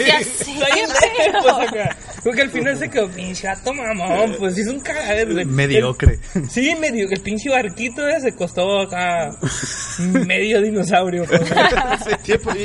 acá. 1.60 1.96
Porque 2.22 2.42
al 2.42 2.50
final 2.50 2.76
se 2.76 2.88
quedó 2.90 3.08
pinche 3.08 3.46
gato 3.46 3.72
mamón, 3.72 4.36
pues 4.38 4.58
es 4.58 4.66
un 4.68 4.80
cagadero. 4.80 5.32
güey. 5.32 5.44
Mediocre. 5.46 6.18
El- 6.34 6.50
sí, 6.50 6.74
medio, 6.78 7.08
el 7.10 7.20
pinche 7.20 7.48
barquito 7.50 8.06
ese 8.06 8.32
costó 8.34 8.80
acá 8.82 9.30
medio 10.26 10.60
dinosaurio. 10.60 11.24
pues. 11.24 11.40
Sí, 12.24 12.34
pues, 12.42 12.56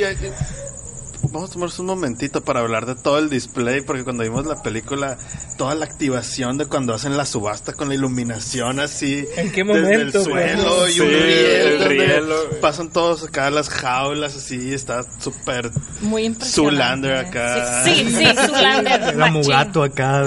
Vamos 1.36 1.50
a 1.50 1.52
tomarnos 1.52 1.78
un 1.78 1.86
momentito 1.86 2.42
para 2.42 2.60
hablar 2.60 2.86
de 2.86 2.94
todo 2.94 3.18
el 3.18 3.28
display, 3.30 3.80
porque 3.82 4.04
cuando 4.04 4.22
vimos 4.22 4.46
la 4.46 4.62
película, 4.62 5.16
toda 5.58 5.74
la 5.74 5.84
activación 5.84 6.58
de 6.58 6.66
cuando 6.66 6.94
hacen 6.94 7.16
la 7.16 7.24
subasta 7.26 7.72
con 7.74 7.88
la 7.88 7.94
iluminación 7.94 8.80
así. 8.80 9.26
¿En 9.36 9.52
qué 9.52 9.62
Desde 9.64 9.82
momento, 9.82 10.18
el 10.18 10.24
suelo 10.24 10.88
y 10.88 11.00
un 11.00 11.06
riel. 11.08 11.82
el 11.82 11.84
rielo. 11.88 12.34
Pasan 12.60 12.90
todos 12.90 13.24
acá 13.24 13.50
las 13.50 13.68
jaulas 13.68 14.34
así, 14.36 14.72
está 14.74 15.04
súper 15.18 15.70
Muy 16.00 16.24
impresionante. 16.24 16.76
Zoolander 16.76 17.16
acá. 17.26 17.84
Sí, 17.84 17.94
sí, 18.08 18.14
sí 18.16 18.26
Zoolander. 18.34 19.00
Era 19.02 19.12
machín. 19.16 19.32
Mugato 19.34 19.82
acá. 19.82 20.22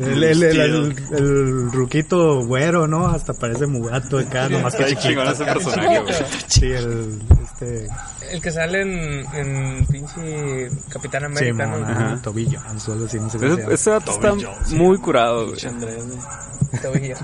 El, 0.00 0.22
el, 0.24 0.42
el, 0.42 0.60
el- 0.60 0.96
el 1.16 1.72
ruquito 1.72 2.44
güero, 2.44 2.86
¿no? 2.86 3.06
Hasta 3.08 3.32
parece 3.34 3.66
Mugato 3.66 4.18
acá, 4.18 4.48
nomás 4.48 4.74
que 4.76 4.84
chiquito. 4.86 5.08
chingón 5.08 5.28
ese 5.28 5.44
personaje, 5.44 5.98
güey. 6.00 6.14
Sí, 6.46 6.66
el, 6.66 7.18
este, 7.60 7.88
El 8.30 8.40
que 8.40 8.50
sale 8.52 8.82
en, 8.82 9.26
en 9.34 9.86
pinche 9.86 10.70
Capitán 10.88 11.22
sí, 11.36 11.48
América, 11.48 11.66
¿no? 11.66 11.86
ajá, 11.86 12.20
Tobillo, 12.22 12.60
no 12.72 12.78
sé 12.78 13.16
Ese, 13.16 13.74
ese 13.74 13.96
está 13.96 14.34
muy 14.70 14.98
curado, 14.98 15.46
güey. 15.46 15.50
Pinche 15.52 15.68
Andrés, 15.68 16.04
güey. 16.06 16.82
Tobillo. 16.82 17.16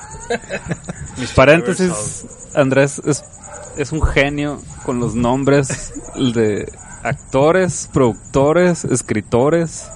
Mis 1.18 1.30
Paréntesis, 1.32 2.26
Andrés 2.54 3.00
es, 3.04 3.24
es 3.76 3.92
un 3.92 4.02
genio 4.02 4.60
con 4.84 4.98
los 4.98 5.14
nombres 5.14 5.92
de 6.16 6.70
actores, 7.04 7.88
productores, 7.92 8.84
escritores, 8.84 9.86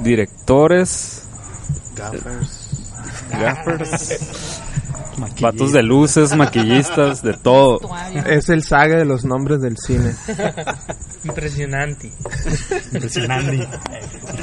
directores, 0.00 1.22
Gaffers. 1.96 2.68
gaffers, 3.30 3.90
Maquillista. 3.90 4.59
Vatos 5.40 5.72
de 5.72 5.82
luces, 5.82 6.34
maquillistas, 6.36 7.22
de 7.22 7.34
todo. 7.34 7.80
Es 8.26 8.48
el 8.48 8.62
saga 8.62 8.96
de 8.96 9.04
los 9.04 9.24
nombres 9.24 9.60
del 9.60 9.76
cine. 9.78 10.14
Impresionante. 11.24 12.12
Impresionante. 12.92 13.68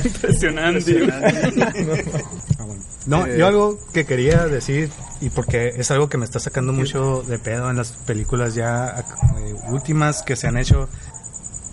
Impresionante. 0.04 1.08
Ah, 2.60 2.64
bueno. 2.66 2.82
No, 3.06 3.26
Eh, 3.26 3.38
yo 3.38 3.48
algo 3.48 3.80
que 3.94 4.06
quería 4.06 4.48
decir, 4.48 4.90
y 5.22 5.30
porque 5.30 5.70
es 5.76 5.92
algo 5.92 6.10
que 6.10 6.18
me 6.18 6.26
está 6.26 6.40
sacando 6.40 6.74
mucho 6.74 7.24
de 7.24 7.40
pedo 7.40 7.70
en 7.70 7.78
las 7.78 7.92
películas 7.92 8.54
ya 8.54 8.96
eh, 9.40 9.56
últimas 9.70 10.24
que 10.24 10.36
se 10.36 10.48
han 10.48 10.58
hecho, 10.58 10.90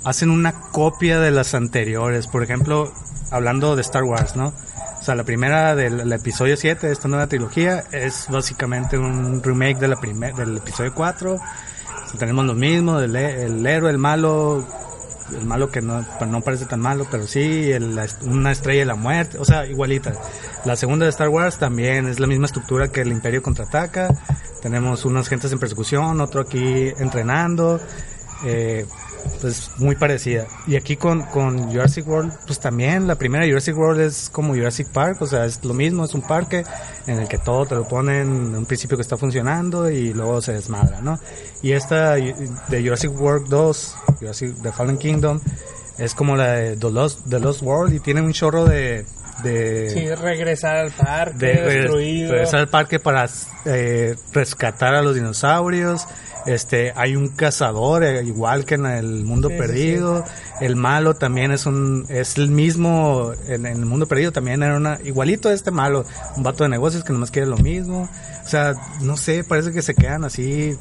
hacen 0.05 0.31
una 0.31 0.53
copia 0.71 1.19
de 1.19 1.31
las 1.33 1.55
anteriores. 1.55 2.29
Por 2.29 2.43
ejemplo, 2.45 2.93
hablando 3.31 3.75
de 3.75 3.83
Star 3.83 4.05
Wars, 4.05 4.37
¿no? 4.37 4.55
O 5.05 5.07
sea, 5.07 5.15
la 5.15 5.25
primera 5.25 5.75
del 5.75 6.01
el 6.01 6.13
episodio 6.15 6.57
7 6.57 6.87
de 6.87 6.93
esta 6.95 7.09
nueva 7.09 7.27
trilogía 7.27 7.85
es 7.93 8.25
básicamente 8.31 8.97
un 8.97 9.43
remake 9.43 9.79
de 9.79 9.89
la 9.89 9.97
primer, 9.97 10.35
del 10.35 10.57
episodio 10.57 10.95
4. 10.95 11.35
O 11.35 11.39
sea, 12.09 12.19
tenemos 12.19 12.47
lo 12.47 12.55
mismo, 12.55 12.99
el, 13.01 13.15
el 13.15 13.67
héroe, 13.67 13.91
el 13.91 13.99
malo, 13.99 14.67
el 15.39 15.45
malo 15.45 15.69
que 15.69 15.83
no, 15.83 16.03
pues 16.19 16.31
no 16.31 16.41
parece 16.41 16.65
tan 16.65 16.81
malo, 16.81 17.07
pero 17.11 17.27
sí, 17.27 17.71
el- 17.71 18.01
una 18.23 18.53
estrella 18.53 18.81
de 18.81 18.87
la 18.87 18.95
muerte, 18.95 19.37
o 19.37 19.45
sea, 19.45 19.67
igualita. 19.67 20.15
La 20.65 20.75
segunda 20.75 21.05
de 21.05 21.11
Star 21.11 21.29
Wars 21.29 21.59
también 21.59 22.09
es 22.09 22.19
la 22.19 22.27
misma 22.27 22.47
estructura 22.47 22.89
que 22.89 23.03
el 23.03 23.13
Imperio 23.13 23.43
contraataca. 23.43 24.09
Tenemos 24.63 25.05
unos 25.05 25.29
gentes 25.29 25.53
en 25.53 25.59
persecución, 25.59 26.19
otro 26.23 26.41
aquí 26.41 26.95
entrenando. 26.99 27.79
Eh, 28.47 28.87
pues 29.41 29.71
muy 29.79 29.97
parecida. 29.97 30.47
Y 30.67 30.77
aquí 30.77 30.97
con, 30.97 31.23
con 31.23 31.71
Jurassic 31.71 32.07
World, 32.07 32.33
pues 32.47 32.61
también 32.61 33.07
la 33.07 33.17
primera 33.17 33.47
Jurassic 33.47 33.77
World 33.77 34.01
es 34.01 34.31
como 34.31 34.55
Jurassic 34.55 34.89
Park, 34.89 35.23
o 35.23 35.27
sea, 35.27 35.45
es 35.45 35.65
lo 35.65 35.75
mismo, 35.75 36.05
es 36.05 36.15
un 36.15 36.23
parque 36.23 36.65
en 37.07 37.19
el 37.19 37.29
que 37.29 37.39
todo 37.39 37.67
te 37.67 37.75
lo 37.75 37.87
ponen 37.87 38.23
en 38.23 38.57
un 38.57 38.67
principio 38.67 38.97
que 38.97 39.03
está 39.03 39.17
funcionando 39.17 39.91
y 39.91 40.13
luego 40.13 40.41
se 40.41 40.53
desmadra, 40.53 41.01
¿no? 41.01 41.19
Y 41.63 41.73
esta 41.73 42.15
de 42.15 42.83
Jurassic 42.83 43.19
World 43.21 43.49
2, 43.49 43.97
Jurassic 44.21 44.63
The 44.63 44.73
Fallen 44.73 44.99
Kingdom, 44.99 45.41
es 45.99 46.15
como 46.15 46.37
la 46.37 46.53
de 46.55 46.77
The 46.77 46.91
Lost, 46.91 47.21
The 47.29 47.41
Lost 47.41 47.63
World 47.63 47.95
y 47.95 48.01
tiene 48.01 48.21
un 48.21 48.33
chorro 48.33 48.65
de... 48.65 49.05
de 49.43 49.91
Sí, 49.91 50.09
regresar 50.15 50.77
al 50.77 50.91
parque, 50.93 51.39
de 51.47 51.55
destruido. 51.81 52.33
regresar 52.33 52.61
al 52.61 52.69
parque 52.69 52.99
para 53.01 53.29
eh, 53.65 54.15
rescatar 54.33 54.95
a 54.95 55.03
los 55.03 55.15
dinosaurios. 55.15 56.07
Este, 56.47 56.93
hay 56.95 57.17
un 57.17 57.29
cazador 57.29 58.05
eh, 58.05 58.23
igual 58.23 58.67
que 58.67 58.75
en 58.75 58.85
el 58.85 59.25
mundo 59.25 59.49
Sí, 59.49 59.55
sí, 59.55 59.61
perdido. 59.61 60.25
El 60.61 60.77
malo 60.77 61.15
también 61.15 61.53
es 61.53 61.65
un 61.65 62.05
es 62.11 62.37
el 62.37 62.51
mismo 62.51 63.33
en, 63.49 63.65
en 63.65 63.77
el 63.79 63.87
mundo 63.87 64.07
perdido 64.07 64.31
también 64.31 64.63
era 64.63 64.77
una 64.77 64.99
igualito 65.05 65.49
a 65.49 65.55
este 65.55 65.71
malo, 65.71 66.05
un 66.37 66.43
vato 66.43 66.65
de 66.65 66.69
negocios 66.71 67.03
que 67.03 67.15
nomás 67.15 67.31
quiere 67.31 67.49
lo 67.49 67.57
mismo. 67.57 68.11
O 68.45 68.49
sea, 68.49 68.75
no 69.01 69.17
sé, 69.17 69.43
parece 69.43 69.73
que 69.73 69.81
se 69.81 69.95
quedan 69.95 70.25
así 70.25 70.77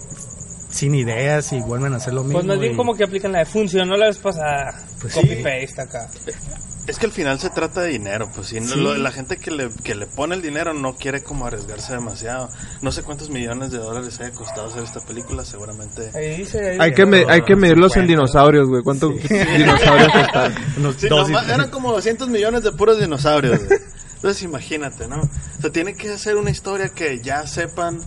sin 0.70 0.96
ideas 0.96 1.54
y 1.54 1.62
vuelven 1.62 1.94
a 1.94 1.98
hacer 1.98 2.14
lo 2.14 2.24
mismo. 2.24 2.40
Pues 2.40 2.46
más 2.46 2.60
bien 2.60 2.74
y- 2.74 2.76
como 2.76 2.94
que 2.96 3.06
aplican 3.06 3.32
la 3.32 3.40
de 3.40 3.46
funcionó 3.46 3.96
la 3.96 4.08
vez 4.08 4.18
pasada. 4.18 4.76
Pues 5.00 5.14
Copy 5.14 5.36
paste 5.38 5.82
acá. 5.82 6.10
Es 6.86 7.00
que 7.00 7.06
al 7.06 7.14
final 7.14 7.40
se 7.40 7.50
trata 7.50 7.80
de 7.82 7.92
dinero, 7.92 8.30
pues 8.36 8.48
sí, 8.48 8.60
no- 8.60 8.76
lo- 8.76 8.96
la 8.98 9.10
gente 9.12 9.38
que 9.38 9.52
le, 9.52 9.70
que 9.84 9.96
le 9.96 10.06
pone 10.06 10.36
el 10.36 10.42
dinero 10.42 10.74
no 10.74 10.96
quiere 10.96 11.24
como 11.24 11.46
arriesgarse 11.48 11.94
demasiado. 11.94 12.50
No 12.82 12.92
sé 12.92 13.04
cuántos 13.04 13.30
millones 13.30 13.72
de 13.72 13.78
dólares 13.78 14.20
haya 14.20 14.32
costado 14.32 14.68
hacer 14.70 14.84
esta 14.84 15.00
película, 15.00 15.46
seguramente. 15.46 16.12
Ahí 16.14 16.38
dice. 16.40 16.72
ahí 16.72 16.78
Hay 16.82 16.94
que, 16.94 17.06
me- 17.06 17.26
hay 17.30 17.42
que 17.44 17.56
medirlos 17.56 17.96
en 17.96 18.06
50. 18.06 18.08
dinosaurios, 18.08 18.68
güey. 18.68 18.84
¿Cuántos 18.84 19.14
dinosaurios 19.30 20.12
costaron? 20.12 20.56
unos 20.78 20.96
Sí, 20.98 21.08
dos 21.08 21.30
y- 21.30 21.32
nomás 21.32 21.48
eran 21.50 21.70
como 21.70 21.94
200 21.94 22.28
millones 22.28 22.64
de 22.64 22.72
puros 22.74 23.00
dinosaurios. 23.00 23.64
güey. 23.66 23.80
Entonces 24.16 24.44
imagínate, 24.44 25.08
¿no? 25.08 25.22
O 25.22 25.62
sea, 25.62 25.72
tiene 25.72 25.94
que 25.96 26.12
hacer 26.12 26.36
una 26.36 26.50
historia 26.50 26.90
que 26.90 27.22
ya 27.22 27.48
sepan 27.48 28.00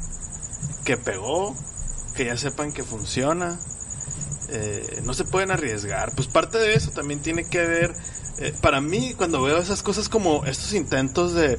que 0.84 0.98
pegó, 0.98 1.56
que 2.14 2.26
ya 2.26 2.36
sepan 2.36 2.72
que 2.72 2.82
funciona. 2.84 3.58
Eh, 4.50 5.00
no 5.04 5.14
se 5.14 5.24
pueden 5.24 5.50
arriesgar. 5.50 6.12
Pues 6.14 6.28
parte 6.28 6.58
de 6.58 6.74
eso 6.74 6.90
también 6.90 7.20
tiene 7.20 7.48
que 7.48 7.66
ver, 7.66 7.92
eh, 8.38 8.54
para 8.60 8.80
mí, 8.80 9.14
cuando 9.16 9.42
veo 9.42 9.58
esas 9.58 9.82
cosas 9.82 10.08
como 10.08 10.44
estos 10.44 10.72
intentos 10.74 11.32
de 11.32 11.58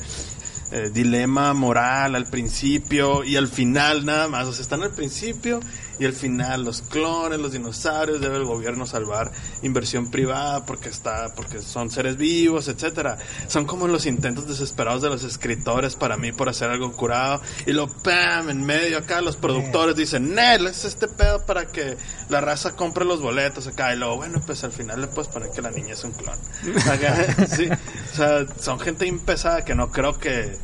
eh, 0.71 0.89
dilema 0.93 1.53
moral 1.53 2.15
al 2.15 2.25
principio 2.25 3.23
y 3.23 3.35
al 3.35 3.47
final 3.47 4.05
nada 4.05 4.27
más, 4.27 4.47
o 4.47 4.53
sea, 4.53 4.61
están 4.61 4.83
al 4.83 4.91
principio 4.91 5.59
y 5.99 6.05
al 6.05 6.13
final 6.13 6.63
los 6.63 6.81
clones, 6.81 7.39
los 7.39 7.51
dinosaurios, 7.51 8.21
debe 8.21 8.37
el 8.37 8.45
gobierno 8.45 8.85
salvar 8.85 9.31
inversión 9.63 10.11
privada 10.11 10.65
porque 10.65 10.89
está 10.89 11.33
porque 11.35 11.61
son 11.61 11.89
seres 11.89 12.17
vivos, 12.17 12.67
etcétera. 12.67 13.17
Son 13.47 13.65
como 13.65 13.87
los 13.87 14.05
intentos 14.05 14.47
desesperados 14.47 15.01
de 15.01 15.09
los 15.09 15.23
escritores 15.23 15.95
para 15.95 16.17
mí 16.17 16.31
por 16.31 16.49
hacer 16.49 16.69
algo 16.69 16.91
curado 16.93 17.41
y 17.65 17.71
lo 17.73 17.87
pam 17.87 18.49
en 18.49 18.65
medio 18.65 18.97
acá 18.99 19.21
los 19.21 19.37
productores 19.37 19.95
dicen, 19.95 20.33
"Nel, 20.35 20.67
es 20.67 20.85
este 20.85 21.07
pedo 21.07 21.45
para 21.45 21.65
que 21.67 21.97
la 22.29 22.41
raza 22.41 22.75
compre 22.75 23.05
los 23.05 23.21
boletos 23.21 23.67
acá." 23.67 23.93
Y 23.93 23.97
luego, 23.97 24.17
bueno, 24.17 24.41
pues 24.45 24.63
al 24.63 24.71
final 24.71 25.01
le 25.01 25.07
puedes 25.07 25.27
poner 25.31 25.49
que 25.51 25.61
la 25.61 25.71
niña 25.71 25.93
es 25.93 26.03
un 26.03 26.11
clon. 26.11 26.37
Acá, 26.91 27.47
sí. 27.47 27.67
O 27.69 28.15
sea, 28.15 28.45
son 28.59 28.79
gente 28.79 29.05
impesada 29.07 29.63
que 29.65 29.75
no 29.75 29.89
creo 29.89 30.17
que 30.17 30.55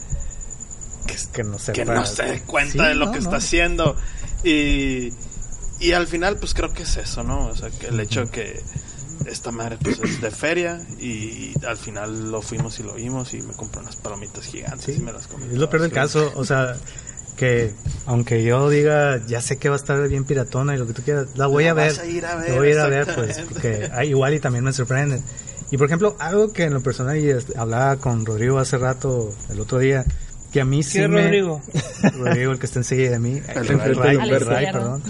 que 1.34 1.44
no 1.44 1.60
sepa. 1.60 1.74
que 1.74 1.86
no 1.86 2.06
se 2.06 2.24
dé 2.24 2.42
cuenta 2.42 2.72
Sí, 2.72 2.78
de 2.90 2.96
lo 2.96 3.06
no, 3.08 3.12
que 3.12 3.20
no. 3.20 3.24
está 3.26 3.38
haciendo. 3.38 3.96
Y, 4.44 5.14
y 5.80 5.92
al 5.94 6.08
final, 6.08 6.38
pues 6.38 6.54
creo 6.54 6.74
que 6.74 6.84
es 6.84 6.98
eso, 6.98 7.24
¿no? 7.24 7.48
O 7.48 7.56
sea, 7.56 7.70
que 7.70 7.88
el 7.88 8.00
hecho 8.00 8.30
que 8.30 8.62
esta 9.26 9.52
madre 9.52 9.78
pues 9.82 10.00
es 10.00 10.22
de 10.22 10.32
feria 10.32 10.82
y, 11.00 11.54
al 11.66 11.78
final 11.78 12.32
lo 12.32 12.42
fuimos 12.42 12.80
y 12.80 12.84
lo 12.84 12.94
vimos 12.94 13.34
y 13.34 13.42
me 13.42 13.54
compré 13.54 13.82
unas 13.82 13.96
palomitas 13.96 14.46
gigantes 14.46 14.86
Sí, 14.86 14.96
y 14.98 15.04
me 15.04 15.14
las 15.14 15.28
comí. 15.28 15.46
Es 15.46 15.58
lo 15.58 15.70
peor 15.70 15.84
del 15.84 15.92
caso, 15.92 16.32
o 16.36 16.46
sea, 16.46 16.76
que 17.38 17.74
aunque 18.06 18.44
yo 18.44 18.70
diga, 18.70 19.26
ya 19.26 19.42
sé 19.42 19.58
que 19.58 19.70
va 19.70 19.76
a 19.76 19.78
estar 19.78 20.08
bien 20.08 20.26
piratona 20.26 20.76
y 20.76 20.78
lo 20.78 20.88
que 20.88 20.94
tú 20.94 21.02
quieras, 21.04 21.28
la 21.36 21.48
voy 21.48 21.68
a 21.68 21.74
ver. 21.74 22.00
a 22.00 22.06
ir 22.06 22.26
a 22.26 22.36
ver, 22.36 22.50
La 22.50 22.56
voy 22.58 22.68
a 22.68 22.72
ir 22.72 22.80
a 22.80 22.88
ver, 22.88 23.16
pues, 23.16 23.40
porque 23.50 23.90
ah, 23.94 24.04
igual 24.06 24.34
y 24.34 24.40
también 24.40 24.64
me 24.64 24.74
sorprende. 24.74 25.22
Y 25.72 25.78
por 25.78 25.88
ejemplo, 25.88 26.16
algo 26.20 26.54
que 26.54 26.64
en 26.64 26.74
lo 26.74 26.82
personal, 26.82 27.18
y 27.18 27.30
este, 27.30 27.58
hablaba 27.58 27.98
con 27.98 28.26
Rodrigo 28.26 28.60
hace 28.60 28.78
rato, 28.78 29.34
el 29.50 29.60
otro 29.60 29.80
día, 29.80 30.06
que 30.54 30.62
a 30.62 30.66
mí 30.66 30.84
sí 30.84 31.00
¿Quién 31.00 31.06
es 31.06 31.10
me... 31.10 31.24
Rodrigo? 31.24 31.62
Rodrigo, 32.18 32.52
el 32.52 32.60
que 32.60 32.68
está 32.68 32.80
enseguida 32.80 33.10
de 33.10 33.20
mí. 33.20 33.42
El 33.56 33.72
El 33.72 33.96
Ray. 33.96 34.18
Ray, 34.18 34.72
perdón. 34.72 35.02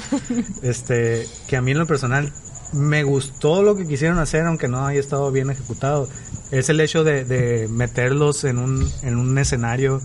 Este, 0.61 1.27
que 1.47 1.57
a 1.57 1.61
mí 1.61 1.71
en 1.71 1.79
lo 1.79 1.85
personal 1.85 2.31
me 2.71 3.03
gustó 3.03 3.61
lo 3.61 3.75
que 3.75 3.85
quisieron 3.85 4.19
hacer, 4.19 4.45
aunque 4.45 4.69
no 4.69 4.87
haya 4.87 5.01
estado 5.01 5.29
bien 5.31 5.49
ejecutado. 5.49 6.07
Es 6.49 6.69
el 6.69 6.79
hecho 6.79 7.03
de, 7.03 7.25
de 7.25 7.67
meterlos 7.67 8.45
en 8.45 8.57
un, 8.57 8.89
en 9.01 9.17
un 9.17 9.37
escenario 9.37 10.01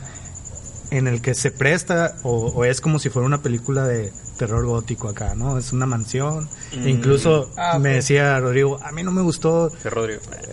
en 0.91 1.07
el 1.07 1.21
que 1.21 1.35
se 1.35 1.51
presta 1.51 2.17
o, 2.23 2.47
o 2.49 2.65
es 2.65 2.81
como 2.81 2.99
si 2.99 3.11
fuera 3.11 3.27
una 3.27 3.43
película 3.43 3.87
de 3.87 4.13
terror 4.39 4.65
gótico 4.67 5.09
acá, 5.09 5.35
¿no? 5.35 5.59
Es 5.59 5.73
una 5.73 5.85
mansión. 5.87 6.49
Mm. 6.77 6.87
E 6.87 6.91
incluso 6.91 7.51
Ah, 7.57 7.79
me 7.79 7.91
ok. 7.91 7.95
decía 7.97 8.39
Rodrigo, 8.41 8.79
a 8.83 8.93
mí 8.93 9.03
no 9.03 9.11
me 9.11 9.21
gustó 9.23 9.71
Que 9.83 9.91
Rodrigo. 9.91 10.21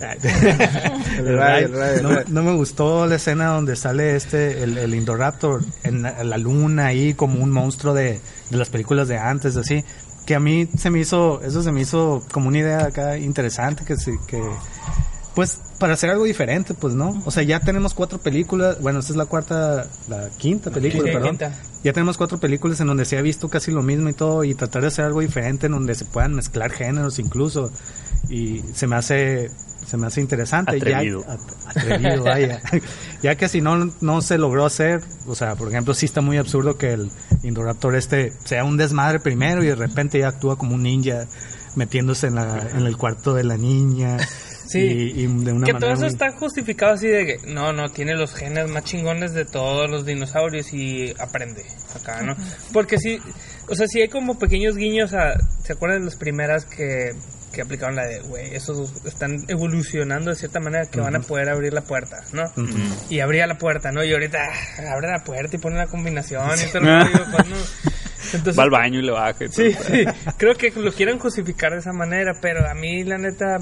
el 1.18 1.36
Ray, 1.36 1.36
Ray, 1.36 1.64
el 1.64 1.72
Ray, 1.72 1.96
el 1.96 2.02
no, 2.02 2.08
Ray. 2.14 2.24
no 2.28 2.42
me 2.42 2.54
gustó 2.54 3.06
la 3.06 3.14
escena 3.16 3.46
donde 3.48 3.76
sale 3.76 4.16
este, 4.16 4.62
el, 4.62 4.76
el 4.78 4.94
Indoraptor 4.94 5.62
en 5.84 6.02
la, 6.02 6.20
en 6.20 6.30
la 6.30 6.38
luna 6.38 6.86
ahí 6.86 7.14
como 7.14 7.42
un 7.42 7.50
monstruo 7.50 7.94
de, 7.94 8.20
de 8.50 8.56
las 8.56 8.68
películas 8.68 9.08
de 9.08 9.18
antes, 9.18 9.56
así. 9.56 9.84
Que 10.26 10.34
a 10.34 10.40
mí 10.40 10.68
se 10.76 10.90
me 10.90 10.98
hizo, 10.98 11.40
eso 11.42 11.62
se 11.62 11.70
me 11.70 11.82
hizo 11.82 12.24
como 12.32 12.48
una 12.48 12.58
idea 12.58 12.84
acá 12.86 13.16
interesante 13.16 13.84
que 13.84 13.96
se, 13.96 14.18
que, 14.26 14.42
pues, 15.36 15.60
para 15.78 15.94
hacer 15.94 16.10
algo 16.10 16.24
diferente, 16.24 16.74
pues, 16.74 16.94
¿no? 16.94 17.22
O 17.24 17.30
sea, 17.30 17.42
ya 17.42 17.60
tenemos 17.60 17.94
cuatro 17.94 18.18
películas, 18.18 18.80
bueno, 18.80 19.00
esta 19.00 19.12
es 19.12 19.16
la 19.16 19.26
cuarta, 19.26 19.86
la 20.08 20.28
quinta 20.38 20.70
película, 20.70 21.04
Sí, 21.06 21.12
perdón. 21.12 21.30
quinta. 21.30 21.52
Ya 21.84 21.92
tenemos 21.92 22.16
cuatro 22.16 22.38
películas 22.38 22.80
en 22.80 22.86
donde 22.88 23.04
se 23.04 23.16
ha 23.18 23.22
visto 23.22 23.48
casi 23.48 23.70
lo 23.70 23.82
mismo 23.82 24.08
y 24.08 24.12
todo, 24.14 24.42
y 24.44 24.54
tratar 24.54 24.82
de 24.82 24.88
hacer 24.88 25.04
algo 25.04 25.20
diferente 25.20 25.66
en 25.66 25.72
donde 25.72 25.94
se 25.94 26.04
puedan 26.04 26.34
mezclar 26.34 26.70
géneros 26.72 27.18
incluso. 27.18 27.70
Y 28.28 28.64
se 28.74 28.86
me 28.88 28.96
hace, 28.96 29.50
se 29.86 29.96
me 29.96 30.06
hace 30.08 30.20
interesante. 30.20 30.80
Ya- 30.80 30.96
Atrevido. 30.96 31.24
at- 31.28 31.76
atrevido, 31.76 32.24
vaya. 32.24 32.60
ya 33.22 33.36
que 33.36 33.48
si 33.48 33.60
no, 33.60 33.92
no 34.00 34.20
se 34.22 34.36
logró 34.38 34.66
hacer, 34.66 35.02
o 35.28 35.34
sea, 35.36 35.54
por 35.54 35.68
ejemplo, 35.68 35.94
sí 35.94 36.06
está 36.06 36.20
muy 36.22 36.38
absurdo 36.38 36.76
que 36.76 36.92
el 36.94 37.10
Indoraptor 37.44 37.94
este 37.94 38.32
sea 38.44 38.64
un 38.64 38.76
desmadre 38.76 39.20
primero 39.20 39.62
y 39.62 39.66
de 39.66 39.76
repente 39.76 40.18
ya 40.18 40.28
actúa 40.28 40.56
como 40.56 40.74
un 40.74 40.82
ninja 40.82 41.26
metiéndose 41.76 42.26
en, 42.28 42.34
la, 42.36 42.68
en 42.74 42.84
el 42.86 42.96
cuarto 42.96 43.32
de 43.34 43.44
la 43.44 43.56
niña. 43.56 44.16
Sí. 44.66 44.78
Y, 44.80 45.20
y 45.22 45.26
de 45.26 45.52
una 45.52 45.64
Que 45.64 45.72
todo 45.72 45.80
manera 45.80 45.92
eso 45.94 46.00
muy- 46.02 46.08
está 46.12 46.32
justificado 46.32 46.92
así 46.94 47.06
de 47.08 47.24
que 47.26 47.36
no, 47.46 47.72
no, 47.72 47.88
tiene 47.90 48.14
los 48.14 48.34
genes 48.34 48.68
más 48.70 48.84
chingones 48.84 49.32
de 49.32 49.44
todos 49.44 49.88
los 49.90 50.04
dinosaurios 50.04 50.72
y 50.72 51.14
aprende 51.18 51.64
acá, 51.94 52.22
¿no? 52.22 52.36
Porque 52.72 52.98
sí, 52.98 53.18
o 53.68 53.74
sea, 53.74 53.86
sí 53.86 54.00
hay 54.00 54.08
como 54.08 54.38
pequeños 54.38 54.76
guiños 54.76 55.12
a, 55.14 55.34
¿se 55.62 55.72
acuerdan 55.72 56.00
de 56.00 56.04
las 56.06 56.16
primeras 56.16 56.64
que, 56.64 57.12
que 57.52 57.62
aplicaron 57.62 57.96
la 57.96 58.06
de, 58.06 58.20
güey, 58.20 58.54
esos 58.54 58.92
están 59.06 59.44
evolucionando 59.48 60.30
de 60.30 60.36
cierta 60.36 60.60
manera 60.60 60.86
que 60.90 61.00
van 61.00 61.16
a 61.16 61.20
poder 61.20 61.48
abrir 61.48 61.72
la 61.72 61.82
puerta, 61.82 62.16
¿no? 62.32 62.42
Y 63.08 63.20
abría 63.20 63.46
la 63.46 63.56
puerta, 63.58 63.92
¿no? 63.92 64.04
Y 64.04 64.12
ahorita 64.12 64.38
ah, 64.40 64.92
abre 64.92 65.08
la 65.08 65.22
puerta 65.24 65.56
y 65.56 65.58
pone 65.58 65.76
la 65.76 65.86
combinación 65.86 66.42
y 66.58 66.70
todo 66.72 66.78
el 66.82 66.84
rollo, 67.12 67.24
pues, 67.32 67.46
¿no? 67.48 67.56
Entonces, 68.32 68.58
Va 68.58 68.64
al 68.64 68.70
baño 68.70 68.98
y 68.98 69.02
le 69.02 69.12
baja. 69.12 69.44
y 69.44 69.48
Sí, 69.48 69.72
todo. 69.72 69.84
sí, 69.84 70.04
creo 70.36 70.54
que 70.56 70.70
lo 70.72 70.92
quieren 70.92 71.18
justificar 71.20 71.72
de 71.72 71.78
esa 71.78 71.92
manera, 71.92 72.32
pero 72.42 72.68
a 72.68 72.74
mí 72.74 73.04
la 73.04 73.18
neta, 73.18 73.58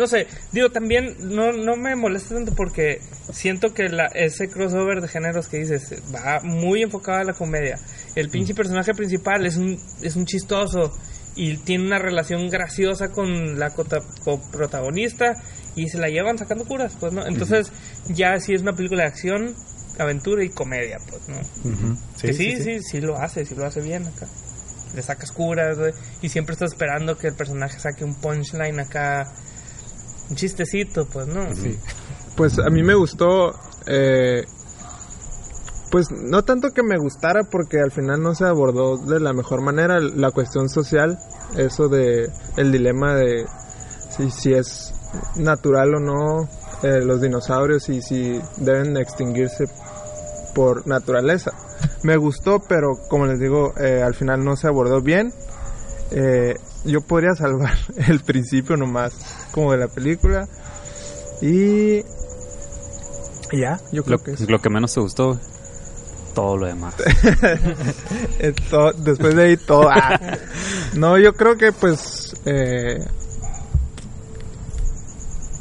no 0.00 0.06
sé, 0.06 0.26
digo, 0.50 0.70
también 0.70 1.16
no, 1.20 1.52
no 1.52 1.76
me 1.76 1.94
molesta 1.94 2.34
tanto 2.34 2.54
porque 2.54 3.00
siento 3.32 3.72
que 3.74 3.88
la, 3.88 4.06
ese 4.06 4.48
crossover 4.48 5.00
de 5.00 5.08
géneros 5.08 5.48
que 5.48 5.58
dices 5.58 6.02
va 6.12 6.40
muy 6.42 6.82
enfocado 6.82 7.18
a 7.18 7.24
la 7.24 7.34
comedia. 7.34 7.78
El 8.16 8.30
pinche 8.30 8.54
personaje 8.54 8.94
principal 8.94 9.46
es 9.46 9.56
un, 9.56 9.78
es 10.02 10.16
un 10.16 10.24
chistoso 10.24 10.92
y 11.36 11.58
tiene 11.58 11.86
una 11.86 11.98
relación 11.98 12.48
graciosa 12.48 13.10
con 13.12 13.58
la 13.58 13.70
coprotagonista 13.70 15.34
y 15.76 15.88
se 15.88 15.98
la 15.98 16.08
llevan 16.08 16.38
sacando 16.38 16.64
curas, 16.64 16.96
pues, 16.98 17.12
¿no? 17.12 17.26
Entonces, 17.26 17.70
ya 18.08 18.38
sí 18.40 18.54
es 18.54 18.62
una 18.62 18.72
película 18.72 19.02
de 19.02 19.08
acción, 19.08 19.54
aventura 19.98 20.42
y 20.42 20.48
comedia, 20.48 20.98
pues, 21.08 21.28
¿no? 21.28 21.38
Ujú. 21.38 21.96
que 22.20 22.32
sí, 22.32 22.56
sí, 22.60 22.80
sí, 22.82 23.00
lo 23.00 23.16
hace, 23.16 23.44
sí 23.44 23.54
lo 23.54 23.64
hace 23.64 23.80
bien 23.80 24.06
acá. 24.06 24.26
Le 24.94 25.02
sacas 25.02 25.30
curas, 25.30 25.78
y 26.20 26.28
siempre 26.28 26.54
estás 26.54 26.72
esperando 26.72 27.16
que 27.16 27.28
el 27.28 27.34
personaje 27.34 27.78
saque 27.78 28.04
un 28.04 28.16
punchline 28.16 28.80
acá, 28.80 29.32
un 30.30 30.36
chistecito, 30.36 31.06
pues, 31.06 31.26
¿no? 31.26 31.46
Pues 32.36 32.58
a 32.58 32.70
mí 32.70 32.82
me 32.82 32.94
gustó, 32.94 33.52
eh, 33.86 34.44
pues 35.90 36.10
no 36.10 36.42
tanto 36.44 36.70
que 36.70 36.82
me 36.82 36.96
gustara 36.96 37.42
porque 37.50 37.80
al 37.80 37.90
final 37.90 38.22
no 38.22 38.34
se 38.34 38.44
abordó 38.44 38.96
de 38.96 39.20
la 39.20 39.32
mejor 39.32 39.60
manera 39.60 39.98
la 40.00 40.30
cuestión 40.30 40.68
social, 40.68 41.18
eso 41.56 41.88
de 41.88 42.30
el 42.56 42.72
dilema 42.72 43.14
de 43.14 43.44
si, 44.16 44.30
si 44.30 44.52
es 44.54 44.94
natural 45.36 45.96
o 45.96 46.00
no 46.00 46.48
eh, 46.82 47.00
los 47.04 47.20
dinosaurios 47.20 47.88
y 47.88 48.00
si 48.00 48.40
deben 48.56 48.96
extinguirse 48.96 49.64
por 50.54 50.86
naturaleza. 50.86 51.52
Me 52.02 52.16
gustó, 52.16 52.60
pero 52.60 52.92
como 53.08 53.26
les 53.26 53.38
digo, 53.38 53.74
eh, 53.78 54.02
al 54.02 54.14
final 54.14 54.44
no 54.44 54.56
se 54.56 54.66
abordó 54.66 55.02
bien. 55.02 55.32
Eh, 56.12 56.54
yo 56.84 57.00
podría 57.02 57.34
salvar 57.34 57.76
el 58.08 58.20
principio 58.20 58.76
nomás 58.76 59.12
como 59.52 59.72
de 59.72 59.78
la 59.78 59.88
película 59.88 60.48
y 61.40 62.02
ya, 63.52 63.80
yo 63.92 64.02
creo 64.04 64.18
Lo, 64.18 64.24
que 64.24 64.32
es. 64.32 64.40
lo 64.48 64.58
que 64.60 64.70
menos 64.70 64.92
te 64.94 65.00
gustó, 65.00 65.28
güey. 65.28 65.38
todo 66.34 66.56
lo 66.56 66.66
demás. 66.66 66.94
Después 69.04 69.34
de 69.36 69.42
ahí 69.42 69.56
todo. 69.56 69.88
ah. 69.90 70.18
No, 70.94 71.18
yo 71.18 71.32
creo 71.34 71.56
que 71.56 71.72
pues 71.72 72.34
eh, 72.44 72.98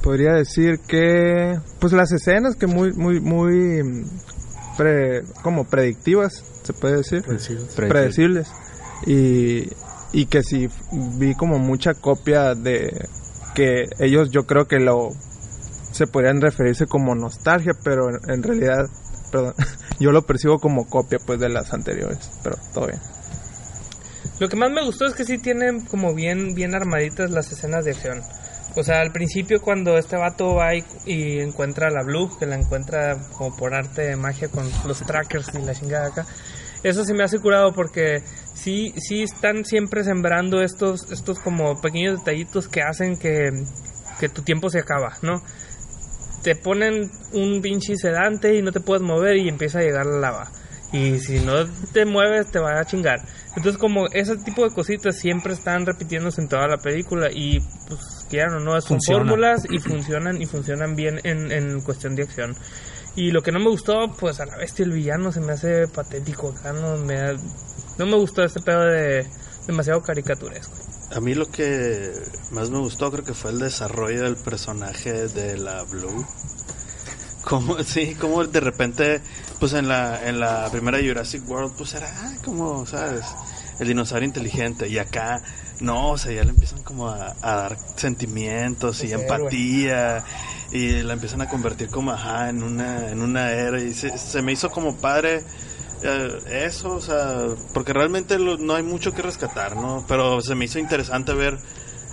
podría 0.02 0.34
decir 0.34 0.80
que 0.88 1.60
pues 1.80 1.94
las 1.94 2.12
escenas 2.12 2.56
que 2.56 2.68
muy 2.68 2.94
muy 2.94 3.20
muy 3.20 3.84
mm, 3.84 4.06
pre- 4.78 5.24
como 5.44 5.66
predictivas 5.66 6.44
se 6.64 6.74
puede 6.74 6.98
decir 6.98 7.24
predecibles 7.76 8.48
y 9.06 9.70
y 10.12 10.26
que 10.26 10.44
sí 10.44 10.70
vi 10.92 11.36
como 11.36 11.60
mucha 11.60 11.94
copia 11.94 12.56
de 12.56 13.08
que 13.54 13.86
ellos 14.00 14.30
yo 14.32 14.46
creo 14.46 14.66
que 14.66 14.80
lo 14.80 15.10
se 15.92 16.08
podrían 16.08 16.42
referirse 16.42 16.86
como 16.86 17.16
nostalgia 17.16 17.74
pero 17.84 18.10
en, 18.28 18.44
realidad 18.44 18.88
perdón 19.32 19.54
yo 20.00 20.12
lo 20.12 20.24
percibo 20.24 20.60
como 20.60 20.88
copia 20.88 21.20
pues 21.26 21.40
de 21.40 21.50
las 21.50 21.74
anteriores 21.74 22.32
pero 22.44 22.56
todo 22.74 22.88
bien 22.88 23.00
Lo 24.40 24.48
que 24.48 24.56
más 24.56 24.72
me 24.72 24.84
gustó 24.86 25.06
es 25.06 25.14
que 25.14 25.26
sí 25.26 25.38
tienen 25.38 25.86
como 25.86 26.14
bien, 26.14 26.56
bien 26.56 26.74
armaditas 26.74 27.30
las 27.30 27.52
escenas 27.52 27.84
de 27.84 27.92
acción. 27.92 28.22
O 28.76 28.84
sea, 28.84 29.02
al 29.02 29.12
principio 29.12 29.60
cuando 29.62 29.98
este 29.98 30.16
vato 30.16 30.56
va 30.56 30.76
y, 30.76 31.40
encuentra 31.40 31.88
a 31.88 31.92
la 31.92 32.04
Blue, 32.04 32.30
que 32.38 32.46
la 32.46 32.56
encuentra 32.56 33.18
como 33.34 33.56
por 33.56 33.74
arte 33.74 34.04
de 34.04 34.16
magia 34.16 34.48
con 34.48 34.70
los 34.88 35.00
trackers 35.00 35.50
y 35.56 35.62
la 35.62 35.74
chingada 35.74 36.08
acá. 36.08 36.26
Eso 36.84 37.04
sí 37.04 37.14
me 37.14 37.24
hace 37.24 37.40
curado 37.40 37.74
porque 37.74 38.24
sí, 38.62 38.94
sí 38.98 39.24
están 39.24 39.66
siempre 39.66 40.04
sembrando 40.04 40.62
estos, 40.62 41.12
estos 41.12 41.40
como 41.40 41.80
pequeños 41.82 42.20
detallitos 42.20 42.68
que 42.68 42.82
hacen 42.82 43.18
que, 43.18 43.50
que 44.20 44.30
tu 44.30 44.42
tiempo 44.42 44.70
se 44.70 44.80
acaba, 44.80 45.18
¿no? 45.22 45.42
te 46.42 46.56
ponen 46.56 47.10
un 47.34 47.62
pinche 47.62 47.96
sedante 47.96 48.56
y 48.56 48.62
no 48.62 48.72
te 48.72 48.80
puedes 48.80 49.02
mover 49.02 49.38
y 49.38 49.50
empieza 49.50 49.80
a 49.80 49.82
llegar 49.82 50.06
la 50.06 50.20
lava. 50.20 50.52
Y 50.92 51.20
si 51.20 51.40
no 51.40 51.68
te 51.94 52.06
mueves 52.06 52.50
te 52.50 52.60
va 52.60 52.80
a 52.80 52.86
chingar. 52.86 53.20
Entonces 53.56 53.78
como 53.78 54.08
ese 54.08 54.38
tipo 54.38 54.68
de 54.68 54.74
cositas 54.74 55.20
siempre 55.20 55.54
están 55.54 55.86
repitiéndose 55.86 56.42
en 56.42 56.48
toda 56.48 56.68
la 56.68 56.78
película 56.78 57.28
y 57.32 57.60
pues 57.88 58.26
quieran 58.30 58.56
o 58.56 58.60
no, 58.60 58.72
son 58.82 58.98
Funciona. 58.98 59.20
fórmulas 59.20 59.66
y 59.70 59.78
funcionan 59.78 60.42
y 60.42 60.46
funcionan 60.48 60.96
bien 60.96 61.20
en, 61.24 61.52
en 61.52 61.82
cuestión 61.82 62.16
de 62.16 62.24
acción. 62.24 62.56
Y 63.16 63.32
lo 63.32 63.42
que 63.42 63.52
no 63.52 63.60
me 63.60 63.70
gustó, 63.70 64.12
pues 64.20 64.40
a 64.40 64.46
la 64.46 64.56
bestia 64.58 64.86
el 64.86 64.92
villano 64.92 65.32
se 65.32 65.42
me 65.42 65.54
hace 65.54 65.88
patético 65.88 66.50
acá, 66.50 66.74
no 66.74 66.98
me, 66.98 67.34
no 67.98 68.06
me 68.06 68.16
gustó 68.16 68.44
este 68.44 68.62
pedo 68.62 68.82
de 68.86 69.28
demasiado 69.68 70.02
caricaturesco. 70.02 70.74
A 71.12 71.20
mí 71.20 71.34
lo 71.34 71.48
que 71.48 72.14
más 72.52 72.70
me 72.70 72.78
gustó 72.78 73.12
creo 73.12 73.26
que 73.26 73.34
fue 73.34 73.52
el 73.52 73.60
desarrollo 73.60 74.24
del 74.24 74.36
personaje 74.36 75.28
de 75.28 75.58
la 75.58 75.84
Blue. 75.84 76.26
Como, 77.44 77.80
sí, 77.84 78.16
como 78.16 78.46
de 78.46 78.60
repente, 78.60 79.22
pues 79.60 79.74
en 79.74 79.88
la, 79.88 80.28
en 80.28 80.40
la 80.40 80.70
primera 80.72 81.00
Jurassic 81.00 81.48
World, 81.50 81.74
pues 81.76 81.96
era 81.96 82.08
ah, 82.12 82.36
como, 82.46 82.86
¿sabes? 82.86 83.26
El 83.80 83.88
dinosaurio 83.88 84.28
inteligente. 84.28 84.88
Y 84.88 85.00
acá, 85.00 85.42
no, 85.80 86.12
o 86.12 86.18
sea, 86.18 86.32
ya 86.32 86.44
le 86.44 86.52
empiezan 86.52 86.84
como 86.84 87.10
a, 87.10 87.36
a 87.42 87.56
dar 87.56 87.78
sentimientos 87.96 89.04
y 89.04 89.12
empatía. 89.12 90.24
Y 90.72 91.02
la 91.02 91.14
empiezan 91.14 91.42
a 91.42 91.50
convertir 91.50 91.90
como, 91.90 92.12
ajá, 92.12 92.50
en 92.50 92.62
una, 92.64 93.10
en 93.10 93.22
una 93.22 93.52
era. 93.52 93.80
Y 93.82 93.94
se, 93.94 94.16
se 94.18 94.42
me 94.44 94.52
hizo 94.52 94.70
como 94.70 94.96
padre 94.98 95.44
eh, 96.04 96.64
eso, 96.66 96.92
o 96.94 97.02
sea, 97.02 97.42
porque 97.74 97.92
realmente 97.92 98.38
lo- 98.38 98.58
no 98.58 98.76
hay 98.76 98.84
mucho 98.84 99.12
que 99.14 99.22
rescatar, 99.24 99.76
¿no? 99.76 100.06
Pero 100.08 100.42
se 100.42 100.54
me 100.56 100.66
hizo 100.66 100.78
interesante 100.80 101.34
ver 101.34 101.58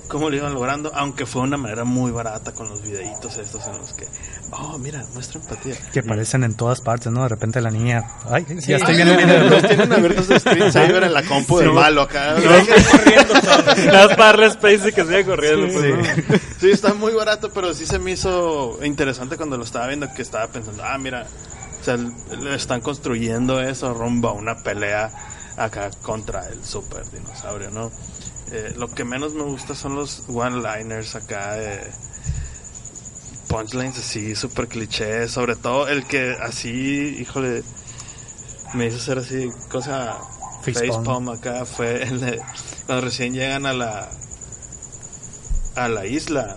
cómo 0.09 0.31
lo 0.31 0.37
iban 0.37 0.55
logrando, 0.55 0.91
aunque 0.95 1.27
fue 1.27 1.43
de 1.43 1.49
una 1.49 1.57
manera 1.57 1.85
muy 1.85 2.13
barata 2.13 2.53
con 2.53 2.69
los 2.69 2.81
videitos 2.81 3.37
estos 3.39 3.67
en 3.67 3.77
los 3.77 3.93
que, 3.93 4.07
oh, 4.53 4.79
mira, 4.79 5.05
muestra 5.15 5.41
empatía. 5.41 5.75
Que 5.93 5.99
aparecen 5.99 6.45
en 6.45 6.55
todas 6.55 6.81
partes, 6.81 7.13
¿no? 7.13 7.25
De 7.25 7.29
repente 7.29 7.61
la 7.61 7.71
niña. 7.71 8.05
Ay, 8.31 8.47
Sí. 8.61 8.71
ya 8.71 8.77
estoy 8.77 8.95
Ay, 9.03 9.17
viendo. 9.17 9.51
Los 9.51 9.63
tienen 9.67 9.93
abiertos 9.93 10.29
de 10.29 10.39
screensaver 10.41 11.03
en 11.03 11.13
la 11.13 11.23
compu 11.25 11.59
del 11.59 11.73
malo 11.73 12.03
acá. 12.03 12.37
Nada 13.87 14.09
más 14.09 14.17
para 14.17 14.27
darle 14.27 14.47
space 14.47 14.89
y 14.89 14.93
que 14.93 15.05
siga 15.05 15.25
corriendo. 15.25 15.67
pues, 15.73 16.29
¿no? 16.29 16.39
Sí, 16.61 16.71
está 16.71 16.95
muy 16.95 17.13
barato, 17.13 17.51
pero 17.53 17.75
sí 17.75 17.87
se 17.87 17.99
me 17.99 18.13
hizo 18.13 18.79
interesante 18.85 19.37
cuando 19.37 19.57
lo 19.57 19.65
estaba 19.65 19.87
viendo, 19.87 20.13
que 20.15 20.23
estaba 20.23 20.47
pensando, 20.49 20.83
ah, 20.85 20.99
mira, 20.99 21.27
o 21.81 21.85
sea, 21.85 21.97
le 21.97 22.55
están 22.55 22.81
construyendo 22.81 23.61
eso 23.61 23.93
rumbo 23.95 24.29
a 24.29 24.33
una 24.33 24.57
pelea 24.63 25.11
acá 25.57 25.91
contra 26.03 26.49
el 26.49 26.65
super 26.65 27.09
dinosaurio, 27.11 27.71
¿no? 27.71 27.91
Eh, 28.51 28.75
lo 28.77 28.89
que 28.89 29.05
menos 29.05 29.35
me 29.35 29.43
gusta 29.43 29.75
son 29.75 29.97
los 29.97 30.23
one-liners 30.29 31.17
acá 31.17 31.55
de 31.55 31.81
punchlines 33.49 33.99
así, 33.99 34.35
super 34.35 34.69
clichés, 34.69 35.31
sobre 35.31 35.57
todo 35.57 35.89
el 35.89 36.05
que 36.05 36.37
así, 36.41 37.17
híjole, 37.21 37.63
me 38.75 38.87
hizo 38.87 38.97
hacer 38.97 39.19
así, 39.19 39.49
cosa 39.71 40.17
Facepalm. 40.75 41.29
acá, 41.31 41.65
fue 41.65 42.03
el 42.09 42.41
cuando 42.87 43.05
recién 43.05 43.35
llegan 43.35 43.67
a 43.67 43.73
la 43.73 44.09
a 45.77 45.89
la 45.89 46.07
isla 46.07 46.57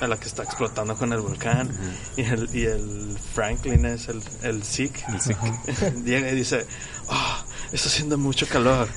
a 0.00 0.06
la 0.06 0.16
que 0.18 0.26
está 0.26 0.42
explotando 0.42 0.96
con 0.96 1.12
el 1.12 1.20
volcán 1.20 1.70
y, 2.16 2.22
el, 2.22 2.48
y 2.54 2.64
el 2.64 3.16
Franklin 3.34 3.84
es 3.86 4.08
el, 4.08 4.20
el 4.42 4.62
Sikh, 4.64 5.04
llega 6.04 6.30
y 6.30 6.34
dice, 6.34 6.66
"Ah, 7.08 7.44
está 7.72 7.88
haciendo 7.88 8.18
mucho 8.18 8.46
calor. 8.48 8.88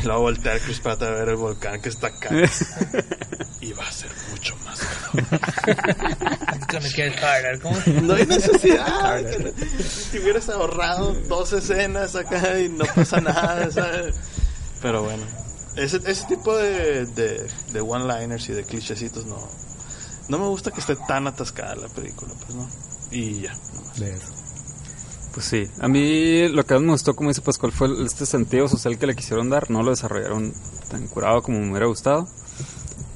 Y 0.00 0.06
luego 0.06 0.20
voltea 0.22 0.54
a 0.54 0.58
Chris 0.58 0.80
Pratt 0.80 1.02
a 1.02 1.10
ver 1.10 1.28
el 1.28 1.36
volcán 1.36 1.80
que 1.80 1.88
está 1.88 2.08
acá. 2.08 2.30
y 3.60 3.72
va 3.72 3.86
a 3.86 3.92
ser 3.92 4.10
mucho 4.30 4.56
más 4.64 4.80
It's 5.14 6.66
gonna 6.66 6.88
get 6.88 7.14
harder. 7.18 7.58
¿Cómo? 7.60 7.76
No 8.02 8.14
hay 8.14 8.26
necesidad. 8.26 9.22
Te 10.12 10.20
hubieras 10.20 10.48
ahorrado 10.48 11.14
dos 11.28 11.52
escenas 11.52 12.14
acá 12.16 12.58
y 12.60 12.68
no 12.68 12.84
pasa 12.94 13.20
nada, 13.20 13.70
¿sabes? 13.70 14.14
Pero 14.82 15.02
bueno, 15.02 15.24
ese, 15.76 16.00
ese 16.06 16.26
tipo 16.26 16.56
de, 16.56 17.06
de, 17.06 17.48
de 17.72 17.80
one-liners 17.80 18.48
y 18.48 18.52
de 18.52 18.64
clichecitos 18.64 19.24
no, 19.26 19.48
no 20.28 20.38
me 20.38 20.46
gusta 20.46 20.70
que 20.70 20.80
esté 20.80 20.96
tan 21.08 21.26
atascada 21.26 21.74
la 21.76 21.88
película, 21.88 22.32
pues 22.40 22.54
no. 22.54 22.68
Y 23.10 23.42
ya, 23.42 23.54
nomás. 23.74 23.96
Pues 25.36 25.48
sí, 25.48 25.68
a 25.80 25.86
mí 25.86 26.48
lo 26.48 26.64
que 26.64 26.72
más 26.72 26.82
me 26.82 26.92
gustó, 26.92 27.14
como 27.14 27.28
dice 27.28 27.42
Pascual, 27.42 27.70
fue 27.70 27.88
este 28.06 28.24
sentido 28.24 28.68
social 28.68 28.98
que 28.98 29.06
le 29.06 29.14
quisieron 29.14 29.50
dar. 29.50 29.70
No 29.70 29.82
lo 29.82 29.90
desarrollaron 29.90 30.54
tan 30.88 31.06
curado 31.08 31.42
como 31.42 31.60
me 31.60 31.68
hubiera 31.68 31.84
gustado. 31.84 32.26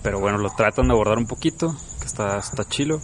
Pero 0.02 0.20
bueno, 0.20 0.36
lo 0.36 0.50
tratan 0.50 0.88
de 0.88 0.92
abordar 0.92 1.16
un 1.16 1.24
poquito, 1.24 1.74
que 1.98 2.04
está, 2.04 2.36
está 2.36 2.68
chilo. 2.68 3.00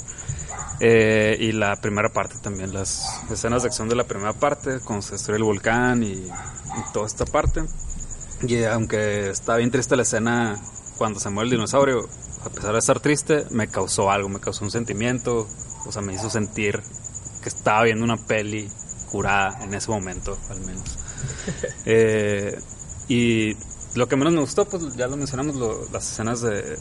Eh, 0.80 1.34
y 1.40 1.52
la 1.52 1.76
primera 1.76 2.10
parte 2.10 2.34
también, 2.42 2.74
las 2.74 3.06
escenas 3.30 3.62
de 3.62 3.68
acción 3.68 3.88
de 3.88 3.94
la 3.94 4.04
primera 4.04 4.34
parte, 4.34 4.80
cuando 4.84 5.00
se 5.00 5.12
destruye 5.12 5.38
el 5.38 5.44
volcán 5.44 6.02
y, 6.02 6.12
y 6.12 6.92
toda 6.92 7.06
esta 7.06 7.24
parte. 7.24 7.64
Y 8.42 8.56
eh, 8.56 8.68
aunque 8.68 9.30
está 9.30 9.56
bien 9.56 9.70
triste 9.70 9.96
la 9.96 10.02
escena 10.02 10.60
cuando 10.98 11.20
se 11.20 11.30
muere 11.30 11.46
el 11.46 11.52
dinosaurio, 11.52 12.06
a 12.44 12.50
pesar 12.50 12.72
de 12.74 12.80
estar 12.80 13.00
triste, 13.00 13.46
me 13.48 13.66
causó 13.68 14.10
algo, 14.10 14.28
me 14.28 14.40
causó 14.40 14.62
un 14.62 14.70
sentimiento, 14.70 15.48
o 15.86 15.90
sea, 15.90 16.02
me 16.02 16.12
hizo 16.12 16.28
sentir 16.28 16.82
que 17.42 17.48
estaba 17.48 17.84
viendo 17.84 18.04
una 18.04 18.18
peli 18.18 18.68
curada 19.06 19.62
en 19.62 19.74
ese 19.74 19.90
momento, 19.90 20.38
al 20.50 20.60
menos. 20.60 20.84
Eh, 21.88 22.58
y 23.08 23.54
lo 23.94 24.08
que 24.08 24.16
menos 24.16 24.32
me 24.32 24.40
gustó, 24.40 24.64
pues 24.64 24.96
ya 24.96 25.06
lo 25.06 25.16
mencionamos, 25.16 25.56
las 25.92 26.10
escenas 26.10 26.42
de 26.42 26.76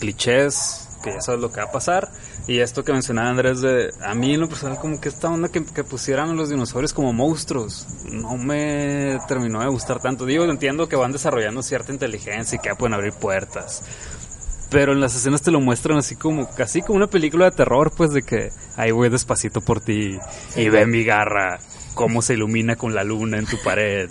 clichés, 0.00 0.88
que 1.02 1.12
ya 1.12 1.20
sabes 1.20 1.40
lo 1.40 1.50
que 1.50 1.60
va 1.60 1.66
a 1.66 1.72
pasar. 1.72 2.10
Y 2.46 2.60
esto 2.60 2.84
que 2.84 2.92
mencionaba 2.92 3.30
Andrés, 3.30 3.60
de 3.60 3.92
a 4.02 4.14
mí 4.14 4.34
en 4.34 4.40
lo 4.40 4.48
personal, 4.48 4.78
como 4.78 5.00
que 5.00 5.08
esta 5.08 5.28
onda 5.28 5.48
que, 5.48 5.64
que 5.64 5.84
pusieran 5.84 6.30
a 6.30 6.34
los 6.34 6.48
dinosaurios 6.48 6.92
como 6.92 7.12
monstruos, 7.12 7.86
no 8.10 8.36
me 8.36 9.18
terminó 9.28 9.60
de 9.60 9.68
gustar 9.68 10.00
tanto. 10.00 10.26
Digo, 10.26 10.44
entiendo 10.44 10.88
que 10.88 10.96
van 10.96 11.12
desarrollando 11.12 11.62
cierta 11.62 11.92
inteligencia 11.92 12.56
y 12.56 12.58
que 12.58 12.74
pueden 12.74 12.94
abrir 12.94 13.12
puertas. 13.12 13.82
Pero 14.70 14.92
en 14.92 15.00
las 15.00 15.14
escenas 15.16 15.40
te 15.42 15.50
lo 15.50 15.60
muestran 15.60 15.98
así 15.98 16.14
como, 16.14 16.48
casi 16.54 16.82
como 16.82 16.96
una 16.98 17.06
película 17.06 17.46
de 17.46 17.52
terror, 17.52 17.90
pues 17.96 18.10
de 18.12 18.22
que 18.22 18.50
ahí 18.76 18.90
voy 18.90 19.08
despacito 19.08 19.60
por 19.62 19.80
ti 19.80 20.18
y 20.56 20.68
ve 20.68 20.84
mi 20.86 21.04
garra, 21.04 21.58
cómo 21.94 22.20
se 22.20 22.34
ilumina 22.34 22.76
con 22.76 22.94
la 22.94 23.02
luna 23.02 23.38
en 23.38 23.46
tu 23.46 23.56
pared 23.62 24.10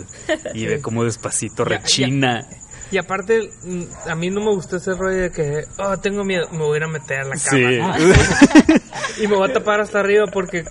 y 0.56 0.66
ve 0.66 0.82
cómo 0.82 1.04
despacito 1.04 1.64
Ya, 1.64 1.70
ya. 1.72 1.78
rechina. 1.78 2.48
Y 2.90 2.98
aparte, 2.98 3.50
mm, 3.66 4.10
a 4.10 4.16
mí 4.16 4.30
no 4.30 4.40
me 4.40 4.50
gustó 4.56 4.78
ese 4.78 4.94
rollo 4.96 5.24
de 5.24 5.32
que, 5.32 5.66
oh, 5.78 5.98
tengo 5.98 6.24
miedo, 6.24 6.48
me 6.52 6.60
voy 6.60 6.76
a 6.76 6.78
ir 6.78 6.84
a 6.86 6.88
meter 6.88 7.20
a 7.20 7.24
la 7.26 7.36
Sí. 7.36 7.78
cama. 7.80 7.98
Y 9.22 9.28
me 9.28 9.36
voy 9.36 9.50
a 9.50 9.54
tapar 9.54 9.82
hasta 9.82 10.00
arriba 10.00 10.26
porque 10.32 10.64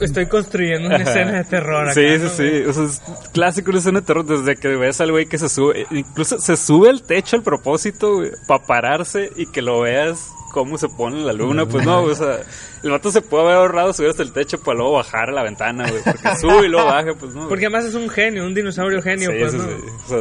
estoy 0.00 0.26
construyendo 0.26 0.88
una 0.88 0.96
escena 1.02 1.32
de 1.32 1.44
terror 1.44 1.84
acá. 1.84 1.94
Sí, 1.94 2.18
sí, 2.18 2.22
¿no? 2.22 2.28
sí. 2.30 2.62
O 2.68 2.72
sea, 2.72 2.84
es 2.84 3.02
clásico 3.32 3.70
una 3.70 3.78
escena 3.78 4.00
de 4.00 4.06
terror 4.06 4.24
desde 4.24 4.56
que 4.56 4.68
ves 4.68 5.00
al 5.00 5.10
güey 5.12 5.26
que 5.26 5.38
se 5.38 5.48
sube. 5.48 5.86
Incluso 5.90 6.38
se 6.40 6.56
sube 6.56 6.90
al 6.90 7.02
techo 7.02 7.36
al 7.36 7.42
propósito 7.42 8.22
para 8.46 8.64
pararse 8.64 9.30
y 9.36 9.46
que 9.46 9.62
lo 9.62 9.80
veas 9.80 10.30
cómo 10.52 10.78
se 10.78 10.88
pone 10.88 11.20
la 11.20 11.32
luna. 11.32 11.66
Pues 11.66 11.84
no, 11.84 12.02
o 12.02 12.14
sea, 12.14 12.38
el 12.82 12.90
vato 12.90 13.10
se 13.10 13.20
puede 13.20 13.44
haber 13.44 13.56
ahorrado 13.56 13.92
subir 13.92 14.10
hasta 14.10 14.22
el 14.22 14.32
techo 14.32 14.60
para 14.62 14.78
luego 14.78 14.92
bajar 14.94 15.30
a 15.30 15.32
la 15.32 15.42
ventana, 15.42 15.88
güey. 15.90 16.02
Porque 16.04 16.36
sube 16.40 16.66
y 16.66 16.68
luego 16.68 16.86
baja, 16.86 17.14
pues 17.18 17.34
no. 17.34 17.48
Porque 17.48 17.66
además 17.66 17.84
es 17.86 17.94
un 17.94 18.08
genio, 18.08 18.44
un 18.46 18.54
dinosaurio 18.54 19.02
genio, 19.02 19.30
Sí, 19.32 19.36
pues, 19.40 19.52
sí, 19.52 19.58
¿no? 19.58 19.64
sí. 19.64 19.72
O 20.04 20.08
sea, 20.08 20.18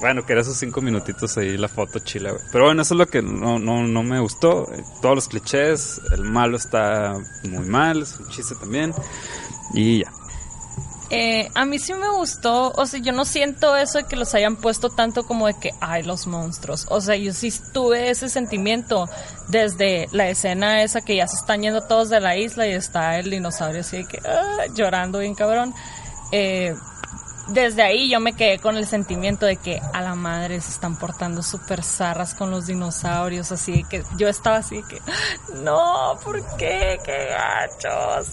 bueno, 0.00 0.24
que 0.24 0.32
era 0.32 0.42
esos 0.42 0.56
cinco 0.56 0.80
minutitos 0.80 1.36
ahí 1.38 1.56
la 1.56 1.68
foto 1.68 1.98
chila, 1.98 2.30
güey. 2.32 2.42
Pero 2.52 2.64
bueno, 2.64 2.82
eso 2.82 2.94
es 2.94 2.98
lo 2.98 3.06
que 3.06 3.22
no, 3.22 3.58
no, 3.58 3.82
no 3.84 4.02
me 4.02 4.20
gustó. 4.20 4.70
Eh, 4.72 4.82
Todos 5.00 5.14
los 5.14 5.28
clichés, 5.28 6.00
el 6.12 6.22
malo 6.22 6.56
está 6.56 7.16
muy 7.44 7.66
mal, 7.66 8.02
es 8.02 8.18
un 8.18 8.28
chiste 8.28 8.54
también. 8.54 8.94
Y 9.74 10.00
ya. 10.00 10.12
Eh, 11.08 11.48
a 11.54 11.64
mí 11.64 11.78
sí 11.78 11.94
me 11.94 12.08
gustó, 12.10 12.72
o 12.72 12.84
sea, 12.84 12.98
yo 13.00 13.12
no 13.12 13.24
siento 13.24 13.76
eso 13.76 13.98
de 13.98 14.04
que 14.04 14.16
los 14.16 14.34
hayan 14.34 14.56
puesto 14.56 14.90
tanto 14.90 15.24
como 15.24 15.46
de 15.46 15.54
que, 15.54 15.70
ay, 15.80 16.02
los 16.02 16.26
monstruos. 16.26 16.86
O 16.90 17.00
sea, 17.00 17.14
yo 17.14 17.32
sí 17.32 17.52
tuve 17.72 18.10
ese 18.10 18.28
sentimiento 18.28 19.08
desde 19.46 20.08
la 20.10 20.28
escena 20.28 20.82
esa 20.82 21.02
que 21.02 21.14
ya 21.14 21.28
se 21.28 21.36
están 21.36 21.62
yendo 21.62 21.82
todos 21.82 22.08
de 22.08 22.20
la 22.20 22.36
isla 22.36 22.66
y 22.66 22.72
está 22.72 23.18
el 23.20 23.30
dinosaurio 23.30 23.82
así 23.82 23.98
de 23.98 24.06
que, 24.06 24.18
ah, 24.26 24.64
llorando 24.74 25.20
bien 25.20 25.36
cabrón. 25.36 25.74
Eh, 26.32 26.74
desde 27.48 27.82
ahí 27.82 28.10
yo 28.10 28.20
me 28.20 28.32
quedé 28.32 28.58
con 28.58 28.76
el 28.76 28.86
sentimiento 28.86 29.46
de 29.46 29.56
que 29.56 29.80
a 29.92 30.02
la 30.02 30.14
madre 30.14 30.60
se 30.60 30.70
están 30.70 30.98
portando 30.98 31.42
súper 31.42 31.82
zarras 31.82 32.34
con 32.34 32.50
los 32.50 32.66
dinosaurios, 32.66 33.52
así 33.52 33.72
de 33.72 33.84
que 33.84 34.02
yo 34.16 34.28
estaba 34.28 34.58
así 34.58 34.76
de 34.76 34.82
que, 34.82 35.00
no, 35.62 36.18
¿por 36.24 36.42
qué? 36.56 36.98
¡Qué 37.04 37.28
gachos! 37.30 38.28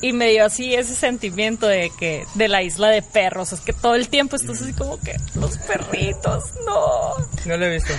Y 0.00 0.12
me 0.12 0.28
dio 0.28 0.44
así 0.44 0.74
ese 0.74 0.94
sentimiento 0.94 1.66
de 1.66 1.90
que, 1.98 2.26
de 2.34 2.48
la 2.48 2.62
isla 2.62 2.88
de 2.88 3.00
perros, 3.02 3.52
es 3.52 3.60
que 3.60 3.72
todo 3.72 3.94
el 3.94 4.08
tiempo 4.08 4.36
estás 4.36 4.60
así 4.60 4.72
como 4.74 4.98
que, 5.00 5.16
los 5.34 5.56
perritos, 5.58 6.44
no. 6.66 7.14
No 7.46 7.56
lo 7.56 7.66
he 7.66 7.70
visto. 7.70 7.94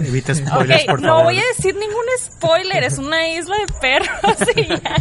Evita 0.00 0.34
spoilers, 0.34 0.84
por 0.84 1.00
no 1.00 1.08
favor. 1.08 1.24
voy 1.24 1.38
a 1.38 1.44
decir 1.56 1.74
ningún 1.74 2.04
spoiler, 2.18 2.84
es 2.84 2.98
una 2.98 3.28
isla 3.28 3.56
de 3.58 3.72
perros 3.80 4.36
y 4.56 4.66
ya. 4.68 4.96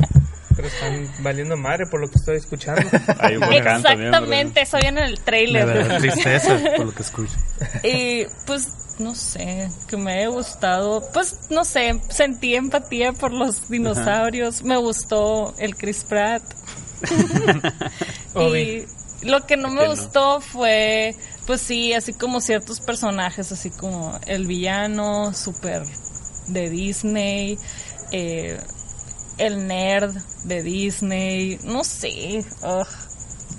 Pero 0.58 0.68
están 0.68 1.08
valiendo 1.20 1.56
madre 1.56 1.86
por 1.86 2.02
lo 2.02 2.10
que 2.10 2.16
estoy 2.18 2.36
escuchando. 2.38 2.82
Hay 3.20 3.36
un 3.38 3.42
volcán 3.42 3.82
también, 3.84 4.08
Exactamente, 4.10 4.62
eso 4.64 4.78
viene 4.82 5.00
en 5.02 5.06
el 5.08 5.14
Me 5.14 5.18
trailer. 5.24 5.88
da 5.88 5.98
tristeza 6.00 6.60
por 6.76 6.88
lo 6.88 6.94
que 6.94 7.04
escucho. 7.04 7.34
Y 7.84 8.26
pues 8.46 8.68
no 9.00 9.14
sé, 9.16 9.70
que 9.88 9.96
me 9.96 10.14
haya 10.14 10.28
gustado, 10.30 11.08
pues 11.14 11.38
no 11.52 11.64
sé, 11.64 12.02
sentí 12.10 12.56
empatía 12.56 13.14
por 13.14 13.32
los 13.32 13.70
dinosaurios, 13.70 14.64
me 14.64 14.76
gustó 14.78 15.54
el 15.60 15.76
Chris 15.78 16.04
Pratt. 16.04 16.42
y 18.36 18.86
lo 19.22 19.46
que 19.46 19.58
no 19.58 19.70
me 19.70 19.82
Que 19.82 19.88
no. 19.88 19.92
gustó 19.96 20.42
fue, 20.42 21.16
pues 21.46 21.62
sí, 21.62 21.94
así 21.94 22.14
como 22.14 22.42
ciertos 22.42 22.80
personajes, 22.82 23.52
así 23.52 23.70
como 23.70 24.20
el 24.26 24.48
villano 24.48 25.34
súper 25.34 25.84
de 26.48 26.70
Disney, 26.70 27.58
eh, 28.12 28.60
el 29.38 29.68
nerd 29.68 30.16
de 30.44 30.64
Disney, 30.64 31.60
no 31.64 31.84
sé. 31.84 32.46
ugh. 32.62 32.88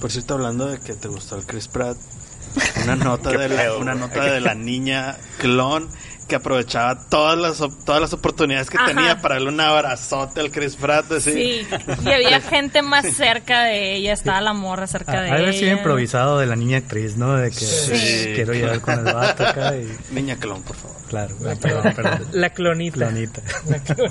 Por 0.00 0.12
cierto, 0.12 0.34
hablando 0.34 0.66
de 0.66 0.78
que 0.78 0.94
te 0.94 1.08
gustó 1.08 1.36
el 1.36 1.44
Chris 1.44 1.68
Pratt, 1.68 1.96
una 2.84 2.96
nota 2.96 3.30
de 3.30 3.48
la, 3.48 3.76
una 3.76 3.94
nota 3.94 4.24
de 4.24 4.40
la 4.40 4.54
niña 4.54 5.16
clon 5.38 5.88
que 6.28 6.36
aprovechaba 6.36 6.98
todas 7.08 7.36
las 7.38 7.60
op- 7.60 7.84
todas 7.84 8.00
las 8.00 8.12
oportunidades 8.12 8.68
que 8.70 8.76
Ajá. 8.76 8.86
tenía 8.86 9.20
para 9.20 9.36
darle 9.36 9.48
un 9.48 9.60
abrazote 9.60 10.40
al 10.40 10.50
Chris 10.52 10.76
Pratt, 10.76 11.10
así. 11.10 11.32
Sí, 11.32 11.66
y 12.04 12.10
había 12.12 12.40
gente 12.42 12.82
más 12.82 13.06
cerca 13.16 13.62
de 13.64 13.94
ella, 13.96 14.12
estaba 14.12 14.40
la 14.40 14.52
morra 14.52 14.86
cerca 14.86 15.12
Ha 15.12 15.22
de 15.22 15.42
ella. 15.42 15.52
sido 15.52 15.72
improvisado 15.72 16.38
de 16.38 16.46
la 16.46 16.54
niña 16.54 16.78
actriz, 16.78 17.16
¿no? 17.16 17.34
De 17.36 17.50
que 17.50 17.56
Sí. 17.56 18.32
quiero 18.34 18.52
llegar 18.52 18.80
con 18.80 18.98
el 19.06 19.12
vato 19.14 19.46
acá 19.46 19.74
y... 19.76 19.90
Niña 20.14 20.36
clon, 20.36 20.62
por 20.62 20.76
favor. 20.76 20.96
Claro, 21.08 21.34
ah, 21.46 21.54
perdón, 21.60 21.92
perdón. 21.96 22.26
La 22.32 22.50
clonita. 22.50 22.96
Planita. 22.96 23.40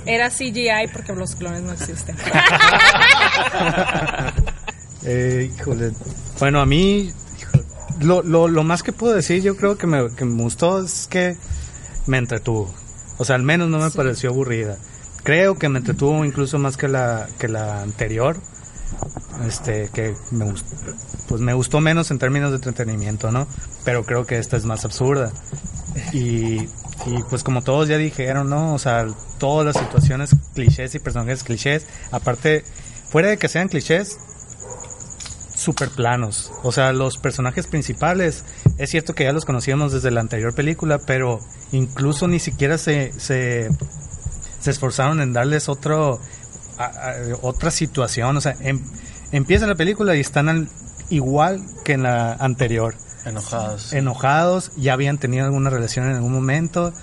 Era 0.08 0.30
CGI 0.32 0.88
porque 0.91 1.13
los 1.13 1.36
clones 1.36 1.62
no 1.62 1.71
existen. 1.73 2.15
Eh, 5.03 5.51
híjole. 5.58 5.91
Bueno, 6.39 6.60
a 6.60 6.65
mí, 6.65 7.12
lo, 8.01 8.23
lo, 8.23 8.47
lo 8.47 8.63
más 8.63 8.84
que 8.84 8.91
puedo 8.91 9.13
decir, 9.13 9.41
yo 9.41 9.56
creo 9.56 9.77
que 9.77 9.88
me, 9.88 10.10
que 10.15 10.25
me 10.25 10.41
gustó 10.43 10.84
es 10.84 11.08
que 11.08 11.38
me 12.08 12.17
entretuvo. 12.17 12.74
O 13.17 13.26
sea, 13.26 13.36
al 13.36 13.43
menos 13.43 13.70
no 13.70 13.80
me 13.80 13.91
pareció 13.91 14.30
aburrida. 14.30 14.78
Creo 15.24 15.58
que 15.58 15.70
me 15.70 15.80
entretuvo 15.80 16.24
incluso 16.26 16.58
más 16.60 16.78
que 16.78 16.88
la, 16.88 17.28
que 17.38 17.48
la 17.48 17.82
anterior. 17.82 18.38
Este, 19.46 19.89
que 19.93 20.15
me 20.32 20.46
gustó, 20.46 20.76
pues 21.28 21.41
me 21.41 21.54
gustó 21.54 21.80
menos 21.82 22.10
en 22.10 22.17
términos 22.17 22.52
de 22.52 22.56
entretenimiento, 22.56 23.32
¿no? 23.32 23.48
Pero 23.84 24.04
creo 24.04 24.26
que 24.26 24.39
esta 24.39 24.58
es 24.58 24.65
más 24.65 24.86
absurda. 24.86 25.32
Y, 26.13 26.62
y 26.62 27.24
pues 27.30 27.43
como 27.43 27.62
todos 27.62 27.88
ya 27.88 27.98
dijeron, 27.98 28.50
¿no? 28.50 28.74
O 28.74 28.80
sea, 28.80 29.06
todas 29.38 29.66
las 29.66 29.84
situaciones 29.84 30.32
clichés 30.53 30.95
y 30.95 30.99
personajes 30.99 31.43
clichés, 31.43 31.86
aparte, 32.12 32.64
fuera 33.10 33.30
de 33.30 33.38
que 33.38 33.47
sean 33.47 33.68
clichés, 33.68 34.18
super 35.68 35.89
planos. 35.89 36.49
O 36.63 36.72
sea, 36.72 36.93
los 36.93 37.18
personajes 37.18 37.68
principales, 37.68 38.45
es 38.78 38.89
cierto 38.89 39.13
que 39.13 39.26
ya 39.26 39.34
los 39.34 39.43
conocíamos 39.43 39.91
desde 39.91 40.11
la 40.11 40.22
anterior 40.22 40.53
película, 40.55 40.97
pero 40.99 41.39
incluso 41.74 42.26
ni 42.30 42.39
siquiera 42.39 42.78
se, 42.78 43.11
se, 43.20 43.70
se 44.61 44.72
esforzaron 44.72 45.20
en 45.20 45.34
darles 45.34 45.68
otro, 45.68 46.22
a- 46.78 46.86
a- 46.86 47.13
otra 47.41 47.70
situación. 47.70 48.38
O 48.38 48.39
sea, 48.41 48.55
em- 48.61 48.82
empieza 49.34 49.68
la 49.68 49.76
película 49.76 50.15
y 50.15 50.22
están 50.22 50.47
al- 50.47 50.70
igual 51.09 51.59
que 51.84 51.93
en 51.93 52.03
la 52.03 52.32
anterior. 52.36 52.95
Enojados. 53.26 53.91
Enojados, 53.91 54.72
ya 54.78 54.93
habían 54.93 55.18
tenido 55.18 55.43
alguna 55.47 55.70
relación 55.70 56.05
en 56.09 56.15
algún 56.15 56.32
momento. 56.32 56.93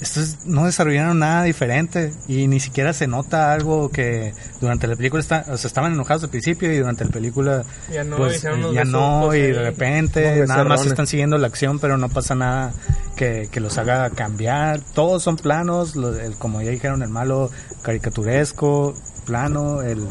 Estos 0.00 0.38
no 0.46 0.64
desarrollaron 0.64 1.18
nada 1.18 1.42
diferente 1.42 2.12
y 2.26 2.46
ni 2.48 2.58
siquiera 2.58 2.92
se 2.94 3.06
nota 3.06 3.52
algo 3.52 3.90
que 3.90 4.32
durante 4.60 4.86
la 4.86 4.96
película 4.96 5.20
está, 5.20 5.44
o 5.50 5.56
sea, 5.58 5.68
estaban 5.68 5.92
enojados 5.92 6.24
al 6.24 6.30
principio 6.30 6.72
y 6.72 6.78
durante 6.78 7.04
la 7.04 7.10
película 7.10 7.64
Ya 7.92 8.02
no, 8.04 8.16
pues, 8.16 8.40
ya 8.72 8.84
no 8.84 9.34
y 9.34 9.40
de 9.42 9.62
repente 9.62 10.22
nada 10.48 10.64
más 10.64 10.80
están 10.92 11.06
siguiendo 11.06 11.36
la 11.38 11.48
acción 11.48 11.78
pero 11.78 11.98
no 11.98 12.08
pasa 12.08 12.34
nada 12.34 12.72
que, 13.16 13.48
que 13.52 13.60
los 13.60 13.76
haga 13.76 14.08
cambiar. 14.10 14.80
Todos 14.94 15.22
son 15.22 15.36
planos, 15.36 15.94
lo- 15.96 16.18
el- 16.18 16.36
como 16.36 16.62
ya 16.62 16.70
dijeron, 16.70 17.02
el 17.02 17.10
malo 17.10 17.50
caricaturesco, 17.82 18.94
plano, 19.26 19.82
el 19.82 20.06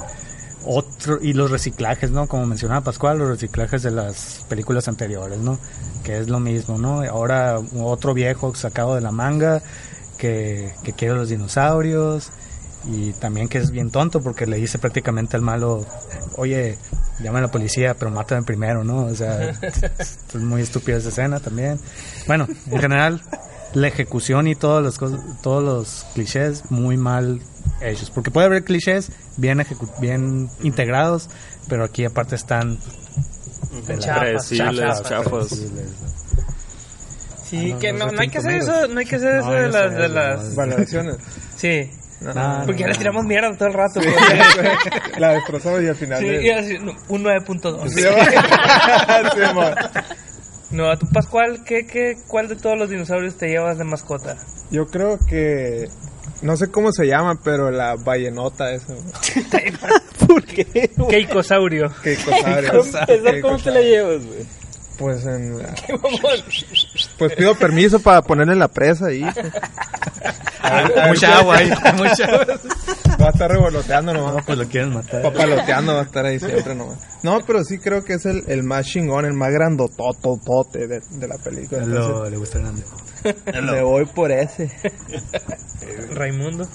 otro 0.66 1.20
y 1.22 1.34
los 1.34 1.52
reciclajes, 1.52 2.12
¿no? 2.12 2.28
Como 2.28 2.46
mencionaba 2.46 2.82
Pascual, 2.82 3.18
los 3.20 3.30
reciclajes 3.30 3.82
de 3.84 3.92
las 3.92 4.46
películas 4.50 4.88
anteriores, 4.88 5.40
¿no? 5.40 5.58
Que 6.04 6.18
es 6.20 6.30
lo 6.30 6.40
mismo, 6.40 6.78
¿no? 6.78 7.02
Ahora 7.04 7.60
otro 7.76 8.14
viejo 8.14 8.54
sacado 8.56 8.96
de 8.96 9.02
la 9.02 9.12
manga 9.12 9.62
que, 10.18 10.74
que 10.84 10.94
quiere 10.94 11.16
los 11.16 11.30
dinosaurios 11.30 12.30
y 12.86 13.12
también 13.14 13.48
que 13.50 13.58
es 13.58 13.72
bien 13.72 13.90
tonto 13.92 14.22
porque 14.22 14.46
le 14.46 14.58
dice 14.58 14.80
prácticamente 14.80 15.36
al 15.36 15.42
malo, 15.44 15.86
oye, 16.38 16.78
llama 17.20 17.40
a 17.40 17.44
la 17.44 17.52
policía, 17.52 17.96
pero 17.96 18.12
mátame 18.12 18.44
primero, 18.44 18.84
¿no? 18.84 19.06
O 19.06 19.16
sea, 19.16 19.50
es 19.50 20.36
muy 20.36 20.62
estúpida 20.62 20.98
esa 20.98 21.10
escena 21.10 21.40
también. 21.40 21.80
Bueno, 22.28 22.48
en 22.70 22.80
general, 22.80 23.22
la 23.74 23.88
ejecución 23.88 24.48
y 24.48 24.56
todos 24.56 24.82
los, 24.84 25.00
cos- 25.00 25.22
todos 25.42 25.64
los 25.64 26.06
clichés 26.14 26.64
muy 26.72 26.96
mal 26.98 27.42
hechos. 27.82 28.10
Porque 28.12 28.32
puede 28.32 28.48
haber 28.48 28.64
clichés 28.64 29.12
bien, 29.38 29.60
ejecu- 29.60 29.92
bien 30.00 30.50
integrados, 30.62 31.30
pero 31.68 31.84
aquí 31.86 32.06
aparte 32.06 32.36
están 32.36 32.78
Chafas, 34.00 34.50
chafas. 35.04 35.48
Sí, 37.50 37.74
Ah, 37.76 37.80
que 37.80 37.94
no, 37.94 38.10
hay 38.18 38.30
que 38.30 38.38
hacer 38.38 38.56
eso, 38.56 38.88
no 38.88 39.00
hay 39.00 39.06
que 39.06 39.16
hacer 39.16 39.38
eso 39.38 39.52
de 39.52 39.70
las, 39.70 39.96
de 39.96 40.10
las. 40.10 40.56
Valoraciones. 40.56 41.18
sí, 41.56 41.90
No, 42.22 42.62
porque 42.66 42.82
ya 42.82 42.88
no, 42.88 42.94
le 42.94 42.98
tiramos 43.00 43.26
mierda 43.26 43.56
todo 43.58 43.70
el 43.70 43.74
rato. 43.74 44.00
La 45.18 45.34
destrozamos 45.34 45.82
y 45.82 45.88
al 45.88 45.96
final. 45.96 46.20
sí, 46.20 46.28
y 46.28 46.50
así, 46.52 46.78
no, 46.80 46.94
un 47.08 47.24
9.2. 47.24 47.90
Sí. 47.90 48.04
No, 50.72 50.96
tú 51.00 51.08
Pascual, 51.12 51.64
¿qué, 51.66 51.88
qué, 51.88 52.16
¿cuál 52.28 52.48
de 52.48 52.56
todos 52.56 52.78
los 52.78 52.92
dinosaurios 52.92 53.36
te 53.38 53.48
llevas 53.48 53.80
de 53.80 53.86
mascota? 53.86 54.36
Yo 54.70 54.86
creo 54.86 55.18
que. 55.28 55.90
No 56.42 56.56
sé 56.56 56.70
cómo 56.72 56.92
se 56.92 57.06
llama, 57.06 57.40
pero 57.44 57.70
la 57.72 57.96
ballenota 57.96 58.72
esa. 58.72 58.94
¿Por 60.28 60.44
qué? 60.46 60.92
Keikosaurio. 61.10 61.92
¿Esa 62.04 63.42
¿Cómo 63.42 63.58
te 63.58 63.72
la 63.72 63.82
llevas, 63.82 64.26
güey? 64.26 64.46
Pues 64.98 65.26
en 65.26 65.58
la- 65.58 65.74
Pues 67.20 67.36
pido 67.36 67.54
permiso 67.56 68.00
para 68.00 68.22
ponerle 68.24 68.56
la 68.56 68.68
presa 68.70 69.08
ahí. 69.08 69.24
Mucha 71.08 71.40
agua 71.40 71.58
ahí, 71.58 71.70
mucha 71.98 72.26
agua. 72.26 72.46
Va 73.22 73.28
a 73.28 73.30
estar 73.32 73.52
revoloteando 73.52 74.14
nomás. 74.14 74.36
No, 74.36 74.46
pues 74.46 74.58
lo 74.58 74.68
quieren 74.68 74.94
matar. 74.94 75.22
Papaloteando 75.22 75.94
va 75.94 76.00
a 76.02 76.04
estar 76.04 76.26
ahí 76.26 76.40
siempre 76.40 76.74
nomás. 76.76 76.98
No, 77.24 77.40
pero 77.46 77.64
sí 77.64 77.78
creo 77.80 78.04
que 78.06 78.14
es 78.14 78.26
el, 78.26 78.44
el 78.48 78.64
más 78.64 78.86
chingón, 78.86 79.26
el 79.26 79.34
más 79.34 79.52
grandotototote 79.52 80.88
de, 80.88 81.02
de 81.10 81.28
la 81.28 81.38
película. 81.38 81.86
Lo- 81.86 82.06
Entonces, 82.26 82.32
le 82.32 82.38
gusta 82.38 82.60
grande. 82.60 82.84
me 83.72 83.82
voy 83.84 84.06
por 84.06 84.32
ese. 84.32 84.72
Raimundo. 86.14 86.68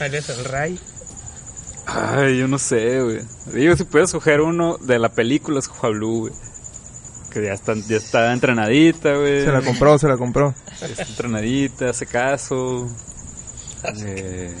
Alias 0.00 0.28
el 0.30 0.44
Ray. 0.44 0.78
Ay, 1.86 2.38
yo 2.38 2.46
no 2.48 2.58
sé, 2.58 3.02
güey. 3.02 3.20
Digo, 3.52 3.74
si 3.76 3.84
puedes 3.84 4.10
escoger 4.10 4.40
uno 4.40 4.76
de 4.78 4.98
la 4.98 5.08
película, 5.10 5.58
escoja 5.58 5.88
Blue, 5.88 6.20
güey. 6.28 6.32
Que 7.30 7.42
ya 7.44 7.52
está, 7.52 7.74
ya 7.74 7.96
está 7.96 8.32
entrenadita, 8.32 9.14
güey. 9.14 9.44
Se 9.44 9.52
la 9.52 9.60
compró, 9.62 9.98
se 9.98 10.08
la 10.08 10.16
compró. 10.16 10.54
Está 10.82 11.02
entrenadita, 11.04 11.90
hace 11.90 12.06
caso. 12.06 12.86
Eh, 14.04 14.54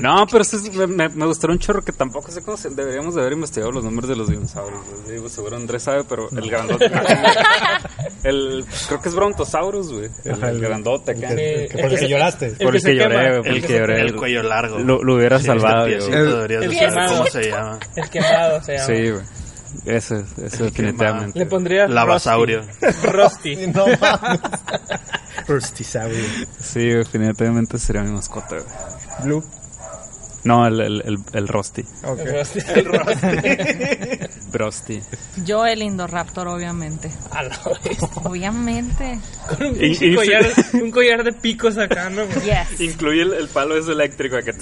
No, 0.00 0.26
pero 0.30 0.40
es- 0.42 0.72
me, 0.88 1.08
me, 1.10 1.26
gustaría 1.26 1.52
un 1.52 1.58
chorro 1.58 1.82
que 1.82 1.92
tampoco 1.92 2.30
sé 2.32 2.40
cómo 2.40 2.56
se, 2.56 2.70
deberíamos 2.70 3.14
de 3.14 3.20
haber 3.20 3.34
investigado 3.34 3.70
los 3.70 3.84
nombres 3.84 4.08
de 4.08 4.16
los 4.16 4.30
dinosaurios. 4.30 4.80
güey. 4.88 5.16
Digo, 5.16 5.28
seguro 5.28 5.56
Andrés 5.56 5.82
sabe, 5.82 6.04
pero 6.08 6.28
el 6.30 6.48
grandote. 6.50 6.86
el, 8.24 8.64
creo 8.88 9.02
que 9.02 9.08
es 9.08 9.14
Brontosaurus, 9.14 9.92
güey. 9.92 10.08
El, 10.24 10.32
Ajá, 10.32 10.48
el 10.50 10.56
el- 10.56 10.62
grandote 10.62 11.10
acá. 11.12 11.28
el 11.30 11.36
que- 11.36 11.68
que- 11.70 11.82
por 11.82 11.92
el 11.92 11.98
que 11.98 12.08
lloraste. 12.08 12.50
Por 12.52 12.76
el 12.76 12.82
que 12.82 12.94
lloré, 12.94 13.28
güey, 13.28 13.38
por 13.42 13.48
el 13.48 13.56
el 13.56 13.66
que 13.66 13.78
lloré. 13.78 14.00
El 14.00 14.16
cuello 14.16 14.42
largo. 14.42 14.78
Lo, 14.78 15.02
lo 15.02 15.14
hubiera 15.16 15.38
Sí, 15.38 15.46
salvado, 15.46 15.86
este 15.86 16.16
El- 16.16 16.26
deberías 16.30 16.62
el 16.64 16.70
de 16.70 16.76
saber 16.76 16.90
quemado. 16.90 17.16
cómo 17.18 17.26
se 17.30 17.42
llama. 17.50 17.78
El 17.96 18.10
quemado 18.10 18.62
se 18.62 18.72
llama. 18.72 18.86
Sí, 18.86 19.10
güey. 19.10 19.22
Ese, 19.84 20.24
ese 20.42 20.64
definitivamente. 20.64 21.38
Le 21.38 21.46
pondría 21.46 21.88
Lavasaurio. 21.88 22.62
Rusty. 23.02 23.66
No 23.68 23.86
mames. 23.86 24.40
Rustisaurio. 25.48 26.24
Sí, 26.58 26.88
definitivamente 26.88 27.78
sería 27.78 28.02
mi 28.02 28.12
mascota, 28.12 28.56
güey. 28.56 28.66
Blue. 29.24 29.44
No, 30.44 30.66
el, 30.66 30.80
el, 30.80 31.02
el, 31.06 31.18
el 31.34 31.48
Rusty. 31.48 31.82
Ok. 32.04 32.20
Rusty. 32.26 32.60
Rusty. 34.52 35.02
Yo 35.44 35.64
el 35.66 35.82
Indoraptor, 35.82 36.48
obviamente. 36.48 37.10
A 37.30 37.44
la 37.44 37.58
vez. 37.84 37.98
Obviamente. 38.24 39.20
Con 39.48 39.66
un, 39.68 39.76
Y- 39.84 39.96
y- 40.00 40.14
collar, 40.16 40.44
un 40.74 40.90
collar 40.90 41.22
de 41.24 41.32
picos 41.32 41.78
acá, 41.78 42.10
¿no? 42.10 42.26
Yes. 42.44 42.80
Incluye 42.80 43.22
el, 43.22 43.32
el 43.34 43.48
palo 43.48 43.76
ese 43.76 43.92
eléctrico 43.92 44.36
que... 44.44 44.52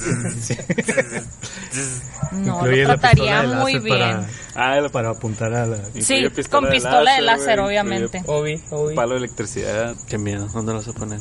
No, 2.33 2.57
Incluye 2.59 2.83
lo 2.85 2.89
trataría 2.99 3.43
de 3.43 3.49
muy 3.57 3.72
láser 3.74 3.83
bien. 3.83 3.99
Para, 3.99 4.26
ah, 4.55 4.78
el 4.78 4.91
para 4.91 5.11
apuntar 5.11 5.53
a 5.55 5.66
la... 5.66 5.76
Sí, 6.01 6.28
pistola 6.35 6.49
con 6.51 6.64
de 6.66 6.70
pistola 6.70 7.14
de 7.14 7.22
láser, 7.22 7.57
güey, 7.61 7.66
obviamente. 7.68 8.22
Obi, 8.26 8.62
Obi. 8.70 8.95
Palo 8.95 9.12
de 9.12 9.18
electricidad. 9.18 9.97
Qué 10.09 10.18
miedo. 10.18 10.47
¿Dónde 10.49 10.72
lo 10.72 10.78
vas 10.78 10.89
a 10.89 10.93
poner? 10.93 11.18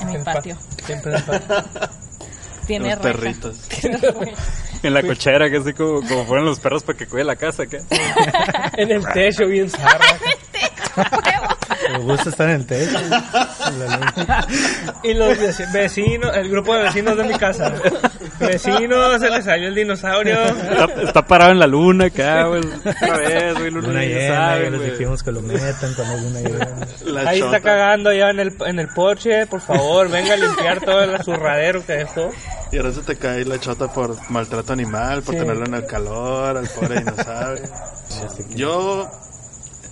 En 0.00 0.08
mi 0.12 0.18
patio. 0.24 0.56
Siempre 0.84 1.16
en 1.16 1.22
pa- 1.24 1.90
Tiene 2.68 2.90
Los 2.94 3.02
reja. 3.02 3.18
perritos. 3.18 3.56
En 4.80 4.94
la 4.94 5.02
cochera, 5.02 5.50
que 5.50 5.56
así 5.56 5.72
como, 5.72 6.06
como 6.06 6.24
fueron 6.24 6.44
los 6.46 6.60
perros 6.60 6.84
para 6.84 6.96
que 6.96 7.06
cuide 7.08 7.24
la 7.24 7.34
casa. 7.34 7.64
acá. 7.64 7.78
En 8.76 8.92
el 8.92 9.04
techo, 9.08 9.44
bien 9.48 9.68
zarra. 9.68 9.98
Me 11.92 11.98
gusta 11.98 12.30
estar 12.30 12.48
en 12.48 12.56
el 12.56 12.66
techo. 12.66 12.96
Y 15.02 15.14
los 15.14 15.36
veci- 15.38 15.72
vecinos, 15.72 16.36
el 16.36 16.48
grupo 16.48 16.74
de 16.76 16.84
vecinos 16.84 17.16
de 17.16 17.24
mi 17.24 17.34
casa. 17.38 17.72
Vecinos, 18.38 19.20
se 19.20 19.30
les 19.30 19.44
salió 19.44 19.68
el 19.68 19.74
dinosaurio. 19.74 20.40
Está, 20.44 20.84
está 21.02 21.26
parado 21.26 21.50
en 21.52 21.58
la 21.58 21.66
luna 21.66 22.06
acá, 22.06 22.44
güey. 22.44 22.60
Otra 22.64 23.16
vez, 23.18 23.54
güey. 23.58 23.70
Luna, 23.70 23.88
Luna 23.88 24.00
llena, 24.02 24.34
sabe, 24.36 24.66
y 24.66 24.70
les 24.70 24.82
dijimos 24.92 25.22
que 25.22 25.32
lo 25.32 25.40
metan 25.42 25.94
luna 26.22 26.40
llena. 26.40 26.68
La 27.04 27.30
Ahí 27.30 27.40
chota. 27.40 27.56
está 27.56 27.68
cagando 27.68 28.12
ya 28.12 28.30
en 28.30 28.40
el, 28.40 28.54
en 28.66 28.78
el 28.78 28.88
porche. 28.88 29.46
Por 29.46 29.60
favor, 29.60 30.08
venga 30.08 30.34
a 30.34 30.36
limpiar 30.36 30.80
todo 30.80 31.02
el 31.02 31.22
zurradero 31.24 31.84
que 31.84 31.92
dejó. 31.94 32.30
Y 32.70 32.76
ahora 32.76 32.92
se 32.92 33.00
te 33.02 33.16
cae 33.16 33.44
la 33.44 33.58
chota 33.58 33.88
por 33.92 34.16
maltrato 34.30 34.72
animal, 34.72 35.22
por 35.22 35.34
Sí. 35.34 35.40
tenerlo 35.40 35.64
en 35.66 35.74
el 35.74 35.86
calor, 35.86 36.56
al 36.58 36.68
pobre 36.68 36.98
dinosaurio. 37.00 37.62
Yo 38.54 39.08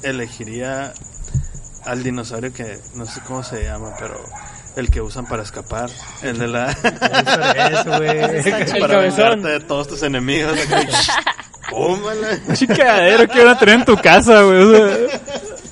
elegiría 0.02 0.92
al 1.84 2.02
dinosaurio 2.02 2.52
que 2.52 2.78
no 2.94 3.06
sé 3.06 3.20
cómo 3.26 3.42
se 3.42 3.62
llama, 3.64 3.94
pero 3.98 4.20
el 4.76 4.90
que 4.90 5.00
usan 5.00 5.26
para 5.26 5.42
escapar. 5.42 5.88
El 6.22 6.38
de 6.38 6.48
la. 6.48 6.70
Eso, 6.70 7.90
güey. 7.96 8.18
El 8.18 8.80
para 8.80 8.98
vengarte 8.98 9.48
de 9.48 9.60
todos 9.60 9.88
tus 9.88 10.02
enemigos. 10.02 10.58
¡Púmala! 11.70 12.28
Chicadero 12.54 13.26
que 13.26 13.42
van 13.44 13.56
a 13.56 13.58
tener 13.58 13.74
en 13.76 13.84
tu 13.84 13.96
casa, 13.96 14.42
güey. 14.42 14.62
O 14.62 14.76
sea, 14.76 15.20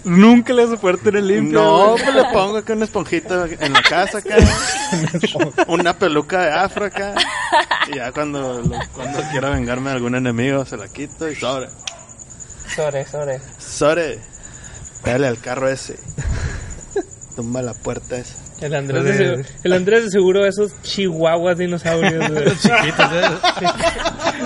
nunca 0.04 0.52
le 0.52 0.64
vas 0.66 0.78
a 0.78 0.80
poder 0.80 0.98
tener 0.98 1.22
limpio. 1.22 1.60
No, 1.60 1.94
pues 1.96 2.14
le 2.14 2.24
pongo 2.32 2.58
acá 2.58 2.72
una 2.74 2.84
esponjita 2.84 3.46
en 3.60 3.72
la 3.72 3.82
casa 3.82 4.18
acá. 4.18 4.36
una 5.68 5.96
peluca 5.98 6.42
de 6.42 6.52
afro 6.52 6.84
acá. 6.86 7.14
Y 7.92 7.96
ya 7.96 8.12
cuando, 8.12 8.60
lo- 8.62 8.78
cuando 8.94 9.20
quiera 9.30 9.50
vengarme 9.50 9.90
de 9.90 9.96
algún 9.96 10.14
enemigo 10.14 10.64
se 10.64 10.76
la 10.76 10.88
quito 10.88 11.28
y 11.28 11.34
sobre. 11.34 11.68
Sobre, 12.74 13.06
sobre. 13.06 13.40
Sobre, 13.58 14.18
dale 15.04 15.26
al 15.26 15.38
carro 15.38 15.68
ese. 15.68 15.98
Tumba 17.36 17.62
la 17.62 17.74
puerta 17.74 18.16
esa. 18.16 18.36
El 18.60 18.72
Andrés, 18.74 19.04
de 19.04 19.16
seguro, 19.16 19.42
el 19.64 19.72
Andrés 19.72 20.04
de 20.04 20.10
seguro 20.10 20.46
esos 20.46 20.80
chihuahuas 20.82 21.58
dinosaurios. 21.58 22.30
güey. 22.30 22.44
Chiquitos, 22.56 23.12
¿eh? 23.12 23.28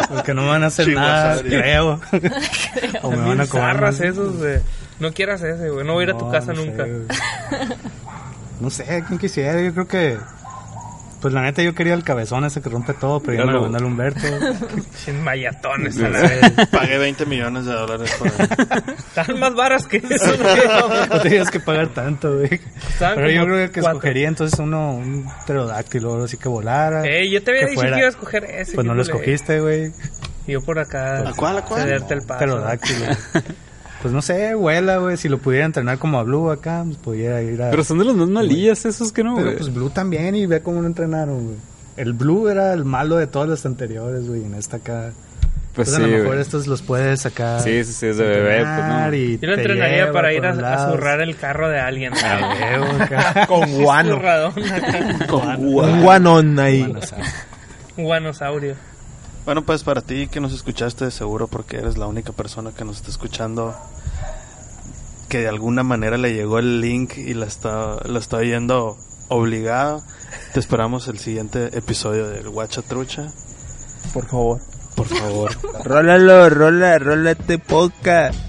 Porque 0.08 0.32
no 0.34 0.48
van 0.48 0.64
a 0.64 0.68
hacer 0.68 0.88
nada, 0.88 1.40
creo. 1.42 2.00
o 3.02 3.10
me 3.10 3.16
van 3.18 3.40
a 3.42 3.46
más. 3.74 4.00
esos, 4.00 4.36
güey. 4.38 4.60
No 5.00 5.12
quieras 5.12 5.42
ese, 5.42 5.70
güey. 5.70 5.86
No 5.86 5.94
voy 5.94 6.02
a 6.02 6.08
ir 6.08 6.14
a 6.14 6.18
tu 6.18 6.30
casa 6.30 6.52
no 6.52 6.64
nunca. 6.64 6.86
No 8.60 8.70
sé, 8.70 9.04
¿quién 9.06 9.20
quisiera? 9.20 9.62
Yo 9.62 9.72
creo 9.72 9.86
que... 9.86 10.18
Pues 11.20 11.34
la 11.34 11.42
neta 11.42 11.62
yo 11.62 11.74
quería 11.74 11.94
el 11.94 12.04
cabezón 12.04 12.44
ese 12.44 12.60
que 12.60 12.68
rompe 12.68 12.94
todo, 12.94 13.20
pero 13.20 13.38
ya 13.38 13.44
me 13.44 13.52
lo 13.52 13.66
el 13.66 13.84
Humberto. 13.84 14.20
Sin 14.94 15.22
mayatones 15.24 15.98
a 16.00 16.08
la 16.08 16.20
vez. 16.20 16.40
Pagué 16.70 16.96
20 16.96 17.26
millones 17.26 17.66
de 17.66 17.72
dólares 17.72 18.14
por 18.16 18.28
él. 18.28 18.34
Están 18.96 19.40
más 19.40 19.52
varas 19.54 19.86
que 19.88 19.96
eso, 19.96 20.36
¿no? 20.36 21.06
no 21.06 21.20
tenías 21.20 21.50
que 21.50 21.58
pagar 21.58 21.88
tanto, 21.88 22.36
güey. 22.36 22.60
Pero 23.00 23.30
yo 23.30 23.44
creo 23.46 23.70
que 23.72 23.80
cuatro. 23.80 23.98
escogería 23.98 24.28
entonces 24.28 24.60
uno, 24.60 24.92
un 24.92 25.28
pterodáctilo, 25.44 26.12
algo 26.12 26.24
así 26.24 26.36
que 26.36 26.48
volara. 26.48 27.04
Ey, 27.04 27.32
yo 27.32 27.42
te 27.42 27.50
había 27.50 27.66
dicho 27.66 27.80
fuera. 27.80 27.96
que 27.96 27.98
iba 27.98 28.06
a 28.06 28.10
escoger 28.10 28.44
ese. 28.44 28.74
Pues 28.76 28.86
no 28.86 28.94
lo 28.94 29.02
escogiste, 29.02 29.58
güey. 29.58 29.90
Yo 30.46 30.62
por 30.62 30.78
acá. 30.78 31.28
¿A 31.28 31.32
cuál, 31.32 31.58
a 31.58 31.62
cuál? 31.62 31.82
Cederte 31.82 32.14
el 32.14 32.22
paso. 32.22 32.38
Pterodáctilo. 32.38 33.06
Pues 34.02 34.14
no 34.14 34.22
sé, 34.22 34.54
vuela, 34.54 34.98
güey. 34.98 35.16
Si 35.16 35.28
lo 35.28 35.38
pudiera 35.38 35.66
entrenar 35.66 35.98
como 35.98 36.18
a 36.18 36.22
Blue 36.22 36.50
acá, 36.50 36.82
pues 36.84 36.96
pudiera 36.98 37.42
ir 37.42 37.60
a. 37.62 37.70
Pero 37.70 37.84
son 37.84 37.98
de 37.98 38.04
los 38.04 38.16
más 38.16 38.28
malillas 38.28 38.84
esos 38.84 39.12
que 39.12 39.24
no, 39.24 39.34
Pero 39.34 39.46
güey. 39.46 39.58
pues 39.58 39.72
Blue 39.72 39.90
también, 39.90 40.34
y 40.34 40.46
ve 40.46 40.60
cómo 40.62 40.80
lo 40.80 40.86
entrenaron, 40.86 41.44
güey. 41.44 41.56
El 41.96 42.12
Blue 42.12 42.48
era 42.48 42.72
el 42.72 42.84
malo 42.84 43.16
de 43.16 43.26
todos 43.26 43.48
los 43.48 43.66
anteriores, 43.66 44.28
güey. 44.28 44.44
En 44.44 44.54
esta 44.54 44.76
acá. 44.76 45.10
Pues 45.74 45.90
Pues 45.90 45.96
sí, 45.96 46.02
a 46.02 46.06
lo 46.06 46.18
mejor 46.18 46.38
estos 46.38 46.66
los 46.66 46.82
puedes 46.82 47.20
sacar. 47.20 47.60
Sí, 47.60 47.84
sí, 47.84 47.92
sí, 47.92 48.06
es 48.06 48.16
de 48.16 48.24
bebé, 48.24 48.64
pues, 48.64 48.88
no. 48.88 49.14
y 49.14 49.38
Yo 49.38 49.48
lo 49.48 49.54
entrenaría 49.54 50.10
para 50.10 50.32
ir 50.32 50.44
a, 50.44 50.90
zurrar 50.90 51.20
el 51.20 51.36
carro 51.36 51.68
de 51.68 51.78
alguien. 51.78 52.12
A 52.14 52.54
huevo, 52.54 52.84
acá. 53.02 53.46
Con 53.46 53.82
guano. 53.82 54.14
Zurradón. 54.16 54.52
Un 55.58 56.02
guanón 56.02 56.58
ahí. 56.58 56.92
Guanosaurio. 57.96 58.74
Bueno, 59.48 59.62
pues 59.62 59.82
para 59.82 60.02
ti 60.02 60.26
que 60.26 60.40
nos 60.40 60.52
escuchaste, 60.52 61.06
de 61.06 61.10
seguro 61.10 61.46
porque 61.46 61.78
eres 61.78 61.96
la 61.96 62.06
única 62.06 62.34
persona 62.34 62.72
que 62.76 62.84
nos 62.84 62.96
está 62.96 63.08
escuchando, 63.08 63.74
que 65.30 65.38
de 65.38 65.48
alguna 65.48 65.82
manera 65.82 66.18
le 66.18 66.34
llegó 66.34 66.58
el 66.58 66.82
link 66.82 67.16
y 67.16 67.32
la 67.32 67.46
está, 67.46 67.96
lo 68.04 68.18
está 68.18 68.36
oyendo 68.36 68.98
obligado. 69.28 70.02
Te 70.52 70.60
esperamos 70.60 71.08
el 71.08 71.18
siguiente 71.18 71.70
episodio 71.78 72.28
del 72.28 72.50
Guacha 72.50 72.82
Trucha. 72.82 73.32
Por 74.12 74.26
favor. 74.26 74.60
Por 74.94 75.06
favor. 75.06 75.50
Rólalo, 75.82 76.50
rola, 76.50 76.98
rola 76.98 77.30
este 77.30 77.58
podcast. 77.58 78.47